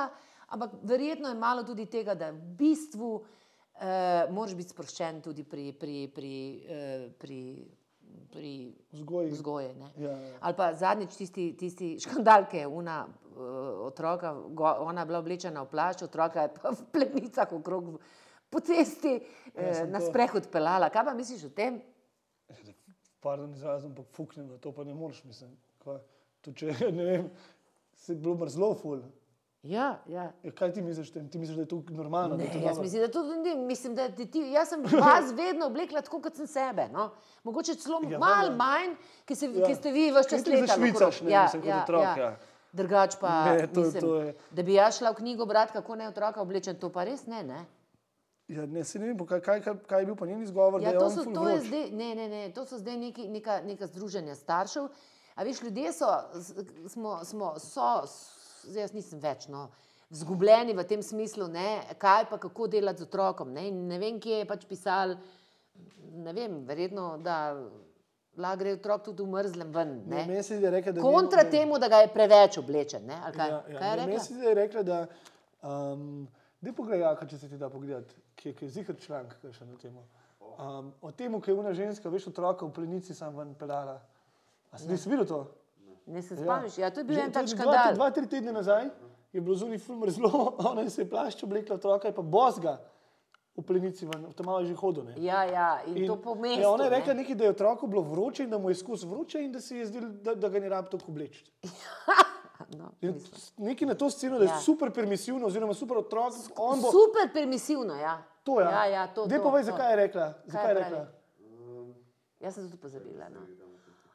[0.52, 3.12] ampak verjetno je malo tudi tega, da v bistvu
[3.80, 6.34] eh, moraš biti sproščen tudi pri, pri, pri,
[6.68, 7.40] eh, pri,
[8.32, 8.54] pri
[8.92, 9.30] Vzgoji.
[9.32, 9.70] vzgoji.
[9.98, 10.38] Ja, ja.
[10.42, 13.46] Ali pa zadnjič tisti, tisti škandal, ki je una uh,
[13.88, 17.96] otroka, go, ona je bila oblečena v plašč, otroka je pa v pletnicah okrog
[18.52, 19.16] po cesti
[19.56, 20.92] eh, sem na to- sprehod pelala.
[20.92, 21.80] Kaj pa misliš o tem?
[23.22, 25.56] Pardon, izrazim, ampak fuknem, da to pa ne moreš, mislim.
[25.84, 26.00] Kaj,
[26.42, 27.28] to, če, ne vem,
[28.02, 29.02] se je bilo mrzlo, ful.
[29.64, 30.32] Ja, ja.
[30.42, 31.30] Ja, kaj ti misliš, tem?
[31.30, 32.30] ti misliš, da je to normalno?
[32.32, 32.82] da Ne, to jaz dobro?
[32.82, 36.48] mislim, da to ni, mislim, da ti, jaz sem vas vedno oblekla tako, kot sem
[36.48, 36.88] sebe.
[36.90, 37.10] No?
[37.44, 38.56] Mogoče celo Ja, ja, malo valjda.
[38.58, 38.96] manj,
[39.26, 39.52] ki, se, Ja.
[39.54, 39.68] ja.
[39.68, 40.68] ki ste vi vse čas Kaj ti letali.
[40.68, 41.30] zašvicaš, okrog.
[41.30, 42.32] ne, mislim, kot otrok, ja.
[42.74, 45.96] Drugač pa, Ne, to- mislim, to je- da bi jaz šla v knjigo brati, kako
[45.96, 47.44] ne otroka oblečen, to pa res ne.
[47.44, 47.66] ne?
[48.50, 51.24] Ja, ne, ne vem, kaj, kaj, kaj, je bil pa njen izgovor, Ja, to, so,
[51.26, 54.90] to, zdaj, ne, ne, ne, to so zdaj neki, neka, neka združenja staršev.
[55.36, 56.10] A veš, ljudje so,
[56.88, 57.92] smo, smo so,
[58.68, 59.70] zdaj jaz nisem več, no,
[60.12, 63.54] vzgubljeni v tem smislu, ne, kaj pa kako delati z otrokom.
[63.54, 65.16] Ne, In ne vem, kje je pač pisal,
[66.12, 67.38] ne vem, verjetno, da
[68.38, 69.96] lahko gre otrok tudi v mrzlem ven.
[70.06, 70.26] Ne, Ne.
[70.28, 73.08] meni se rekla, Kontra ne, temu, da ga je preveč oblečen.
[73.08, 74.38] Ne, ali kaj, Ja, ja, kaj je ne, Meni rekla?
[74.38, 75.08] da je rekla, da
[75.94, 76.28] um,
[76.62, 80.04] Dej pogledaj, če se ti da pogledati, ki je, zihar članek ki še na temo.
[80.62, 83.96] Um, o tem, ki je una ženska, veš, otroka v plenici sam ven pedala.
[84.72, 85.40] A si nisi videl to?
[86.06, 86.78] Ne se spomniš?
[86.78, 87.94] Ja, to je bil Že- en to tak je Dva, škandal.
[87.96, 88.90] dva, tri tedne nazaj
[89.30, 90.30] je bilo zunaj ful mrzlo,
[90.70, 92.78] ona se je plašč oblekla otroka, je pa bosga
[93.54, 95.04] v plenici ven, tam malo je že hodil.
[95.04, 95.14] ne.
[95.18, 96.62] Ja, ja, in, in to po mestu.
[96.62, 96.98] Ja, ona je ne.
[96.98, 99.60] rekla, nekaj, da je otroku bilo vroče in da mu je skozi vroče in da
[99.60, 101.46] se je zdelo, da, da ga ni rab tako obleči.
[102.72, 103.10] No, Ja.
[103.60, 104.60] Nekaj na to sceno, da je Ja.
[104.60, 106.34] super permisivno, oziroma super otrok.
[106.56, 108.22] On bo Super permisivno, ja.
[108.44, 108.70] to, ja.
[108.72, 109.66] Ja, ja, to, Dej to, povej, to.
[109.66, 110.34] zakaj je rekla.
[110.46, 111.02] Zakaj je rekla?
[112.40, 113.30] Jaz sem tudi pozabila.
[113.30, 113.40] No.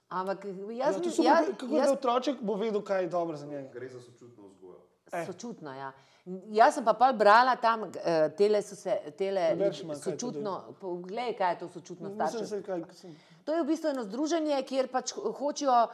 [0.09, 0.53] Ampak Ja,
[0.87, 3.47] jaz, to ja, super, jaz, kako da jaz otroček bo vedel, kaj je dobro za
[3.47, 3.69] njega.
[3.73, 4.81] Gre za sočutno vzgojo.
[5.27, 5.73] sočutno.
[5.75, 5.93] Ja.
[6.49, 7.91] Jaz sem pa pol brala tam, uh,
[8.37, 12.47] tele so se, tele to sočutno, poglej, kaj je to sočutno Mislim, staršev.
[12.47, 15.91] se, kaj, sem, To je v bistvu eno združenje, kjer pač ho- hočejo uh,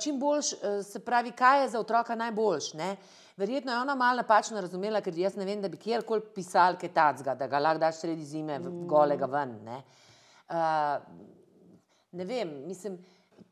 [0.00, 2.72] čim boljš, uh, se pravi, kaj je za otroka najboljš.
[2.74, 2.96] Ne?
[3.36, 6.92] Verjetno je ona malo napačno razumela, ker jaz ne vem, da bi kjerkoli pisal kaj
[6.92, 9.54] tacga, da ga lahko daš sredi zime v, golega ven.
[9.64, 9.82] Ne?
[10.48, 10.98] Uh,
[12.12, 12.98] ne vem, mislim,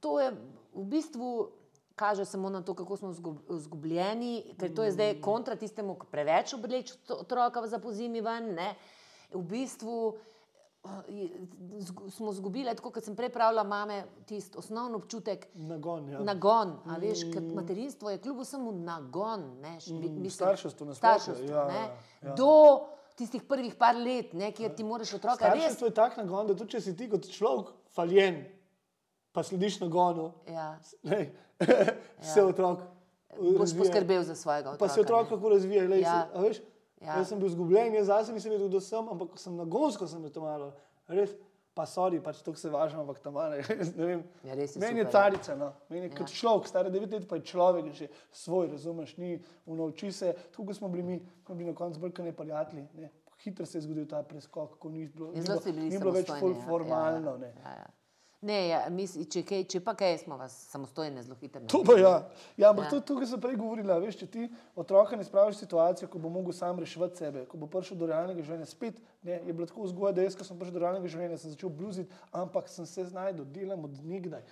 [0.01, 0.30] to je
[0.72, 1.49] v bistvu.
[1.95, 6.07] Kaže samo na to, kako smo zgub- izgubljeni, ker to je zdaj kontra tistemu, ki
[6.07, 8.55] preveč obleče otroka za pozimi ven.
[8.55, 8.74] Ne?
[9.30, 10.16] V bistvu
[12.11, 15.47] smo izgubili, tako kot sem prej pravila, mame, tisti osnovni občutek.
[15.55, 16.09] nagon.
[16.09, 16.20] Ja.
[16.20, 19.61] Nagon, a veš, ker materinstvo je kljub vsemu nagon.
[19.61, 21.85] Ne, š- bi- mislim, starševstvo nasploh, starševstvo, ja, ne,
[22.22, 22.35] ja.
[22.35, 22.80] Do
[23.14, 25.61] tistih prvih par let, ne, kjer ti moraš otroka res.
[25.61, 28.43] Starševstvo je tak nagon, da tudi če si ti kot človek faljen,
[29.33, 31.30] pa slediš nagonu, Ja, lej,
[32.24, 32.80] se otrok.
[33.33, 33.85] boš razvija.
[33.85, 34.78] poskrbel za svojega otroka.
[34.80, 35.33] Pa se otrok ne.
[35.33, 35.89] lahko razvija.
[35.89, 36.09] Lej, Ja.
[36.09, 36.28] ja.
[36.35, 36.57] se, veš,
[37.01, 37.07] Ja.
[37.07, 37.16] ja.
[37.16, 40.30] Jaz sem bil zgubljen, jaz zase nisem vedel, kdo sem, ampak ko sem nagonsko sem
[40.30, 40.72] to malo.
[41.09, 41.33] Res,
[41.74, 43.57] pa sorry, pač to se važno, ampak tam malo.
[43.99, 44.20] Ne vem.
[44.45, 45.11] Ja, je Meni je ja.
[45.11, 45.72] carica, no.
[45.89, 46.16] Meni je ja.
[46.16, 49.33] kot človek, star 9 let, pa je človek že svoj, razumeš, ni
[49.66, 50.35] unovči se.
[50.53, 52.87] Tako smo bili mi, ko bili na koncu brkane prijatelji.
[52.95, 53.11] Ne.
[53.39, 56.30] Hitro se je zgodil ta preskok, ko ni bilo, Ja, ni bilo, ni bilo več
[56.30, 56.61] ful ja.
[56.62, 57.30] formalno.
[57.30, 57.51] Ja, ne.
[57.59, 57.87] ja, ja.
[58.43, 61.61] Ne, ja, mis, če, kaj, če pa kaj, smo vas samostojne zelo hitro.
[61.70, 62.14] To pa ja.
[62.59, 62.88] Ja, ampak Ja.
[62.88, 62.90] ja.
[62.90, 66.18] to, to, kar sem prej govorila, veš, če ti otroka ne spraviš v situacijo, ko
[66.18, 69.68] bo mogel sam reševati sebe, ko bo prišel do realnega življenja, spet ne, je bilo
[69.70, 72.88] tako vzgoja, da jaz, ko sem prišel do realnega življenja, sem začel bluziti, ampak sem
[72.90, 74.43] se znašel, delam od nikdaj.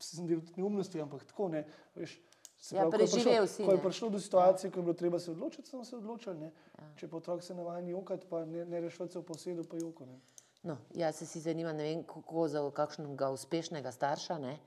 [0.00, 1.66] Sem del neumnosti, ampak tako ne.
[2.00, 2.16] Veš,
[2.56, 5.20] se Ja, pravi, je preživel si, Ko je prišlo do situacije, ko je bilo treba
[5.20, 6.40] se odločiti, sem se odločil.
[6.40, 6.52] Ne.
[6.96, 10.08] Če pa otrok se navaja jokati, pa ne, ne reševati se v posedu, pa joko.
[10.08, 10.16] Ne.
[10.62, 14.38] No, jaz se si zanimam, ne vem, kako za kakšnega uspešnega starša.
[14.38, 14.58] Ne?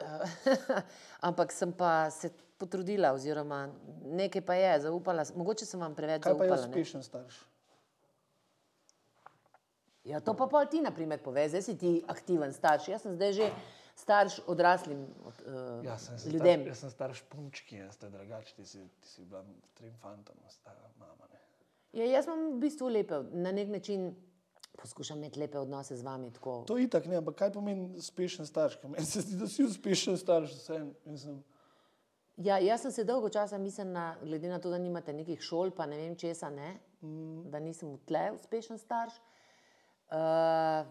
[1.28, 3.68] Ampak sem pa se potrudila, oziroma
[4.04, 5.24] nekaj pa je, zaupala.
[5.36, 6.66] Mogoče sem vam preveč Kaj pa je zaupala.
[6.66, 6.72] ne.
[6.72, 7.38] uspešen starš?
[10.06, 12.88] Ja, to pa pol ti, na primer, povej, zdaj si ti aktiven starš.
[12.88, 13.48] Jaz sem zdaj že
[13.96, 16.60] starš odraslim od, uh, Ja, sem, ljudem.
[16.60, 19.42] Star, jaz sem starš punčki, jaz ste drugačni, ti si, ti si bila
[19.74, 21.26] trem fantom, stara mama.
[21.32, 21.40] Ne.
[21.96, 24.12] Ja, jaz imam v bistvu lepe, na nek način
[24.76, 26.30] poskušam imeti lepe odnose z vami.
[26.32, 26.64] Tako.
[26.66, 28.78] To je itak, ne, ampak kaj pomeni uspešen starš?
[28.82, 30.92] Meni se zdi, da si uspešen starš, vseeno.
[31.04, 31.42] Mislim,
[32.36, 35.86] Ja, jaz sem se dolgo časa mislila, glede na to, da nimate nekih šol, pa
[35.88, 37.46] ne vem česa, ne, mm.
[37.48, 39.16] da nisem v tle uspešen starš.
[40.12, 40.84] Uh,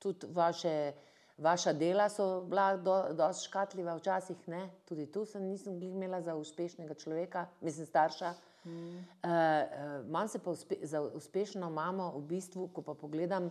[0.00, 0.92] tudi vaše,
[1.36, 4.70] vaša dela so bila do, dosti škatljiva včasih, ne?
[4.88, 8.32] tudi tu sem nisem imela za uspešnega človeka, mislim starša.
[8.68, 8.98] Mm.
[9.22, 13.50] Uh, Manj se pa uspe, za uspešno mamo, v bistvu, ko pa pogledam,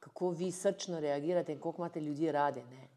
[0.00, 2.62] kako vi srčno reagirate in koliko imate ljudi radi.
[2.70, 2.88] Ne?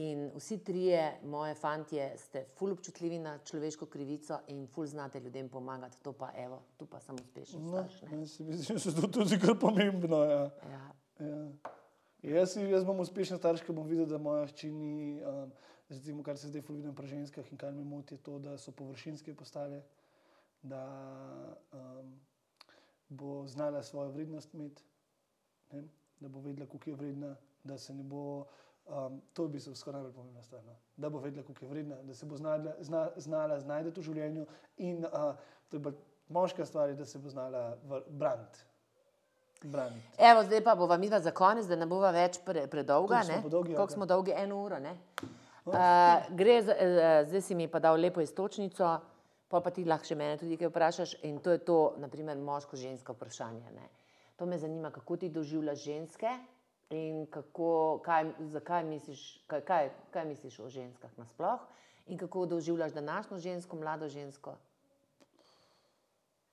[0.00, 5.48] In vsi trije, moje fantje, ste ful občutljivi na človeško krivico in ful znate ljudem
[5.48, 5.98] pomagati.
[6.02, 7.64] To pa, evo, tu pa sem uspešen.
[7.64, 8.18] No, starš, ne.
[8.18, 10.22] jaz mislim, da je to tudi kar pomembno.
[10.24, 10.50] Ja.
[10.70, 10.92] ja.
[11.20, 11.50] Ja.
[12.22, 15.52] Jaz, jaz bom uspešen starš, ker bom videl, da moja hči ni, um,
[15.88, 18.72] recimo, kar se zdaj vidim pri ženskah in kar me moti, je to, da so
[18.76, 19.82] površinske postale,
[20.62, 20.86] da
[21.72, 22.20] um,
[23.08, 24.84] bo znala svojo vrednost imeti,
[25.72, 25.82] ne?
[26.20, 28.44] da bo vedela, koliko je vredna, da se ne bo.
[28.86, 30.64] Um, to bi se skoraj najbolj pomembna stvar.
[30.64, 30.74] No?
[30.96, 34.46] Da bo vedela, koliko je vredna, da se bo znala, zna, znala znajti v življenju,
[34.76, 35.34] in uh,
[35.68, 35.94] to je bolj
[36.28, 38.58] moška stvar, je, da se bo znala v- braniti.
[39.62, 40.06] braniti.
[40.18, 43.20] Evo, zdaj pa bova midva za konec, da ne bova več pre, predolga.
[43.42, 44.32] Koliko smo dolgi?
[44.36, 44.78] Eno uro.
[44.78, 44.96] ne?
[45.66, 45.74] Uh,
[46.30, 48.98] gre za, uh, zdaj si mi pa dal lepo istočnico,
[49.50, 51.16] pa pa ti lahko še mene tudi kaj vprašaš.
[51.26, 53.72] In to je to, naprimer, moško-žensko vprašanje.
[53.74, 53.88] Ne?
[54.38, 56.30] To me zanima, kako ti doživljaš ženske
[56.94, 61.66] in kako, kaj, zakaj misliš, kaj, kaj, kaj misliš o ženskah nasploh
[62.06, 64.54] in kako doživljaš današnjo žensko, mlado žensko.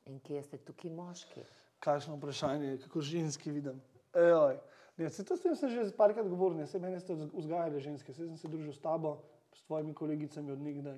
[0.06, 1.46] In kje ste tukaj moški?
[1.80, 3.82] Kakšno vprašanje, kako ženski vidim.
[4.18, 4.58] Ejoj.
[4.98, 8.38] Ne, se sem že parkrat govoril, ne, se mene ste vzg- vzgajali ženske, se sem
[8.38, 9.20] se družil s tabo,
[9.54, 10.98] s tvojimi kolegicami od nekdaj.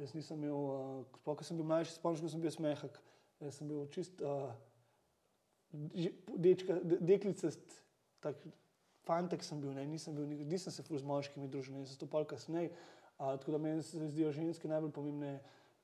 [0.00, 3.00] Jaz nisem imel, uh, sploh ko sem bil mlajši, spomniš, ko sem bil smehak.
[3.44, 4.48] Jaz sem bil čist uh,
[6.40, 7.76] dečka, de, deklicast,
[8.24, 8.40] tak
[9.08, 12.08] fantek sem bil, ne, nisem, bil, nisem se ful z moškimi družil, ne, sem to
[12.10, 12.72] pol kasneje.
[13.20, 15.34] Uh, tako da meni se zdijo ženske najbolj pomembne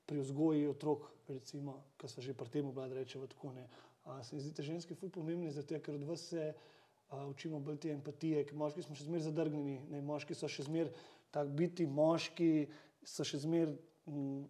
[0.09, 3.53] pri vzgoji otrok, recimo, ki so že pri tem, da rečemo tako.
[3.53, 3.67] Ne.
[4.05, 7.59] Uh, se mi zdi, da ženske ful pomembne, zato ker od vas se uh, učimo
[7.59, 10.93] bolj te empatije, ker moški smo še zmeraj zadrgnjeni, ne, moški so še zmeraj
[11.35, 12.51] tak biti, moški
[13.05, 13.77] so še zmeraj
[14.07, 14.43] mm,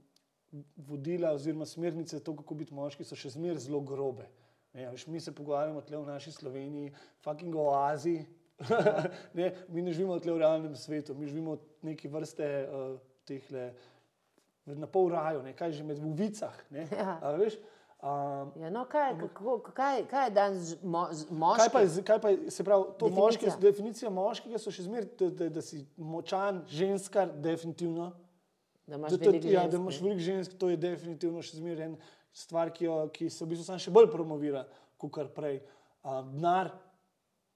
[0.78, 4.28] vodila oziroma smernice, to, kako biti moški, so še zmeraj zelo grobe.
[4.74, 6.92] Ne, veš, mi se pogovarjamo tle v naši Sloveniji,
[7.26, 8.20] fucking oazi.
[9.38, 13.44] ne, mi ne živimo tle v realnem svetu, mi živimo v neki vrste uh, teh
[13.54, 13.72] le,
[14.66, 16.56] na pol raju, ne, kaj že med v vicah.
[16.70, 17.18] Ne, Ja.
[17.22, 17.58] a veš,
[18.02, 22.20] um, Ja, no, kaj, kako, kaj, kaj je danes mo, z Kaj pa, je kaj
[22.22, 23.50] pa je, se pravi, to Definicija.
[23.50, 28.12] moške, definicija moškega so še zmeraj, da, da, da si močan, ženskar, definitivno.
[28.88, 31.90] Da imaš Da, veliko ja, žensk, da imaš veliko žensk, to je definitivno še zmeraj
[31.90, 34.64] ena stvar, ki, jo, ki se v bistvu samo še bolj promovira,
[35.02, 35.60] kot kar prej.
[36.06, 36.72] Uh, denar,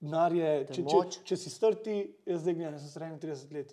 [0.01, 1.15] denar je, je če, moč.
[1.15, 1.95] če, če si strti,
[2.27, 3.71] jaz zdaj gledam, sem star 31 let.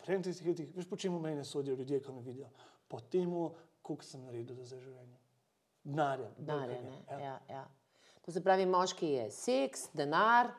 [0.00, 2.48] Po 31 letih, veš, po čemu mene sodijo ljudje, ki me vidijo?
[2.88, 3.32] Po tem,
[3.84, 5.18] koliko sem naredil za življenje.
[5.84, 6.30] Denarja.
[6.32, 6.98] bolj Denarja, kot ne?
[7.10, 7.64] ne, Ja, ja.
[8.24, 10.54] To se pravi, moški je seks, denar.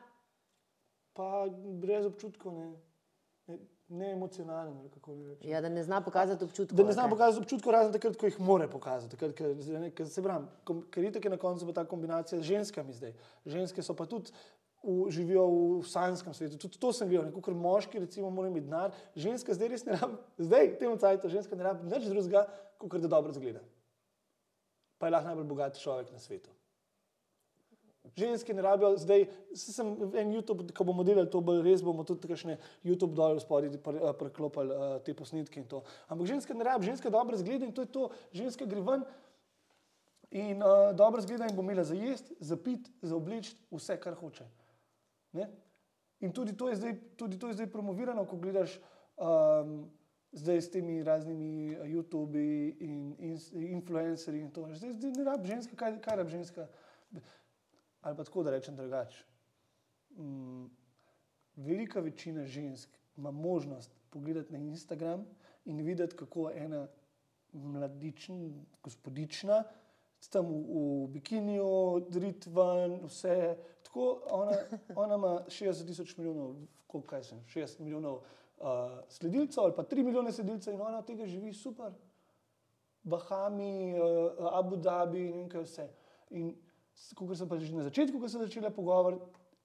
[1.18, 1.46] Pa
[1.82, 4.76] brez občutkov, ne, ne, ne emocionalen.
[4.78, 5.50] ali kako bi rekel.
[5.50, 6.76] Ja, da ne zna pokazati občutkov.
[6.76, 7.10] Da ne znam kaj?
[7.10, 9.16] pokazati občutkov, razen takrat, ko jih more pokazati.
[9.16, 12.42] Takrat, ker, ne, ker se pravim, kom- ker je tako na koncu ta kombinacija z
[12.42, 13.14] ženskami zdaj.
[13.46, 14.32] Ženske so pa tudi.
[14.82, 15.46] V, živijo
[15.80, 16.58] v sanskem svetu.
[16.58, 18.92] Tudi to sem gledal, kot moški, recimo, mora imeti denar.
[19.16, 22.44] Ženska zdaj res ne rabi, zdaj, v tem cajtu, ženska ne rabi nič drugega,
[22.78, 23.64] kot da dobro zgleda.
[24.98, 26.50] Pa je lahko najbolj bogat človek na svetu.
[28.16, 32.28] Ženske ne rabijo, zdaj sem en YouTube, ko bomo delali to bolj res, bomo tudi
[32.30, 35.82] kakšne YouTube dol spodaj pre- eh, preklopili uh, te posnetke in to.
[36.08, 38.10] Ampak ženska ne rabi, ženska dobro zgleda in to je to.
[38.32, 39.04] Ženska gre ven
[40.30, 44.14] in uh, dobro zgleda in bo imela za jesti, za pit, za obleči, vse, kar
[44.14, 44.46] hoče.
[45.32, 45.50] Ne?
[46.20, 48.78] In tudi to, zdaj, tudi to je zdaj promovirano, ko gledaš
[49.16, 49.90] um,
[50.32, 54.68] zdaj s temi raznimi eh, YouTubi in, in influencerji in to.
[54.72, 56.68] Zdaj, zdaj ne rabi ženska, kaj, kaj rabi ženska.
[58.06, 59.24] Ali pa tako da rečem drugače.
[60.10, 60.66] Mm,
[61.56, 65.26] velika večina žensk ima možnost pogledati na Instagram
[65.64, 66.88] in videti, kako ena
[67.52, 68.50] mladična,
[68.82, 69.64] gospodična,
[70.30, 70.60] tam v,
[71.04, 73.56] v bikiniju, drit ven, vse.
[73.82, 74.52] Tako, ona,
[74.94, 76.54] ona ima 60 tisoč milijonov,
[76.86, 78.66] koliko kaj sem, 60 milijonov uh,
[79.08, 81.90] sledilcev ali pa 3 milijone sledilcev in ona od tega živi super.
[83.02, 85.88] Bahami, uh, Abu Dhabi in kaj vse.
[86.30, 86.54] In
[87.14, 89.20] kot sem pa že na začetku, ko sem začela pogovor,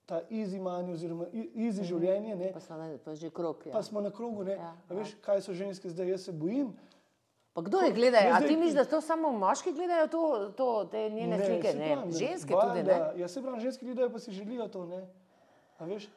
[0.06, 3.66] ta easy money oziroma easy življenje, ne, Pa, so na, pa že krok.
[3.66, 3.74] Ja.
[3.78, 4.44] pa smo na krogu.
[4.44, 6.74] Ne, Ja, A veš, kaj so ženske zdaj, jaz se bojim.
[7.56, 8.20] Pa kdo jih gleda?
[8.24, 10.24] Ne, A ti misliš, da to samo moški gledajo, to,
[10.58, 11.72] to, te njene slike?
[11.72, 13.00] saj Ne, pravim, ženske Valjda, tudi ne.
[13.22, 14.86] Ja, se pravi, ženske gledajo, pa si želijo to.
[14.88, 15.02] Ne?
[15.80, 16.08] A veš?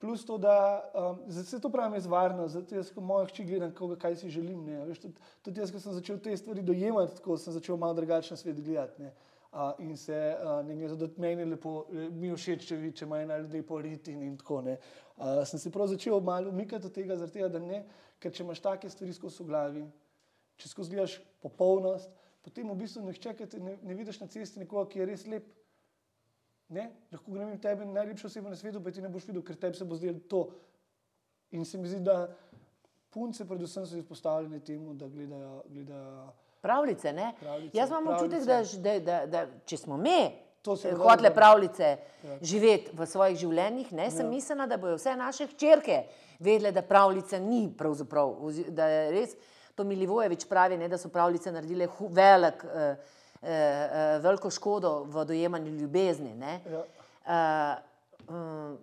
[0.00, 0.54] Plus to, da
[0.96, 4.30] um, se to pravim, je varno, zato jaz, ko moja hči gledam, koga, kaj si
[4.30, 4.62] želim.
[4.64, 4.78] Ne?
[4.80, 7.98] a Veš, tudi, tudi jaz, ko sem začel te stvari dojemati, tako sem začel malo
[7.98, 9.02] drugačen svet gledati.
[9.02, 9.10] Ne?
[9.10, 9.29] Uh,
[9.78, 13.36] in se uh, ne glede, da meni je lepo, mi je všeč, če, ima ena
[13.42, 14.60] lepo riti in, in tako.
[14.62, 14.76] ne.
[15.16, 17.82] Uh, sem se prav začel malo umikati od tega, tega, da ne,
[18.22, 19.82] ker če imaš take stvari skozi glavi,
[20.56, 22.12] če skozi gledaš popolnost,
[22.46, 25.26] potem v bistvu nihče, ki te ne, ne vidiš na cesti nekoga, ki je res
[25.26, 25.48] lep.
[26.70, 26.86] Ne?
[27.10, 29.84] Lahko grem tebi najlepša oseba na svetu, pa ti ne boš videl, ker tebi se
[29.84, 30.44] bo zdelo to.
[31.58, 32.28] In se mi zdi, da
[33.10, 35.64] punce predvsem so izpostavljene temu, da gledajo.
[35.66, 36.30] gledajo
[36.60, 37.32] Pravljice, ne?
[37.40, 41.84] Pravljice, Jaz imam občutek, da, da, da, da če smo mi eh, hotele pravljice
[42.22, 42.38] ja.
[42.42, 44.30] živeti v svojih življenjih, ne, sem Ja.
[44.30, 46.02] mislila, da bodo vse naše hčerke
[46.38, 48.36] vedele, da pravljica ni pravzaprav,
[48.68, 49.34] da je res,
[49.74, 52.96] to Milivojevič pravi, ne, da so pravljice naredile hu, velik, eh,
[53.42, 56.34] eh, eh, veliko škodo v dojemanju ljubezni.
[56.34, 56.60] Ne.
[56.70, 56.84] Ja.
[57.30, 58.78] Uh, um,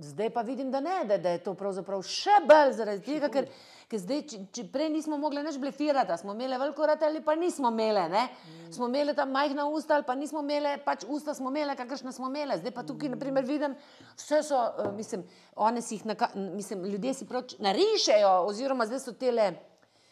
[0.00, 3.48] zdaj pa vidim, da ne, da, da je to pravzaprav še bolj zaradi tega, ker,
[3.90, 7.34] ker zdaj, če, če prej nismo mogli več blefirati, smo imeli veliko rad ali pa
[7.38, 8.04] nismo imeli.
[8.12, 8.22] Ne?
[8.70, 12.30] Smo imeli tam majhna usta ali pa nismo imeli, pač usta smo imeli, kakršne smo
[12.30, 12.60] imeli.
[12.60, 13.74] Zdaj pa tukaj, naprimer, vidim,
[14.14, 15.24] vse so, uh, mislim,
[15.56, 19.50] one si jih, naka, mislim, ljudje si proč narišejo, oziroma zdaj so tele.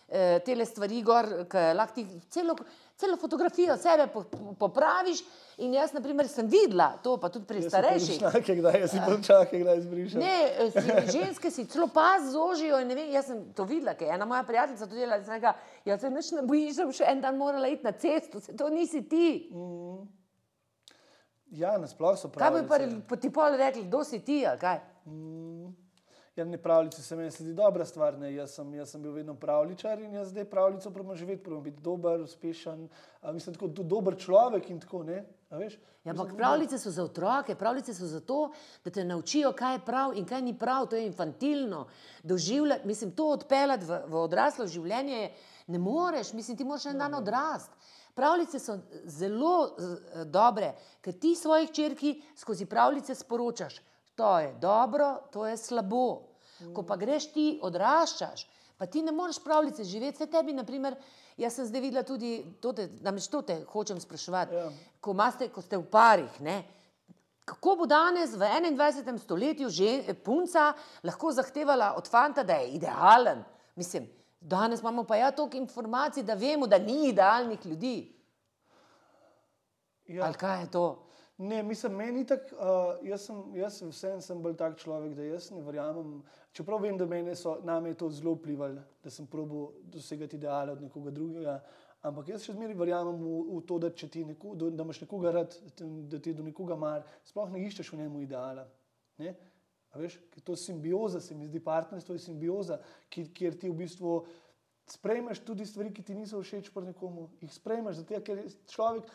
[0.09, 1.27] Eh, Tele stvari, gor,
[1.75, 2.55] lahko ti celo,
[2.97, 5.21] celo fotografijo sebe po- po- popraviš.
[5.59, 8.19] In jaz, na primer, sem videla to, pa tudi pri starejših.
[8.21, 10.21] Čakaj, kdaj si pa čakaj, kdaj izbrišem.
[10.21, 12.79] Ne, eh, si, ženske si celo pas zožijo.
[12.79, 15.17] in ne Vem, jaz sem to videla, ker je ena moja prijateljica to delala.
[15.17, 15.55] in sem rekla,
[15.85, 18.55] Jaz se nič ne bojiš, da bom še en dan morala iti na cesto, se
[18.55, 19.49] to nisi ti.
[21.51, 22.69] Ja, nasploh so Kaj bi
[23.03, 24.47] pa ti pol rekli, kdo si ti?
[24.47, 24.81] ali kaj?
[25.07, 25.88] Ja,
[26.45, 28.19] ne pravljice se meni zdi dobra stvar.
[28.19, 28.35] Ne.
[28.35, 31.83] Jaz, sem, jaz sem bil vedno pravličar in jaz zdaj pravljico probam živeti, probam biti
[31.83, 32.89] dober, uspešen,
[33.23, 35.03] a, mislim, tako, do, dober človek in tako.
[35.03, 35.79] Ne, veš?
[36.05, 38.51] Ja, ampak pravljice so za otroke, pravljice so za to,
[38.85, 41.87] da te naučijo, kaj je prav in kaj ni prav, to je infantilno.
[42.23, 45.31] Doživljati, mislim, to odpeljati v, v odraslo življenje
[45.67, 47.75] ne moreš, mislim, ti moraš en dan odrasti.
[48.15, 49.77] Pravljice so zelo
[50.27, 53.77] dobre, ker ti svojih črki skozi pravljice sporočaš,
[54.19, 56.25] to je dobro, to je slabo.
[56.75, 58.43] Ko pa greš ti, odraščaš,
[58.79, 60.97] pa ti ne moreš pravljice živeti, vse tebi, naprimer,
[61.39, 64.67] jaz sem zdaj videla tudi, to te, namreč to te hočem spraševati, Ja.
[65.01, 66.65] ko, maste, ko ste v parih, ne?
[67.49, 69.17] kako bo danes v 21.
[69.19, 73.41] stoletju že punca lahko zahtevala od fanta, da je idealen?
[73.77, 74.05] Mislim,
[74.41, 77.97] danes imamo pa ja toliko informacij, da vemo, da ni idealnih ljudi.
[80.07, 80.25] Ja.
[80.27, 80.85] Ali kaj je to?
[81.39, 85.23] Ne, mislim, meni tako, uh, jaz sem, jaz sem vsem sem bolj tak človek, da
[85.23, 86.17] jaz ne verjamem,
[86.51, 90.75] čeprav vem, da mene so, name je to zelo vplivalo, da sem probil dosegati ideale
[90.75, 91.55] od nekoga drugega,
[92.03, 95.05] ampak jaz še zmeraj verjamem v, v to, da, če ti neko, da, da imaš
[95.05, 98.67] nekoga rad, da ti- je do nekoga mar, sploh ne iščeš v njemu ideala.
[99.23, 99.37] Ne?
[99.95, 102.83] A veš, ker to je simbioza, se mi zdi partnerstvo je simbioza,
[103.15, 104.19] ki, kjer ti v bistvu
[104.91, 107.29] sprejmeš tudi stvari, ki ti niso všeč pri nekomu.
[107.41, 109.11] Jih sprejmeš, zato ker človek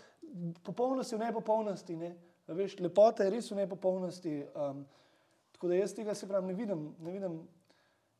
[0.63, 1.95] popolnosti v nepopolnosti.
[1.95, 2.15] Ne?
[2.47, 4.33] Veš, lepota je res v nepopolnosti.
[4.53, 4.85] Um,
[5.51, 7.37] tako da jaz tega se pravi ne vidim, ne vidim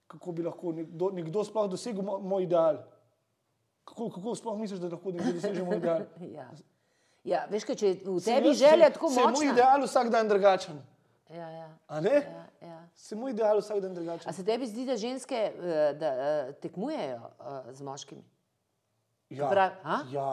[0.07, 2.77] kako bi lahko nekdo, nekdo sploh dosegel mo, moj ideal.
[3.83, 6.05] Kako, kako sploh misliš, da lahko nekdo doseže moj ideal?
[6.37, 6.47] Ja.
[7.23, 9.51] Ja, veš, kaj, če v tebi jaz- želja saj- tako saj je moj močna.
[9.51, 10.79] ideal vsak dan drugačen.
[11.29, 12.11] Ja, ja, A ne?
[12.13, 12.79] ja, ja.
[12.95, 14.27] Se moj ideal vsak dan drugačen.
[14.27, 15.53] A se tebi zdi, da ženske eh,
[15.93, 18.23] da, eh, tekmujejo eh, z moškimi?
[19.29, 19.95] Ja, pravi, a?
[20.11, 20.27] ja,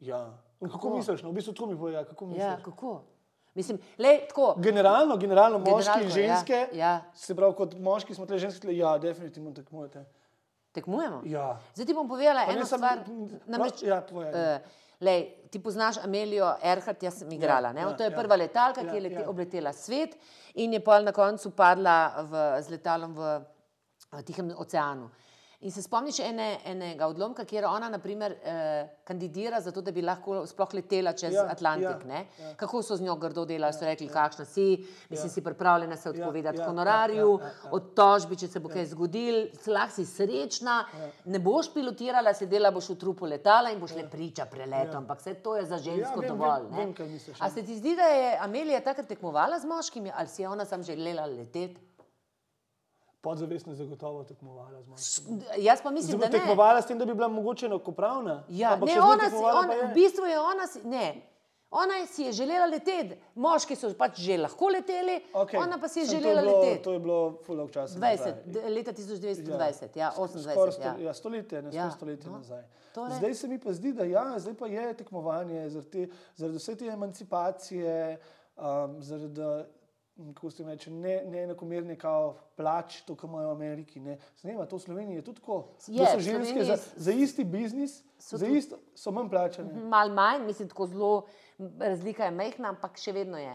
[0.00, 0.20] ja.
[0.60, 1.22] In Kako, kako misliš?
[1.22, 2.44] No, v bistvu tako mi pove, ja, kako misliš?
[2.44, 3.02] Ja, kako?
[3.54, 4.54] Mislim, le tako.
[4.58, 6.92] Generalno, generalno moški in ženske, ja, ja.
[7.14, 10.04] se pravi, kot moški smo tle ženski, tle, ja, definitivno tekmujete.
[10.72, 11.22] Tekmujemo.
[11.24, 11.60] Ja.
[11.74, 12.98] Zdaj ti bom povedala Pa eno samo- stvar.
[13.46, 14.54] Namreč, ja, povej, ja.
[14.56, 14.68] uh,
[15.00, 17.68] lej, ti poznaš Amelijo Erhard, jaz sem igrala.
[17.68, 18.16] Ja, Ja, ja, to je ja.
[18.16, 19.28] prva letalka, Ja, ki je lete, ja.
[19.28, 20.14] obletela svet
[20.54, 23.40] in je pol na koncu padla v, z letalom v,
[24.12, 25.10] v Tihem oceanu.
[25.60, 30.02] In se spomniš ene, enega odlomka, kjer ona naprimer, eh, kandidira za to, da bi
[30.02, 32.06] lahko sploh letela čez Ja, ja, Atlantik.
[32.08, 35.96] ja, Ja, Kako so z njo grdo delali, so rekli, kakšna si, mislim, si pripravljena
[35.96, 37.70] se odpovedati ja, ja, honorarju, ja, ja, ja.
[37.72, 40.84] od tožbi, če se bo kaj zgodil, lahko si srečna,
[41.24, 45.34] ne boš pilotirala, sedela boš v trupu letala in boš le priča preletu, ampak vse
[45.34, 46.70] to je za žensko vem, dovolj.
[46.70, 47.50] vem, vem, A ja.
[47.50, 50.82] se ti zdi, da je Amelija takrat tekmovala z moškimi ali si je ona sam
[50.82, 51.87] želela leteti?
[53.20, 55.40] Podzavestno je zagotovo tekmovala z moškimi.
[55.58, 56.38] Jaz pa mislim, da Zdaj bo ne.
[56.44, 58.44] tekmovala s tem, da bi bila mogoče enakopravna.
[58.48, 59.86] Ja, ne, ona si, ona, je.
[59.86, 61.22] v bistvu je ona, si, ne,
[61.70, 65.88] ona je si je želela leteti, moški so pač že lahko leteli, Okej, ona pa
[65.88, 66.82] si je samo želela je leteti.
[66.84, 67.98] To je bilo fulog časa.
[67.98, 68.70] 20, nazaj.
[68.70, 70.50] leta 1920, ja, 28.
[70.52, 70.94] Skoraj ja.
[71.06, 72.62] ja, stoletje, ne Ja, ja, stoletje no, nazaj.
[72.94, 73.16] torej.
[73.18, 76.86] Zdaj se mi pa zdi, da ja, zdaj pa je tekmovanje zaradi, zaradi vse te
[76.86, 78.20] emancipacije,
[78.56, 79.42] um, zaradi
[80.18, 82.24] kako se reče, ne, neenakomerne kao
[82.56, 84.00] plač, to, kar imajo v Ameriki.
[84.00, 84.18] Ne.
[84.34, 85.58] Snema, to v Sloveniji je tudi tako.
[85.88, 89.72] Je, so ženske za, za isti biznis, za tudi- isto, so manj plačane.
[89.84, 91.12] Mal manj, mislim, tako zelo,
[91.80, 93.54] razlika je mehna, ampak še vedno je.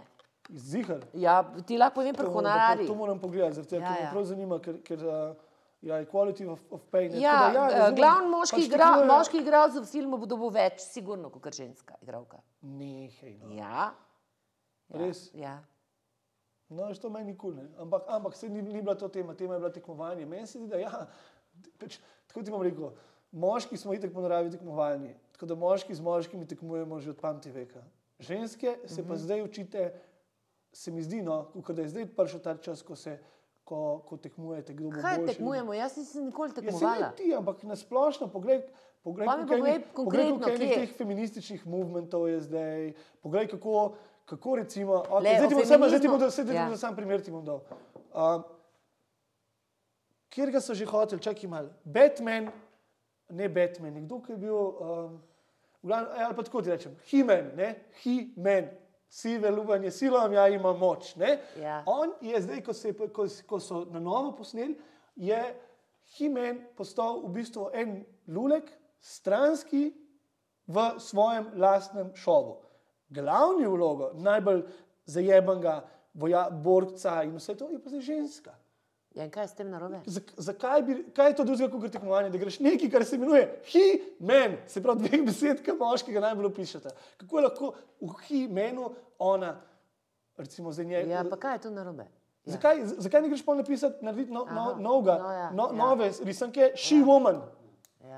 [0.50, 1.04] Zihar.
[1.14, 2.88] Ja, ti lahko povem pri honorarjih.
[2.88, 4.12] to moram pogledati, tega, Ja, ker me ja.
[4.12, 5.36] prav zanima, ker, ker uh,
[5.82, 7.12] Ja, equality of, of pain.
[7.12, 7.20] ne.
[7.20, 10.50] Ja, da, ja, razumem, glavni moški, pač igra, tekmuje- moški igralec v filmu bo dobil
[10.50, 12.40] več, sigurno, kot ženska igralka.
[12.62, 13.52] Nehej, no.
[13.52, 13.92] Ja.
[14.90, 15.26] Ja, Res?
[15.34, 15.58] Ja.
[16.70, 17.68] No, to meni nikoli ne.
[17.78, 20.26] Ampak, ampak se ni, ni bila to tema, tema je bila tekmovanje.
[20.26, 21.08] Meni se zdi, da ja,
[21.78, 22.92] peč, tako ti bom rekel,
[23.34, 25.14] moški smo itek po naravi tekmovalni.
[25.32, 27.84] Tako da moški z moškimi tekmujemo že od pameti veka.
[28.20, 29.94] Ženske se pa zdaj učite,
[30.74, 33.20] se mi zdi, no, da je zdaj prišel ta čas, ko se
[33.64, 35.28] ko, ko tekmujete, kdo bo Kaj boljši.
[35.30, 35.74] tekmujemo?
[35.74, 37.12] Jaz nisem nikoli Ja, se ne tekmovala.
[37.12, 38.64] ti, ampak na splošno pogled.
[39.02, 40.76] Poglej, Pa mi koliko povej enih- poglej, konkretno, koliko enih kje.
[40.78, 42.94] teh feminističnih movementov je zdaj.
[43.20, 43.96] Poglej, kako,
[44.26, 45.04] kako recimo.
[45.10, 46.62] Okay, Le, zdaj ti bom samo, zdaj ti bom zdaj ti ja.
[46.62, 47.62] bom dal sam primer, ti bom dal.
[48.14, 48.44] Um,
[50.34, 51.70] Kjer ga so že hoteli, čakaj malo.
[51.86, 52.50] Batman,
[53.30, 55.20] ne Batman, nekdo, ki je bil, um,
[55.84, 57.68] glavnem, eh, ali pa tako ti rečem, He-Man, ne,
[58.02, 58.72] He-Man,
[59.10, 61.16] sive lubanje, silom, ja ima moč.
[61.16, 61.38] Ne?
[61.62, 61.84] Ja.
[61.86, 64.74] On je zdaj, ko, se, ko, ko so na novo posneli,
[65.16, 65.38] je
[66.18, 69.92] He-Man postal v bistvu en lulek, stranski
[70.68, 72.63] v svojem lastnem šovu.
[73.14, 74.64] Glavni vlogo, najbolj
[75.06, 75.78] zajebenega
[76.14, 78.54] boja, borca in vse to je pa zdaj ženska.
[79.14, 80.00] Ja, in kaj je s tem narobe?
[80.08, 83.44] Zak, zakaj bi, kaj je to drugega kot tekmovanje, da greš nekaj, kar se imenuje
[83.68, 86.90] he-man, se pravi dveh besed, ki moškega najbolj opišete.
[87.18, 87.70] Kako je lahko
[88.02, 88.88] v he-manu
[89.20, 89.52] ona,
[90.36, 91.06] recimo za njej.
[91.08, 92.08] Ja, pa kaj je tu narobe?
[92.46, 92.52] Ja.
[92.52, 95.78] Zakaj, z- zakaj ne greš pa napisati, narediti no, no, novega, no ja, no, ja.
[95.78, 97.36] nove risanke, she-woman.
[97.36, 97.63] Ja.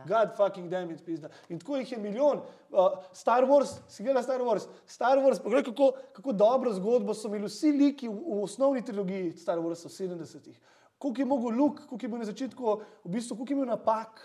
[0.08, 1.30] God fucking damn it, pizda.
[1.50, 2.42] In tako jih je milijon.
[2.72, 7.28] Uh, Star Wars, si gledal Star Wars, Star Wars, poglej, kako, kako dobro zgodbo so
[7.28, 10.62] imeli vsi liki v, v osnovni trilogiji Star Warsa v 70-ih.
[10.98, 14.22] Koliko je mogel Luke, koliko je bil na začetku, v bistvu, koliko je imel napak,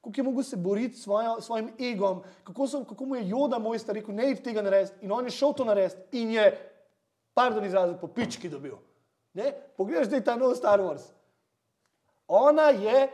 [0.00, 1.08] koliko je mogel se boriti s
[1.40, 5.24] svojim egom, kako, so, kako mu je Joda mojster rekel, ne tega narediti in on
[5.24, 6.46] je šel to narediti in je,
[7.34, 8.76] pardon izrazil, po pički dobil.
[9.34, 9.52] Ne?
[9.76, 11.12] Poglej, zdaj ta nov Star Wars.
[12.28, 13.08] Ona je,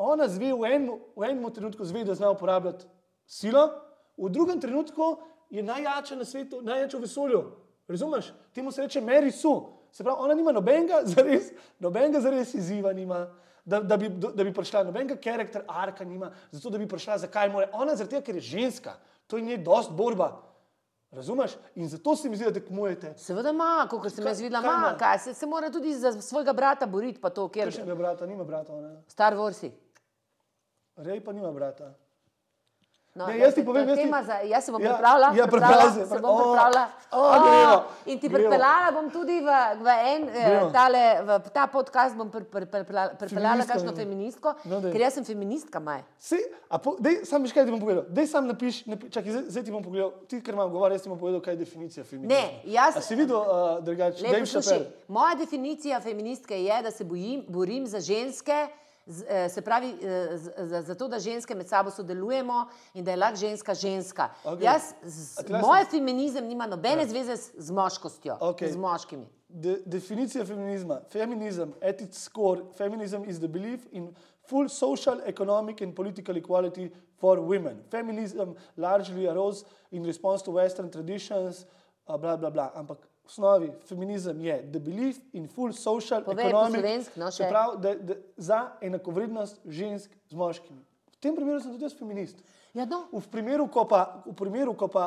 [0.00, 2.86] ona zve v enem, v enem trenutku zve, da zna uporabljati
[3.26, 3.68] silo,
[4.16, 5.16] v drugem trenutku
[5.50, 7.42] je najjača na svetu, najjača v vesolju.
[7.88, 8.32] Razumeš?
[8.54, 9.60] Temu se reče Mary Sue.
[9.92, 13.26] Se pravi, ona nima nobenega zares, nobenega zares izziva, nima,
[13.64, 17.50] da, da, bi, da bi prišla, nobenega karakter arka nima, zato da bi prišla, zakaj
[17.50, 17.68] mora.
[17.72, 18.94] Ona zaradi tega, ker je ženska,
[19.26, 20.30] to je njej dost borba.
[21.10, 21.56] Razumeš?
[21.74, 23.12] In zato se mi zdi, da tekmujete.
[23.18, 26.86] Seveda ima, kot sem jaz videla, kaj ima, se, se mora tudi za svojega brata
[26.86, 28.94] boriti, pa to, ker Kakšnega brata, nima brata, ona.
[29.08, 29.72] Star Warsi.
[30.96, 31.94] Rej pa nima brata.
[33.12, 35.82] No, Ne, jaz ti povem, jaz ti- Za, jaz se bom Ja, pripravila, ja, pripravila,
[35.82, 36.84] pripravi se, se bom o, pripravila.
[37.10, 37.76] o, gremo,
[38.06, 40.70] in ti pripeljala bom tudi v, v, en, eh, Gremo.
[40.70, 42.70] tale, v ta podcast, bom pri- pri-
[43.18, 44.92] pripeljala kakšno feministko, No, daj.
[44.92, 46.04] ker jaz sem feministka, maj.
[46.68, 48.04] A po, dej, sam veš, kaj ti bom povedal.
[48.08, 51.02] Dej sam napiš, napi, čakaj, zdaj, zdaj ti bom pogledal, ti, ker imam govor, jaz
[51.02, 52.30] ti bom povedal, kaj je definicija feminizma.
[52.32, 53.46] Ne, jaz- A si videl uh,
[53.80, 54.22] drugače?
[55.08, 58.68] Moja definicija feministke je, da se bojim, borim za ženske,
[59.48, 62.64] se pravi, eh, z- za, za to, da ženske med sabo sodelujemo
[62.94, 64.28] in da je lahko ženska ženska.
[64.44, 64.64] Okej.
[64.64, 68.72] Jaz, z, moj feminizem nima nobene zveze s, z moškostjo, Okej.
[68.72, 69.26] z moškimi.
[69.48, 71.00] De, definicija feminizma.
[71.10, 74.14] Feminism, at its core, feminism is the belief in
[74.48, 76.90] full social, economic, and political equality
[77.20, 77.82] for women.
[77.90, 81.66] Feminism largely arose in response to Western traditions,
[82.06, 82.72] bla, bla, bla.
[82.74, 82.98] Ampak
[83.30, 87.48] osnovi feminizem je the belief in full social, Povej po economic, slovensko, no, še.
[87.48, 90.82] pravi, da, da, za enakovrednost žensk z moškimi.
[91.14, 92.42] V tem primeru sem tudi jaz feminist.
[92.74, 93.06] Ja, no.
[93.12, 95.06] V primeru, ko pa, v primeru, ko pa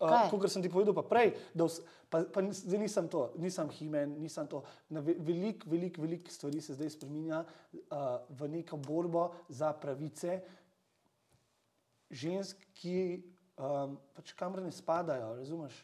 [0.00, 1.82] uh, kot sem ti povedal pa prej, da vs,
[2.12, 4.62] pa, pa zdaj nisem to, nisem himen, nisem to.
[4.90, 10.40] Veliko, veliko, veliko stvari se zdaj spremenja uh, v neko borbo za pravice
[12.10, 13.22] žensk, ki
[13.58, 15.74] um, pač kamor ne spadajo, razumeš,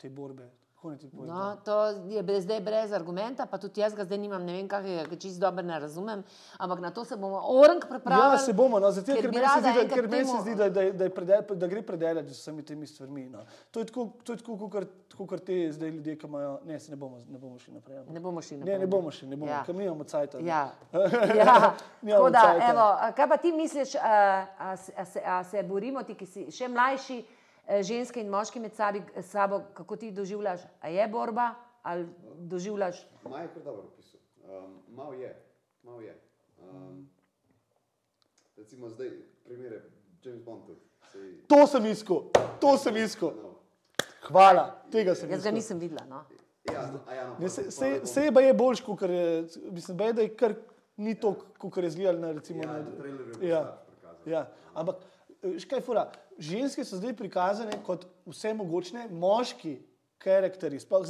[0.00, 0.48] te borbe.
[1.24, 1.74] No, to
[2.06, 5.16] je brez, zdaj brez argumenta, pa tudi jaz ga zdaj nimam, ne vem, kakega, ki
[5.18, 6.22] čist dobro ne razumem,
[6.58, 8.28] ampak na to se bomo orang pripravili.
[8.28, 10.54] Ja, se bomo, no, zato, ker, bi meni zdi, da, ker meni se temu- zdi,
[10.54, 13.24] da, da, da, predel, da gre predaleč z vsemi temi stvarmi.
[13.26, 13.38] No.
[13.70, 14.88] To je tako, to je tako kot,
[15.18, 17.98] kot te zdaj ljudje, ki imajo, ne, se ne bomo, ne bomo šli naprej.
[18.08, 18.78] Ne bomo šli Ne, naprej.
[18.78, 19.62] ne bomo šli, ne bomo, Ja.
[19.64, 20.34] ker mi imamo cajt.
[20.36, 20.68] Ja,
[21.40, 21.74] ja.
[22.02, 24.10] Tako da, evo, a kaj pa ti misliš, a,
[24.58, 27.22] a, a, se, a se borimo, ti, ki si še mlajši,
[27.82, 30.60] ženske in moški med sabi, sabo, kako ti doživljaš?
[30.80, 32.06] A je borba ali
[32.38, 33.06] doživljaš?
[33.30, 34.20] Maj je kar dobro opisal.
[34.44, 35.32] Um, mal je,
[35.82, 36.16] mal je.
[36.62, 37.08] Um,
[38.56, 39.10] recimo zdaj,
[39.44, 39.82] primere
[40.24, 40.80] James Bond tudi.
[41.12, 42.22] Sej, To sem iskal,
[42.60, 43.32] to sem iskal.
[43.42, 43.54] no.
[44.28, 45.54] Hvala, tega sem Jaz ga iskal.
[45.54, 46.04] nisem videla.
[46.08, 46.24] No.
[46.72, 50.36] Ja, a ja, no, se, se, se je boljš, kot je, mislim, bej, da je
[50.36, 50.54] kar
[50.96, 52.62] ni to, kot je zgledal na recimo.
[52.62, 54.24] Ja, na, na ja, prikazano.
[54.26, 54.46] ja.
[54.74, 54.96] Ampak,
[55.42, 56.06] eh, veš kaj, fura,
[56.38, 59.78] ženske so zdaj prikazane kot vse mogočne, moški,
[60.24, 61.04] karakteri, sploh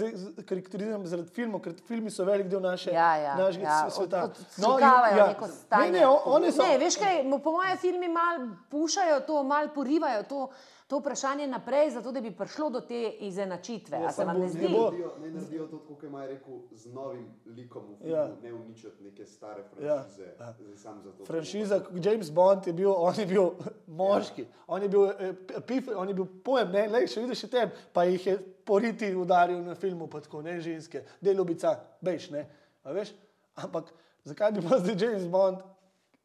[0.45, 4.25] karakteriziram zaradi filmov, ker filmi so velik del naše, Ja, ja, našega ja, sveta.
[4.25, 5.27] od- od- No, Odkavajo ja.
[5.29, 5.91] neko stanje.
[5.91, 6.63] Ne, ne, on- oni so.
[6.65, 8.39] Ne, veš kaj, po mojem filmi mal
[8.69, 10.49] pušajo to, mal porivajo to,
[10.87, 13.97] to vprašanje naprej, zato da bi prišlo do te izenačitve.
[13.97, 14.63] Ja, A se vam ne zdi?
[14.63, 18.13] ne bo- naredijo, ne naredijo to, kot je Maj rekel, z novim likom v filmu,
[18.13, 18.21] Ja.
[18.21, 18.37] ja.
[18.43, 20.27] ne uničiti neke stare Ja, franšize.
[20.39, 20.53] Ja.
[20.77, 21.25] Zato.
[21.25, 23.51] Franšiza, James Bond je bil, on je bil
[23.89, 25.33] moški, on je bil, eh,
[25.63, 29.61] pif, on je bil pojem, ne, le, še vidiš tem, pa jih je poriti udaril
[29.61, 32.47] na filmu, pa tako, ne ženske, delobica, bejš, ne,
[32.83, 33.13] a veš,
[33.57, 33.93] ampak
[34.25, 35.59] zakaj bi pa zdaj James Bond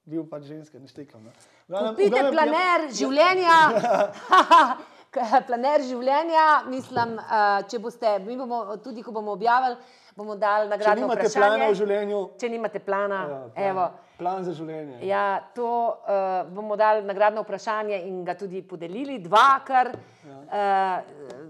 [0.05, 1.21] bil pač ženska, ne štekam.
[1.21, 1.31] Ne?
[1.67, 3.57] Glavnem- Kupite glavnem- planer ja, življenja.
[5.47, 9.73] Planer življenja, mislim, uh, če boste, mi bomo tudi, ko bomo objavili,
[10.15, 11.47] bomo dali Če nagradno nimate vprašanje.
[11.47, 13.85] plana v življenju, Če nimate plana, ja, ja, evo.
[13.87, 14.99] plan, plan za življenje.
[15.07, 15.23] Ja,
[15.55, 16.05] to uh,
[16.53, 19.97] bomo dali nagradno vprašanje in ga tudi podelili, dvakrat.
[20.27, 20.37] Ja.
[20.45, 21.49] Uh,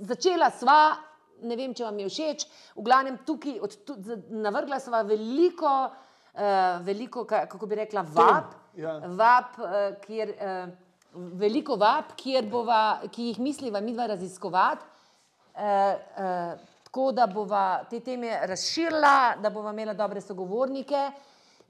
[0.00, 0.96] začela sva,
[1.42, 2.46] ne vem, če vam je všeč,
[2.76, 3.96] v glavnem tukaj, od, tu,
[4.30, 8.98] navrgla sva veliko, uh, veliko ka- kako bi rekla, vab, ja.
[9.18, 14.92] vab uh, kjer, uh, veliko vab, kjer bova, ki jih misliva midva raziskovati.
[15.54, 21.10] Uh, uh, tako da bova te teme razširila, da bova imela dobre sogovornike.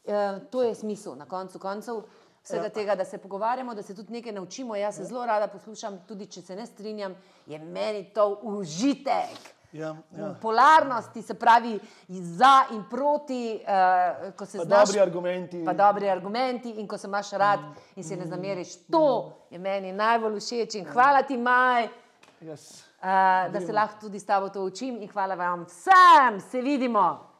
[0.05, 2.03] Uh, to je smisel na koncu koncev
[2.45, 2.71] vsega ja.
[2.71, 4.77] tega, da se pogovarjamo, da se tudi nekaj naučimo.
[4.77, 7.15] Jaz se zelo rada poslušam, tudi če se ne strinjam,
[7.47, 9.55] je meni to užitek.
[9.73, 10.35] Ja, ja.
[10.43, 14.87] Polarnosti, se pravi, za in proti, uh, ko se Pa znaš.
[14.87, 15.65] dobri argumenti.
[15.65, 17.61] Pa dobri argumenti in ko se imaš rad
[17.97, 18.77] in se ne zameriš.
[18.87, 21.89] To je meni najbolj všeč in hvala ti, Maj,
[22.41, 22.85] Yes.
[23.03, 27.34] uh, da se lahko tudi s tabo to učim in hvala vam vsem, se vidimo.